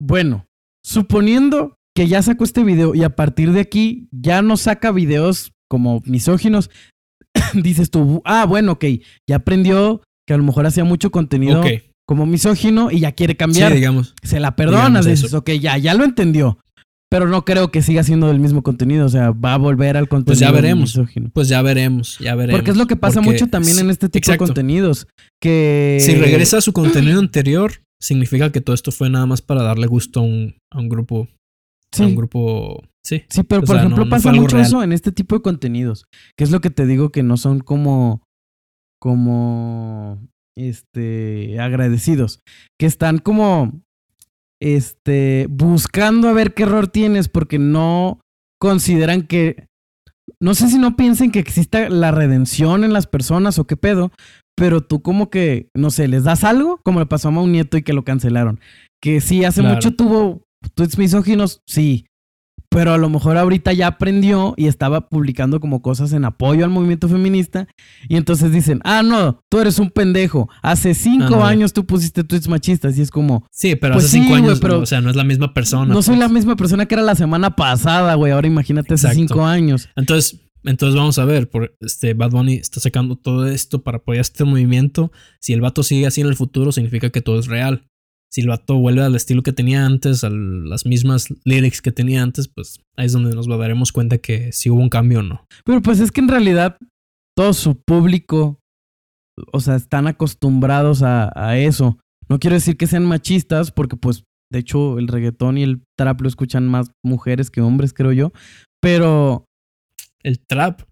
bueno, 0.00 0.46
suponiendo 0.84 1.77
que 1.98 2.06
ya 2.06 2.22
sacó 2.22 2.44
este 2.44 2.62
video 2.62 2.94
y 2.94 3.02
a 3.02 3.16
partir 3.16 3.50
de 3.50 3.58
aquí 3.58 4.08
ya 4.12 4.40
no 4.40 4.56
saca 4.56 4.92
videos 4.92 5.50
como 5.68 6.00
misóginos, 6.04 6.70
dices 7.54 7.90
tú, 7.90 8.22
ah, 8.24 8.46
bueno, 8.46 8.70
ok, 8.70 8.84
ya 9.28 9.34
aprendió 9.34 10.02
que 10.24 10.32
a 10.32 10.36
lo 10.36 10.44
mejor 10.44 10.64
hacía 10.64 10.84
mucho 10.84 11.10
contenido 11.10 11.60
como 12.06 12.24
misógino 12.24 12.92
y 12.92 13.00
ya 13.00 13.10
quiere 13.10 13.36
cambiar. 13.36 13.72
Sí, 13.72 13.78
digamos. 13.78 14.14
Se 14.22 14.38
la 14.38 14.54
perdonas, 14.54 15.06
dices, 15.06 15.34
ok, 15.34 15.50
ya, 15.60 15.76
ya 15.76 15.94
lo 15.94 16.04
entendió. 16.04 16.60
Pero 17.10 17.26
no 17.26 17.44
creo 17.44 17.72
que 17.72 17.82
siga 17.82 18.04
siendo 18.04 18.28
del 18.28 18.38
mismo 18.38 18.62
contenido, 18.62 19.06
o 19.06 19.08
sea, 19.08 19.32
va 19.32 19.54
a 19.54 19.58
volver 19.58 19.96
al 19.96 20.06
contenido. 20.06 20.26
Pues 20.26 20.38
ya 20.38 20.52
veremos. 20.52 20.90
Misógino. 20.90 21.30
Pues 21.34 21.48
ya 21.48 21.60
veremos, 21.62 22.16
ya 22.20 22.36
veremos. 22.36 22.60
Porque 22.60 22.70
es 22.70 22.76
lo 22.76 22.86
que 22.86 22.94
pasa 22.94 23.20
mucho 23.20 23.48
también 23.48 23.80
en 23.80 23.90
este 23.90 24.08
tipo 24.08 24.30
de 24.30 24.38
contenidos. 24.38 25.08
Que. 25.40 25.98
Si 26.00 26.14
regresa 26.14 26.58
a 26.58 26.60
su 26.60 26.72
contenido 26.72 27.18
anterior, 27.18 27.72
significa 28.00 28.52
que 28.52 28.60
todo 28.60 28.74
esto 28.74 28.92
fue 28.92 29.10
nada 29.10 29.26
más 29.26 29.42
para 29.42 29.64
darle 29.64 29.88
gusto 29.88 30.20
a 30.20 30.22
un, 30.22 30.54
a 30.70 30.78
un 30.78 30.88
grupo. 30.88 31.26
Sí. 31.92 32.02
A 32.02 32.06
un 32.06 32.16
grupo. 32.16 32.82
Sí. 33.04 33.22
Sí, 33.28 33.42
pero 33.42 33.62
por 33.62 33.76
ejemplo 33.76 34.08
pasa 34.08 34.32
mucho 34.32 34.58
eso 34.58 34.82
en 34.82 34.92
este 34.92 35.12
tipo 35.12 35.36
de 35.36 35.42
contenidos. 35.42 36.06
Que 36.36 36.44
es 36.44 36.50
lo 36.50 36.60
que 36.60 36.70
te 36.70 36.86
digo 36.86 37.10
que 37.10 37.22
no 37.22 37.36
son 37.36 37.60
como. 37.60 38.22
como. 39.00 40.18
Este. 40.56 41.58
agradecidos. 41.60 42.40
Que 42.78 42.86
están 42.86 43.18
como. 43.18 43.80
Este. 44.60 45.46
buscando 45.48 46.28
a 46.28 46.32
ver 46.32 46.54
qué 46.54 46.64
error 46.64 46.88
tienes. 46.88 47.28
Porque 47.28 47.58
no 47.58 48.20
consideran 48.60 49.22
que. 49.22 49.66
No 50.40 50.54
sé 50.54 50.68
si 50.68 50.78
no 50.78 50.94
piensen 50.94 51.32
que 51.32 51.38
exista 51.38 51.88
la 51.88 52.10
redención 52.10 52.84
en 52.84 52.92
las 52.92 53.06
personas 53.06 53.58
o 53.58 53.66
qué 53.66 53.76
pedo, 53.76 54.12
pero 54.54 54.82
tú 54.82 55.00
como 55.00 55.30
que, 55.30 55.68
no 55.74 55.90
sé, 55.90 56.06
les 56.06 56.24
das 56.24 56.44
algo, 56.44 56.80
como 56.84 57.00
le 57.00 57.06
pasó 57.06 57.28
a 57.28 57.30
un 57.30 57.50
nieto 57.50 57.76
y 57.76 57.82
que 57.82 57.92
lo 57.92 58.04
cancelaron. 58.04 58.60
Que 59.00 59.20
sí, 59.20 59.44
hace 59.44 59.62
mucho 59.62 59.94
tuvo 59.94 60.42
tweets 60.74 60.98
misóginos, 60.98 61.62
sí. 61.66 62.06
Pero 62.70 62.92
a 62.92 62.98
lo 62.98 63.08
mejor 63.08 63.38
ahorita 63.38 63.72
ya 63.72 63.86
aprendió 63.86 64.52
y 64.58 64.66
estaba 64.66 65.08
publicando 65.08 65.58
como 65.58 65.80
cosas 65.80 66.12
en 66.12 66.26
apoyo 66.26 66.64
al 66.64 66.70
movimiento 66.70 67.08
feminista. 67.08 67.66
Y 68.08 68.16
entonces 68.16 68.52
dicen, 68.52 68.80
ah, 68.84 69.02
no, 69.02 69.40
tú 69.48 69.60
eres 69.60 69.78
un 69.78 69.90
pendejo. 69.90 70.50
Hace 70.62 70.92
cinco 70.92 71.42
años 71.42 71.72
tú 71.72 71.86
pusiste 71.86 72.24
tweets 72.24 72.46
machistas 72.46 72.98
y 72.98 73.02
es 73.02 73.10
como... 73.10 73.46
Sí, 73.50 73.74
pero 73.74 73.94
pues 73.94 74.04
hace 74.04 74.18
cinco 74.18 74.34
años, 74.34 74.60
pero, 74.60 74.80
o 74.80 74.86
sea, 74.86 75.00
no 75.00 75.08
es 75.08 75.16
la 75.16 75.24
misma 75.24 75.54
persona. 75.54 75.94
No 75.94 76.02
soy 76.02 76.16
pues. 76.16 76.28
la 76.28 76.34
misma 76.34 76.56
persona 76.56 76.84
que 76.84 76.94
era 76.94 77.02
la 77.02 77.14
semana 77.14 77.56
pasada, 77.56 78.14
güey. 78.16 78.32
Ahora 78.32 78.46
imagínate 78.46 78.94
hace 78.94 79.14
cinco 79.14 79.46
años. 79.46 79.88
Entonces, 79.96 80.38
entonces 80.64 80.94
vamos 80.94 81.18
a 81.18 81.24
ver, 81.24 81.48
por 81.48 81.74
este 81.80 82.12
Bad 82.12 82.32
Bunny 82.32 82.54
está 82.54 82.80
sacando 82.80 83.16
todo 83.16 83.46
esto 83.46 83.82
para 83.82 83.98
apoyar 83.98 84.20
este 84.20 84.44
movimiento. 84.44 85.10
Si 85.40 85.54
el 85.54 85.62
vato 85.62 85.82
sigue 85.82 86.06
así 86.06 86.20
en 86.20 86.26
el 86.26 86.36
futuro, 86.36 86.72
significa 86.72 87.08
que 87.08 87.22
todo 87.22 87.38
es 87.38 87.46
real. 87.46 87.88
Si 88.30 88.42
el 88.42 88.48
vato 88.48 88.76
vuelve 88.76 89.02
al 89.02 89.14
estilo 89.14 89.42
que 89.42 89.52
tenía 89.52 89.86
antes, 89.86 90.22
a 90.22 90.30
las 90.30 90.84
mismas 90.84 91.28
lyrics 91.44 91.80
que 91.80 91.92
tenía 91.92 92.22
antes, 92.22 92.48
pues 92.48 92.80
ahí 92.96 93.06
es 93.06 93.12
donde 93.12 93.34
nos 93.34 93.48
daremos 93.48 93.92
cuenta 93.92 94.18
que 94.18 94.52
si 94.52 94.68
hubo 94.70 94.80
un 94.80 94.90
cambio 94.90 95.20
o 95.20 95.22
no. 95.22 95.44
Pero 95.64 95.80
pues 95.80 96.00
es 96.00 96.12
que 96.12 96.20
en 96.20 96.28
realidad 96.28 96.76
todo 97.34 97.52
su 97.54 97.80
público, 97.80 98.58
o 99.52 99.60
sea, 99.60 99.76
están 99.76 100.06
acostumbrados 100.06 101.02
a, 101.02 101.30
a 101.34 101.58
eso. 101.58 101.98
No 102.28 102.38
quiero 102.38 102.54
decir 102.54 102.76
que 102.76 102.86
sean 102.86 103.06
machistas, 103.06 103.70
porque 103.70 103.96
pues 103.96 104.24
de 104.50 104.58
hecho 104.58 104.98
el 104.98 105.08
reggaetón 105.08 105.58
y 105.58 105.62
el 105.62 105.82
trap 105.96 106.20
lo 106.20 106.28
escuchan 106.28 106.66
más 106.66 106.90
mujeres 107.02 107.50
que 107.50 107.60
hombres, 107.60 107.92
creo 107.92 108.12
yo. 108.12 108.32
Pero 108.80 109.46
el 110.22 110.40
trap. 110.40 110.82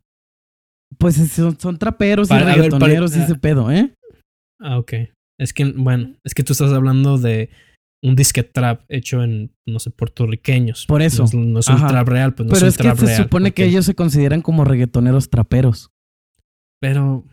Pues 0.98 1.16
son, 1.16 1.78
traperos 1.78 2.30
y 2.30 2.34
reggaetoneros 2.34 3.16
y 3.16 3.20
ese 3.20 3.34
pedo, 3.34 3.70
¿eh? 3.70 3.92
Ah, 4.60 4.78
ok. 4.78 4.92
Es 5.38 5.52
que, 5.52 5.64
bueno, 5.64 6.16
es 6.24 6.34
que 6.34 6.42
tú 6.42 6.52
estás 6.52 6.72
hablando 6.72 7.18
de 7.18 7.50
un 8.02 8.14
disque 8.14 8.42
trap 8.42 8.82
hecho 8.88 9.22
en, 9.22 9.52
no 9.66 9.78
sé, 9.78 9.90
puertorriqueños. 9.90 10.86
Por 10.86 11.02
eso. 11.02 11.24
No, 11.32 11.58
es, 11.58 11.68
un 11.68 11.86
trap 11.86 12.08
real, 12.08 12.34
pues 12.34 12.48
no 12.48 12.54
Pero 12.54 12.66
es, 12.66 12.78
que 12.78 12.96
se 12.96 13.16
supone 13.16 13.52
que 13.52 13.64
ellos 13.64 13.84
se 13.84 13.94
consideran 13.94 14.42
como 14.42 14.64
reggaetoneros 14.64 15.30
traperos. 15.30 15.90
Pero. 16.80 17.24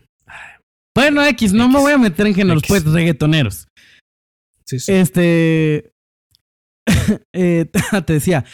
Bueno, 0.96 1.24
X, 1.24 1.52
no 1.52 1.68
me 1.68 1.78
voy 1.78 1.92
a 1.92 1.98
meter 1.98 2.26
en 2.26 2.34
géneros, 2.34 2.62
pues 2.68 2.84
reggaetoneros. 2.84 3.68
Sí, 4.64 4.78
sí. 4.78 4.92
Este. 4.92 5.92
eh, 7.34 7.66
te 8.06 8.12
decía, 8.12 8.44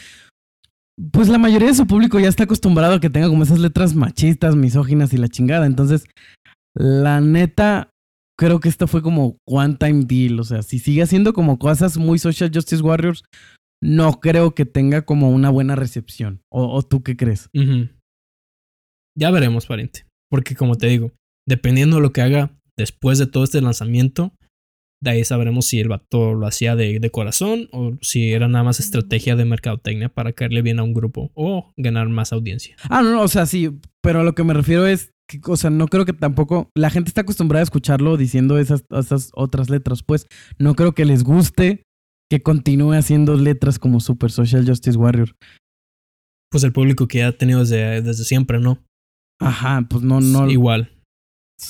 pues 1.12 1.28
la 1.28 1.38
mayoría 1.38 1.68
de 1.68 1.74
su 1.74 1.86
público 1.86 2.18
ya 2.20 2.28
está 2.28 2.44
acostumbrado 2.44 2.94
a 2.94 3.00
que 3.00 3.10
tenga 3.10 3.28
como 3.28 3.42
esas 3.42 3.58
letras 3.58 3.94
machistas, 3.94 4.56
misóginas 4.56 5.12
y 5.12 5.16
la 5.16 5.28
chingada. 5.28 5.66
Entonces, 5.66 6.04
la 6.74 7.20
neta, 7.20 7.90
creo 8.40 8.58
que 8.58 8.70
esto 8.70 8.86
fue 8.86 9.02
como 9.02 9.36
one 9.44 9.76
time 9.78 10.04
deal. 10.06 10.40
O 10.40 10.44
sea, 10.44 10.62
si 10.62 10.78
sigue 10.78 11.02
haciendo 11.02 11.34
como 11.34 11.58
cosas 11.58 11.98
muy 11.98 12.18
social 12.18 12.50
justice 12.52 12.82
warriors, 12.82 13.22
no 13.82 14.18
creo 14.20 14.54
que 14.54 14.64
tenga 14.64 15.02
como 15.02 15.28
una 15.28 15.50
buena 15.50 15.76
recepción. 15.76 16.40
¿O, 16.50 16.82
tú 16.82 17.02
qué 17.02 17.18
crees? 17.18 17.50
Ya 19.14 19.30
veremos, 19.30 19.66
pariente. 19.66 20.06
Porque 20.30 20.56
como 20.56 20.76
te 20.76 20.86
digo, 20.86 21.12
dependiendo 21.46 21.96
de 21.96 22.02
lo 22.02 22.12
que 22.12 22.22
haga 22.22 22.58
después 22.78 23.18
de 23.18 23.26
todo 23.26 23.44
este 23.44 23.60
lanzamiento, 23.60 24.32
de 25.02 25.10
ahí 25.10 25.24
sabremos 25.24 25.66
si 25.66 25.78
el 25.80 25.88
vato 25.88 26.32
lo 26.32 26.46
hacía 26.46 26.76
de, 26.76 27.10
corazón 27.10 27.68
o 27.72 27.98
si 28.00 28.32
era 28.32 28.48
nada 28.48 28.64
más 28.64 28.80
estrategia 28.80 29.36
de 29.36 29.44
mercadotecnia 29.44 30.08
para 30.08 30.32
caerle 30.32 30.62
bien 30.62 30.78
a 30.78 30.82
un 30.82 30.94
grupo 30.94 31.30
o 31.34 31.72
ganar 31.76 32.08
más 32.08 32.32
audiencia. 32.32 32.76
Ah, 32.84 33.02
no, 33.02 33.12
no, 33.12 33.22
o 33.22 33.28
sea, 33.28 33.44
sí, 33.44 33.70
pero 34.02 34.20
a 34.20 34.24
lo 34.24 34.34
que 34.34 34.44
me 34.44 34.54
refiero 34.54 34.86
es 34.86 35.10
que, 35.30 35.40
o 35.50 35.56
sea, 35.56 35.70
no 35.70 35.86
creo 35.86 36.04
que 36.04 36.12
tampoco 36.12 36.70
la 36.74 36.90
gente 36.90 37.08
está 37.08 37.20
acostumbrada 37.20 37.60
a 37.60 37.64
escucharlo 37.64 38.16
diciendo 38.16 38.58
esas, 38.58 38.84
esas 38.90 39.30
otras 39.34 39.70
letras, 39.70 40.02
pues 40.02 40.26
no 40.58 40.74
creo 40.74 40.92
que 40.92 41.04
les 41.04 41.22
guste 41.22 41.84
que 42.30 42.42
continúe 42.42 42.92
haciendo 42.92 43.36
letras 43.36 43.78
como 43.78 44.00
Super 44.00 44.30
Social 44.30 44.66
Justice 44.66 44.98
Warrior. 44.98 45.34
Pues 46.50 46.64
el 46.64 46.72
público 46.72 47.06
que 47.06 47.22
ha 47.22 47.36
tenido 47.36 47.60
desde, 47.60 48.02
desde 48.02 48.24
siempre, 48.24 48.58
¿no? 48.58 48.82
Ajá, 49.40 49.86
pues 49.88 50.02
no, 50.02 50.20
no. 50.20 50.50
Igual. 50.50 50.92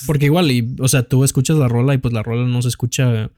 Porque 0.07 0.25
igual, 0.25 0.51
y, 0.51 0.75
o 0.79 0.87
sea, 0.87 1.03
tú 1.03 1.23
escuchas 1.23 1.57
la 1.57 1.67
rola 1.67 1.93
y 1.93 1.97
pues 1.97 2.13
la 2.13 2.23
rola 2.23 2.47
no 2.47 2.61
se 2.61 2.69
escucha. 2.69 3.31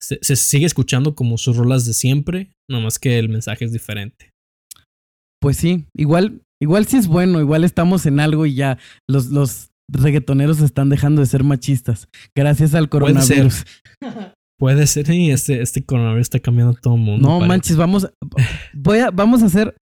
Se, 0.00 0.36
sigue 0.36 0.66
escuchando 0.66 1.14
como 1.14 1.38
sus 1.38 1.56
rolas 1.56 1.86
de 1.86 1.94
siempre, 1.94 2.52
nomás 2.68 2.98
que 2.98 3.18
el 3.18 3.28
mensaje 3.28 3.64
es 3.64 3.72
diferente. 3.72 4.30
Pues 5.40 5.56
sí, 5.56 5.86
igual, 5.94 6.42
igual 6.64 6.86
sí 6.86 6.96
es 6.96 7.06
bueno, 7.06 7.40
igual 7.40 7.62
estamos 7.62 8.06
en 8.06 8.20
algo 8.20 8.46
y 8.46 8.54
ya 8.54 8.78
los, 9.06 9.26
los 9.26 9.70
reggaetoneros 9.88 10.60
están 10.60 10.88
dejando 10.88 11.20
de 11.20 11.26
ser 11.26 11.44
machistas. 11.44 12.08
Gracias 12.34 12.74
al 12.74 12.88
coronavirus. 12.88 13.64
Puede 14.58 14.86
ser, 14.86 15.10
y 15.10 15.30
este, 15.30 15.60
este 15.60 15.84
coronavirus 15.84 16.22
está 16.22 16.40
cambiando 16.40 16.76
a 16.76 16.80
todo 16.80 16.94
el 16.94 17.02
mundo. 17.02 17.28
No 17.28 17.40
manches, 17.40 17.76
vamos, 17.76 18.10
voy 18.72 19.00
a, 19.00 19.10
vamos 19.10 19.42
a 19.42 19.46
hacer, 19.46 19.76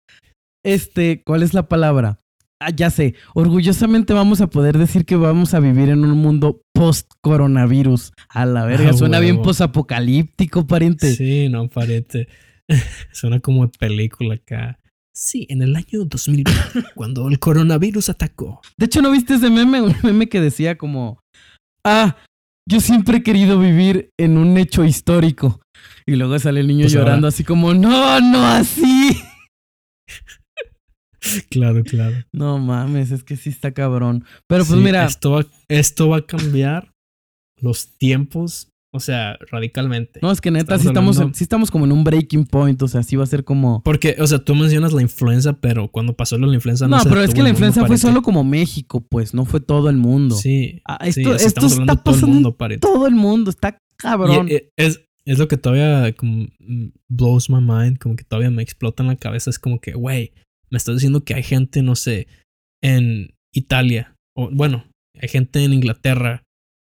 este, 0.65 1.23
¿cuál 1.25 1.45
es 1.45 1.55
la 1.55 1.69
palabra? 1.69 2.19
Ah, 2.61 2.71
ya 2.71 2.91
sé, 2.91 3.15
orgullosamente 3.35 4.13
vamos 4.13 4.41
a 4.41 4.49
poder 4.49 4.79
decir 4.79 5.05
que 5.05 5.17
vamos 5.17 5.55
a 5.55 5.61
vivir 5.61 5.89
en 5.89 6.05
un 6.05 6.19
mundo 6.19 6.63
post-coronavirus. 6.75 8.13
A 8.29 8.45
la 8.45 8.65
verga, 8.65 8.91
ah, 8.91 8.93
suena 8.93 9.21
bien 9.21 9.41
post-apocalíptico, 9.43 10.67
pariente. 10.67 11.15
Sí, 11.15 11.49
no, 11.49 11.69
pariente. 11.69 12.29
suena 13.13 13.41
como 13.41 13.67
de 13.67 13.73
película 13.79 14.35
acá. 14.35 14.79
Sí, 15.15 15.47
en 15.51 15.61
el 15.63 15.77
año 15.77 16.05
2020, 16.05 16.53
cuando 16.95 17.29
el 17.29 17.39
coronavirus 17.39 18.09
atacó. 18.09 18.61
De 18.79 18.87
hecho, 18.87 19.03
¿no 19.03 19.11
viste 19.11 19.35
ese 19.35 19.51
meme? 19.51 19.83
Un 19.83 19.95
meme 20.03 20.29
que 20.29 20.41
decía 20.41 20.79
como, 20.79 21.21
ah, 21.87 22.17
yo 22.69 22.81
siempre 22.81 23.19
he 23.19 23.23
querido 23.23 23.59
vivir 23.59 24.11
en 24.19 24.39
un 24.39 24.57
hecho 24.57 24.85
histórico. 24.85 25.61
Y 26.07 26.17
luego 26.17 26.39
sale 26.39 26.61
el 26.61 26.69
niño 26.69 26.85
pues 26.85 26.93
llorando 26.93 27.29
así 27.29 27.45
como, 27.45 27.75
no, 27.75 28.21
no 28.21 28.47
así. 28.47 29.21
claro, 31.51 31.83
claro. 31.85 32.17
No 32.33 32.59
mames, 32.59 33.11
es 33.11 33.23
que 33.23 33.37
sí 33.37 33.51
está 33.51 33.73
cabrón. 33.73 34.25
Pero 34.49 34.65
pues 34.65 34.81
mira. 34.81 35.05
Esto 35.05 35.33
va, 35.33 35.47
esto 35.69 36.09
va 36.09 36.19
a 36.19 36.27
cambiar 36.27 36.93
los 37.61 37.97
tiempos, 37.99 38.72
o 38.95 39.01
sea, 39.01 39.39
radicalmente. 39.51 40.21
No, 40.23 40.31
es 40.31 40.41
que 40.41 40.51
neta, 40.51 40.79
sí 40.79 40.87
estamos, 40.87 41.17
sí 41.33 41.45
estamos 41.45 41.71
como 41.71 41.87
en 41.87 41.93
un 41.93 42.05
breaking 42.05 42.45
point, 42.45 42.81
o 42.83 42.89
sea, 42.89 43.03
sí 43.03 43.17
va 43.17 43.25
a 43.25 43.27
ser 43.27 43.43
como... 43.43 43.83
Porque, 43.83 44.17
o 44.19 44.27
sea, 44.27 44.39
tú 44.39 44.55
mencionas 44.55 44.93
la 44.93 45.01
influenza, 45.01 45.55
pero 45.55 45.89
cuando 45.89 46.15
pasó 46.15 46.37
la 46.37 46.53
influenza... 46.53 46.87
No, 46.87 46.99
no 46.99 47.05
pero 47.05 47.23
es 47.23 47.33
que 47.33 47.43
la 47.43 47.49
influenza 47.49 47.87
fue 47.87 47.97
solo 47.97 48.23
como 48.23 48.45
México, 48.45 49.01
pues, 49.01 49.33
no 49.33 49.47
fue 49.47 49.61
todo 49.61 49.89
el 49.89 49.97
mundo. 49.97 50.37
Sí. 50.37 50.83
Ah, 50.87 50.99
esto 51.07 51.35
esto 51.35 51.67
está 51.67 51.97
pasando 51.97 51.97
todo 51.97 52.15
el 52.15 52.27
mundo, 52.27 52.57
todo 52.81 53.07
el 53.07 53.15
mundo, 53.15 53.51
está 53.51 53.79
cabrón. 53.97 54.49
Eh, 54.51 54.69
es, 54.77 55.01
es 55.25 55.39
lo 55.39 55.49
que 55.49 55.57
todavía 55.57 56.13
como 56.15 56.49
mm, 56.59 56.89
blows 57.09 57.49
my 57.49 57.63
mind, 57.63 57.99
como 57.99 58.15
que 58.15 58.25
todavía 58.25 58.51
me 58.51 58.63
explota 58.63 59.03
en 59.03 59.09
la 59.09 59.17
cabeza, 59.17 59.49
es 59.49 59.59
como 59.59 59.81
que, 59.81 59.93
güey, 59.95 60.33
me 60.71 60.77
estás 60.77 60.97
diciendo 60.97 61.25
que 61.25 61.35
hay 61.35 61.43
gente, 61.43 61.83
no 61.83 61.97
sé, 61.97 62.27
en 62.83 63.35
Italia, 63.55 64.15
o 64.37 64.51
bueno, 64.51 64.85
hay 65.19 65.29
gente 65.29 65.65
en 65.65 65.73
Inglaterra 65.73 66.43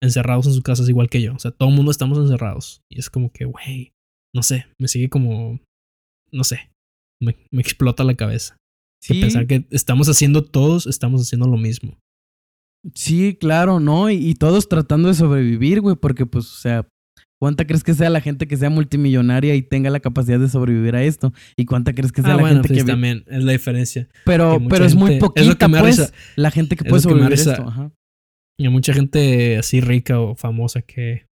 encerrados 0.04 0.45
en 0.45 0.54
sus 0.54 0.62
casas 0.62 0.89
igual 0.89 1.10
que 1.10 1.22
yo. 1.22 1.34
O 1.34 1.39
sea, 1.39 1.51
todo 1.51 1.70
el 1.70 1.76
mundo 1.76 1.91
estamos 1.91 2.18
encerrados. 2.18 2.82
Y 2.91 2.99
es 2.99 3.10
como 3.10 3.32
que, 3.32 3.45
güey, 3.45 3.93
no 4.36 4.43
sé, 4.43 4.68
me 4.80 4.88
sigue 4.88 5.10
como, 5.10 5.60
no 6.32 6.43
sé, 6.43 6.70
me, 7.22 7.36
explota 7.60 8.04
la 8.04 8.16
cabeza. 8.16 8.58
¿Sí? 9.01 9.20
pensar 9.20 9.47
que 9.47 9.66
estamos 9.70 10.08
haciendo 10.08 10.45
todos, 10.45 10.88
estamos 10.88 11.22
haciendo 11.22 11.47
lo 11.47 11.58
mismo. 11.58 11.97
Sí, 12.95 13.36
claro, 13.38 13.82
¿no? 13.82 14.10
Y, 14.10 14.16
y 14.16 14.36
todos 14.36 14.70
tratando 14.70 15.10
de 15.10 15.14
sobrevivir, 15.14 15.82
güey, 15.82 15.97
porque 15.97 16.26
pues, 16.26 16.45
o 16.45 16.56
sea, 16.56 16.88
¿Cuánta 17.43 17.68
crees 17.68 17.84
que 17.84 17.93
sea 17.93 18.10
la 18.10 18.22
gente 18.22 18.47
que 18.47 18.56
sea 18.56 18.70
multimillonaria 18.70 19.54
y 19.54 19.62
tenga 19.64 19.89
la 19.89 19.99
capacidad 19.99 20.39
de 20.39 20.47
sobrevivir 20.47 20.95
a 20.95 21.04
esto? 21.04 21.34
¿Y 21.58 21.66
cuánta 21.66 21.91
crees 21.91 22.14
que 22.14 22.22
sea 22.22 22.36
ah, 22.36 22.38
la 22.38 22.47
gente 22.47 22.70
pues 22.70 22.80
que 22.80 22.86
también 22.86 23.26
es 23.28 23.43
la 23.43 23.51
diferencia. 23.51 24.08
Pero, 24.24 24.62
pero 24.70 24.86
es 24.86 24.95
muy 24.95 25.20
poquita, 25.20 25.68
pues, 25.68 26.14
la 26.38 26.51
gente 26.51 26.78
que 26.78 26.86
puede 26.86 27.01
sobrevivir 27.01 27.34
a 27.34 27.36
esto. 27.36 27.91
Y 28.58 28.66
hay 28.66 28.72
mucha 28.72 28.93
gente 28.93 29.58
así 29.58 29.82
rica 29.82 30.20
o 30.20 30.36
famosa 30.36 30.82
que 30.82 31.26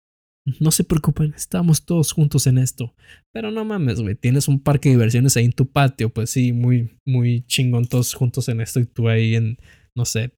no 0.59 0.72
se 0.72 0.84
preocupen, 0.84 1.34
estamos 1.36 1.86
todos 1.86 2.11
juntos 2.11 2.47
en 2.47 2.57
esto. 2.57 2.95
Pero 3.32 3.51
no 3.51 3.65
mames, 3.65 4.01
güey, 4.01 4.15
tienes 4.15 4.47
un 4.47 4.59
parque 4.59 4.89
de 4.89 4.95
diversiones 4.95 5.38
ahí 5.38 5.45
en 5.45 5.53
tu 5.53 5.70
patio, 5.70 6.09
pues 6.09 6.30
sí, 6.30 6.53
muy, 6.53 6.97
muy 7.05 7.43
chingón 7.45 7.86
todos 7.86 8.13
juntos 8.13 8.49
en 8.49 8.61
esto 8.61 8.80
y 8.80 8.86
tú 8.86 9.09
ahí 9.09 9.36
en, 9.36 9.57
no 9.95 10.05
sé, 10.05 10.34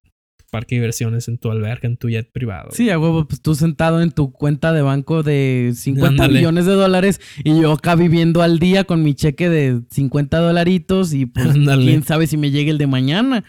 parque 0.52 0.76
de 0.76 0.82
diversiones 0.82 1.28
en 1.30 1.38
tu 1.38 1.50
alberca, 1.50 1.88
en 1.88 1.98
tu 1.98 2.10
jet 2.10 2.30
privado. 2.32 2.70
Sí, 2.72 2.90
a 2.90 3.00
huevo, 3.00 3.26
pues 3.26 3.42
tú 3.42 3.56
sentado 3.56 4.02
en 4.02 4.12
tu 4.12 4.32
cuenta 4.32 4.74
de 4.74 4.82
banco 4.82 5.24
de 5.24 5.72
50 5.74 6.28
millones 6.28 6.66
de 6.66 6.74
dólares 6.74 7.22
y 7.44 7.62
yo 7.62 7.72
acá 7.72 7.96
viviendo 7.96 8.42
al 8.42 8.60
día 8.60 8.84
con 8.84 9.02
mi 9.02 9.16
cheque 9.16 9.50
de 9.50 9.82
50 9.90 10.38
dolaritos 10.40 11.14
y 11.14 11.26
pues 11.26 11.48
quién 11.78 12.04
sabe 12.04 12.28
si 12.28 12.38
me 12.38 12.52
llegue 12.52 12.72
el 12.72 12.78
de 12.78 12.88
mañana. 12.88 13.46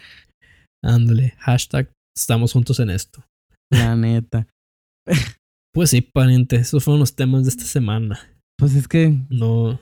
Ándale, 0.83 1.35
hashtag 1.39 1.91
estamos 2.17 2.53
juntos 2.53 2.81
en 2.81 2.91
esto. 2.91 3.25
La 3.71 3.97
neta. 3.97 4.47
pues 5.75 5.91
sí, 5.91 6.01
pariente, 6.01 6.57
esos 6.57 6.85
fueron 6.85 7.01
los 7.01 7.15
temas 7.15 7.45
de 7.45 7.51
esta 7.51 7.65
semana. 7.65 8.21
Pues 8.59 8.75
es 8.75 8.89
que... 8.89 9.19
No. 9.31 9.81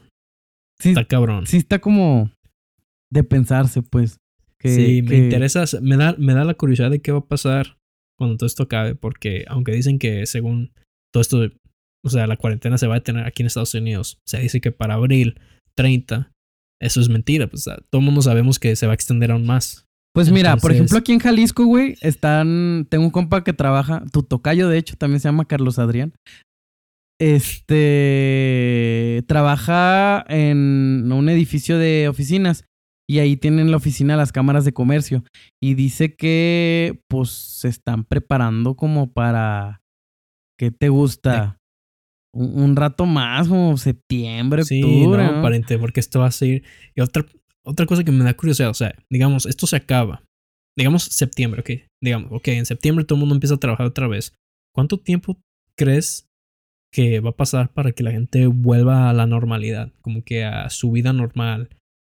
Sí, 0.79 0.91
está 0.91 1.05
cabrón. 1.05 1.47
Sí, 1.47 1.59
está 1.59 1.81
como 1.81 2.31
de 3.13 3.25
pensarse, 3.25 3.83
pues 3.83 4.19
sí, 4.63 5.03
me 5.03 5.17
interesa, 5.17 5.65
me 5.81 5.97
da, 5.97 6.15
me 6.17 6.33
da 6.33 6.45
la 6.45 6.55
curiosidad 6.55 6.91
de 6.91 7.01
qué 7.01 7.13
va 7.13 7.19
a 7.19 7.27
pasar 7.27 7.79
cuando 8.17 8.37
todo 8.37 8.47
esto 8.47 8.63
acabe, 8.63 8.95
porque 8.95 9.45
aunque 9.49 9.73
dicen 9.73 9.99
que 9.99 10.27
según 10.27 10.73
todo 11.13 11.21
esto, 11.21 11.51
o 12.05 12.09
sea, 12.09 12.27
la 12.27 12.37
cuarentena 12.37 12.79
se 12.79 12.87
va 12.87 12.95
a 12.95 12.99
detener 12.99 13.27
aquí 13.27 13.43
en 13.43 13.49
Estados 13.49 13.75
Unidos, 13.75 14.19
se 14.27 14.39
dice 14.39 14.61
que 14.61 14.73
para 14.73 14.95
abril 14.95 15.41
30, 15.77 16.31
eso 16.81 17.01
es 17.01 17.09
mentira, 17.09 17.47
pues 17.49 17.65
todo 17.65 18.01
el 18.01 18.05
mundo 18.05 18.23
sabemos 18.23 18.59
que 18.59 18.77
se 18.77 18.87
va 18.87 18.93
a 18.93 18.95
extender 18.95 19.33
aún 19.33 19.47
más. 19.47 19.87
Pues 20.13 20.33
mira, 20.33 20.57
por 20.57 20.73
ejemplo, 20.73 20.99
aquí 20.99 21.13
en 21.13 21.21
Jalisco, 21.21 21.65
güey, 21.65 21.97
están, 22.01 22.87
tengo 22.91 23.05
un 23.05 23.11
compa 23.11 23.45
que 23.45 23.53
trabaja, 23.53 24.03
tu 24.13 24.25
tocayo 24.25 24.69
de 24.69 24.79
hecho 24.79 24.97
también 24.97 25.21
se 25.21 25.29
llama 25.29 25.45
Carlos 25.45 25.79
Adrián. 25.79 26.13
Este 27.21 29.23
trabaja 29.29 30.25
en 30.29 31.13
un 31.13 31.29
edificio 31.29 31.79
de 31.79 32.09
oficinas 32.09 32.65
y 33.09 33.19
ahí 33.19 33.37
tienen 33.37 33.71
la 33.71 33.77
oficina 33.77 34.17
las 34.17 34.33
cámaras 34.33 34.65
de 34.65 34.73
comercio 34.73 35.23
y 35.63 35.75
dice 35.75 36.17
que 36.17 37.03
pues 37.09 37.31
se 37.31 37.69
están 37.69 38.05
preparando 38.05 38.75
como 38.75 39.13
para 39.13 39.83
¿qué 40.59 40.71
te 40.71 40.89
gusta? 40.89 41.59
Un, 42.33 42.77
rato 42.77 43.07
más, 43.07 43.49
como 43.49 43.77
septiembre, 43.77 44.63
sí, 44.63 44.83
octubre. 44.83 45.25
No, 45.25 45.41
aparente, 45.41 45.79
porque 45.79 45.99
esto 45.99 46.21
va 46.21 46.27
a 46.27 46.31
seguir. 46.31 46.63
Y 46.95 47.01
otra, 47.01 47.27
otra 47.65 47.87
cosa 47.87 48.05
que 48.05 48.13
me 48.13 48.25
da 48.25 48.35
curiosidad, 48.35 48.71
o 48.71 48.75
sea, 48.75 48.95
digamos, 49.11 49.47
esto 49.47 49.67
se 49.67 49.77
acaba. 49.77 50.23
Digamos 50.79 51.05
septiembre, 51.05 51.61
ok. 51.61 51.91
Digamos, 52.03 52.33
ok, 52.33 52.49
en 52.49 52.67
septiembre 52.67 53.05
todo 53.05 53.17
el 53.17 53.21
mundo 53.21 53.35
empieza 53.35 53.57
a 53.57 53.61
trabajar 53.61 53.87
otra 53.87 54.09
vez. 54.09 54.35
¿Cuánto 54.75 54.99
tiempo 54.99 55.39
crees 55.77 56.27
que 56.93 57.21
va 57.21 57.31
a 57.31 57.37
pasar 57.37 57.73
para 57.73 57.93
que 57.93 58.03
la 58.03 58.13
gente 58.13 58.47
vuelva 58.47 59.11
a 59.11 59.13
la 59.13 59.27
normalidad? 59.27 59.93
Como 60.01 60.23
que 60.25 60.45
a 60.45 60.71
su 60.71 60.93
vida 60.93 61.13
normal 61.13 61.69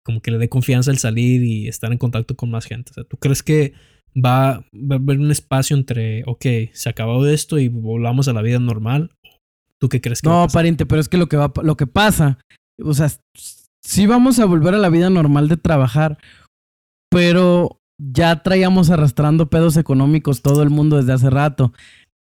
como 0.09 0.22
que 0.22 0.30
le 0.30 0.38
dé 0.38 0.49
confianza 0.49 0.90
el 0.90 0.96
salir 0.96 1.42
y 1.42 1.68
estar 1.68 1.92
en 1.92 1.99
contacto 1.99 2.34
con 2.34 2.51
más 2.51 2.64
gente. 2.64 2.92
O 2.92 2.94
sea, 2.94 3.05
¿tú 3.05 3.18
crees 3.18 3.42
que 3.42 3.74
va, 4.16 4.53
a 4.53 4.64
haber 4.90 5.18
un 5.18 5.30
espacio 5.30 5.76
entre, 5.76 6.22
ok, 6.24 6.46
se 6.72 6.88
acabó 6.88 7.26
esto 7.26 7.59
y 7.59 7.68
volvamos 7.68 8.26
a 8.26 8.32
la 8.32 8.40
vida 8.40 8.59
normal? 8.59 9.11
¿Tú 9.78 9.90
qué 9.90 10.01
crees 10.01 10.22
que 10.22 10.28
No, 10.30 10.46
pariente, 10.51 10.86
pero 10.86 11.03
es 11.03 11.11
que 11.11 11.18
lo 11.18 11.26
que, 11.28 11.36
va, 11.36 11.53
lo 11.62 11.76
que 11.76 11.86
pasa, 11.86 12.38
o 12.82 12.94
sea, 12.94 13.11
sí 13.89 14.07
vamos 14.07 14.39
a 14.39 14.45
volver 14.45 14.74
a 14.74 14.78
la 14.78 14.91
vida 14.91 15.09
normal 15.09 15.49
de 15.49 15.57
trabajar, 15.57 16.18
pero 17.11 17.80
ya 17.99 18.43
traíamos 18.43 18.91
arrastrando 18.91 19.49
pedos 19.49 19.78
económicos 19.78 20.43
todo 20.43 20.62
el 20.62 20.68
mundo 20.68 20.99
desde 20.99 21.14
hace 21.14 21.30
rato. 21.30 21.72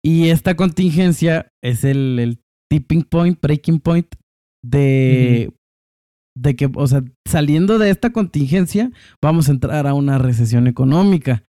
Y 0.04 0.28
esta 0.28 0.56
contingencia 0.56 1.48
es 1.62 1.82
el, 1.84 2.38
tipping 2.70 3.02
point, 3.02 3.40
breaking 3.40 3.80
point 3.80 4.14
de 4.62 5.52
de 6.36 6.56
que, 6.56 6.68
o 6.74 6.86
sea, 6.86 7.04
saliendo 7.28 7.78
de 7.78 7.90
esta 7.90 8.10
contingencia, 8.10 8.90
vamos 9.22 9.48
a 9.48 9.52
entrar 9.52 9.86
a 9.86 9.94
una 9.94 10.18
recesión 10.18 10.66
económica. 10.66 11.44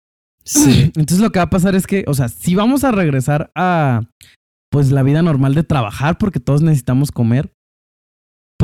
Sí. 0.44 0.92
Entonces 0.94 1.20
lo 1.20 1.32
que 1.32 1.38
va 1.38 1.44
a 1.44 1.50
pasar 1.50 1.74
es 1.74 1.86
que, 1.86 2.04
o 2.06 2.12
sea, 2.12 2.28
si 2.28 2.54
vamos 2.54 2.84
a 2.84 2.92
regresar 2.92 3.50
a, 3.54 4.02
pues, 4.70 4.92
la 4.92 5.02
vida 5.02 5.22
normal 5.22 5.54
de 5.54 5.64
trabajar, 5.64 6.18
porque 6.18 6.38
todos 6.38 6.60
necesitamos 6.60 7.12
comer, 7.12 7.53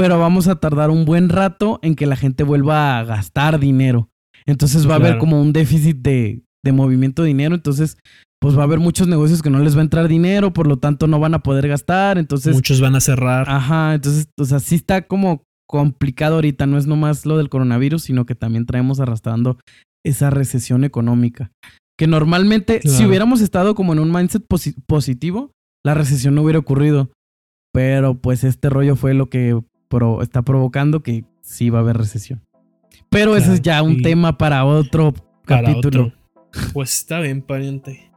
pero 0.01 0.19
vamos 0.19 0.49
a 0.49 0.57
tardar 0.57 0.89
un 0.89 1.05
buen 1.05 1.29
rato 1.29 1.79
en 1.83 1.95
que 1.95 2.07
la 2.07 2.17
gente 2.17 2.43
vuelva 2.43 2.99
a 2.99 3.05
gastar 3.05 3.61
dinero. 3.61 4.09
Entonces 4.47 4.89
va 4.89 4.95
a 4.95 4.97
haber 4.97 5.19
como 5.19 5.41
un 5.41 5.53
déficit 5.53 5.99
de, 5.99 6.43
de 6.65 6.73
movimiento 6.73 7.23
de 7.23 7.29
dinero, 7.29 7.55
entonces 7.55 7.99
pues 8.41 8.57
va 8.57 8.63
a 8.63 8.65
haber 8.65 8.79
muchos 8.79 9.07
negocios 9.07 9.43
que 9.43 9.51
no 9.51 9.59
les 9.59 9.77
va 9.77 9.81
a 9.81 9.85
entrar 9.85 10.09
dinero, 10.09 10.55
por 10.55 10.67
lo 10.67 10.79
tanto 10.79 11.07
no 11.07 11.21
van 11.21 11.35
a 11.35 11.43
poder 11.43 11.69
gastar, 11.69 12.17
entonces... 12.17 12.55
Muchos 12.55 12.81
van 12.81 12.97
a 12.97 13.01
cerrar. 13.01 13.51
Ajá, 13.51 13.93
entonces, 13.95 14.31
o 14.39 14.45
sea, 14.47 14.61
sí 14.61 14.77
está 14.77 15.03
como 15.03 15.45
complicado 15.69 16.37
ahorita. 16.37 16.67
No 16.67 16.79
es 16.79 16.87
nomás 16.87 17.27
lo 17.27 17.37
del 17.37 17.51
coronavirus, 17.51 18.03
sino 18.03 18.25
que 18.25 18.35
también 18.35 18.65
traemos 18.65 18.99
arrastrando 18.99 19.59
esa 20.03 20.31
recesión 20.31 20.85
económica. 20.85 21.53
Que 21.99 22.07
normalmente, 22.07 22.81
si 22.83 23.05
hubiéramos 23.05 23.43
estado 23.43 23.75
como 23.75 23.93
en 23.93 23.99
un 23.99 24.11
mindset 24.11 24.45
positivo, 24.87 25.53
la 25.85 25.93
recesión 25.93 26.35
no 26.35 26.43
hubiera 26.43 26.59
ocurrido. 26.59 27.11
Pero 27.73 28.19
pues 28.19 28.43
este 28.43 28.71
rollo 28.71 28.97
fue 28.97 29.15
lo 29.15 29.29
que 29.29 29.61
está 30.23 30.43
provocando 30.43 31.03
que 31.03 31.25
sí 31.43 31.71
va 31.71 31.79
a 31.79 31.83
haber 31.83 31.99
recesión. 31.99 32.43
Pero 33.09 33.37
ese 33.37 33.55
es 33.55 33.63
ya 33.63 33.83
un 33.83 34.03
tema 34.03 34.39
para 34.39 34.65
otro 34.65 35.15
capítulo. 35.45 36.13
Pues 36.73 36.97
está 36.97 37.21
bien, 37.21 37.43
pariente. 37.43 38.13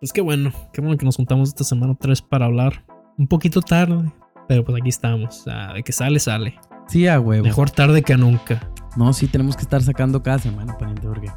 Pues 0.00 0.12
qué 0.12 0.20
bueno, 0.20 0.52
qué 0.72 0.80
bueno 0.80 0.96
que 0.96 1.04
nos 1.04 1.16
juntamos 1.16 1.48
esta 1.48 1.64
semana 1.64 1.94
tres 1.98 2.22
para 2.22 2.46
hablar. 2.46 2.84
Un 3.16 3.26
poquito 3.26 3.60
tarde, 3.60 4.12
pero 4.46 4.64
pues 4.64 4.80
aquí 4.80 4.88
estamos. 4.88 5.44
de 5.74 5.82
que 5.82 5.92
sale, 5.92 6.20
sale. 6.20 6.58
Sí, 6.86 7.06
a 7.06 7.20
huevo. 7.20 7.44
Mejor 7.44 7.70
tarde 7.70 8.02
que 8.02 8.16
nunca. 8.16 8.70
No, 8.96 9.12
sí, 9.12 9.26
tenemos 9.26 9.54
que 9.56 9.62
estar 9.62 9.82
sacando 9.82 10.22
cada 10.22 10.38
semana, 10.38 10.76
pariente, 10.78 11.06
porque 11.06 11.30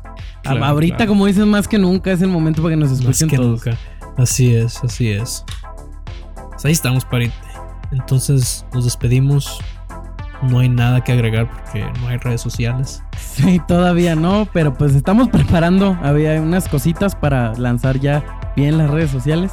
ahorita, 0.46 1.06
como 1.06 1.26
dices, 1.26 1.46
más 1.46 1.68
que 1.68 1.78
nunca 1.78 2.12
es 2.12 2.22
el 2.22 2.30
momento 2.30 2.62
para 2.62 2.76
que 2.76 2.80
nos 2.80 2.92
escuchen 2.92 3.28
más 3.28 3.38
que 3.38 3.38
Nunca. 3.38 3.78
Así 4.18 4.56
es, 4.56 4.84
así 4.84 5.10
es. 5.10 5.44
Pues 6.52 6.66
ahí 6.66 6.72
estamos, 6.72 7.06
pariente. 7.06 7.36
Entonces 7.92 8.66
nos 8.74 8.86
despedimos. 8.86 9.60
No 10.44 10.60
hay 10.60 10.70
nada 10.70 11.04
que 11.04 11.12
agregar 11.12 11.48
porque 11.50 11.86
no 12.00 12.08
hay 12.08 12.18
redes 12.18 12.42
sociales. 12.42 13.04
Sí, 13.18 13.62
todavía 13.68 14.16
no, 14.16 14.48
pero 14.52 14.74
pues 14.74 14.96
estamos 14.96 15.30
preparando. 15.30 15.98
Había 16.02 16.42
unas 16.42 16.68
cositas 16.68 17.16
para 17.16 17.54
lanzar 17.56 18.00
ya 18.00 18.24
bien 18.56 18.78
las 18.78 18.89
redes 18.89 19.12
sociales. 19.12 19.52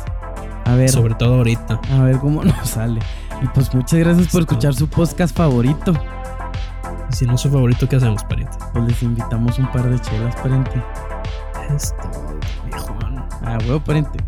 A 0.64 0.74
ver. 0.74 0.88
Sobre 0.88 1.14
todo 1.14 1.36
ahorita. 1.36 1.80
A 1.92 2.02
ver 2.02 2.18
cómo 2.18 2.42
nos 2.44 2.70
sale. 2.70 3.00
Y 3.42 3.46
pues 3.48 3.72
muchas 3.74 4.00
gracias 4.00 4.28
por 4.28 4.40
escuchar 4.42 4.74
su 4.74 4.88
podcast 4.88 5.36
favorito. 5.36 5.92
Y 7.10 7.14
si 7.14 7.26
no 7.26 7.34
es 7.34 7.40
su 7.40 7.50
favorito, 7.50 7.88
¿qué 7.88 7.96
hacemos, 7.96 8.24
pariente? 8.24 8.56
Pues 8.72 8.84
les 8.84 9.02
invitamos 9.02 9.58
un 9.58 9.70
par 9.70 9.88
de 9.88 9.98
chelas, 10.00 10.34
pariente. 10.36 10.82
Es 11.74 11.94
todo, 11.96 12.38
viejo. 12.66 12.98
Ah, 13.44 13.58
huevo, 13.66 13.80
pariente. 13.80 14.18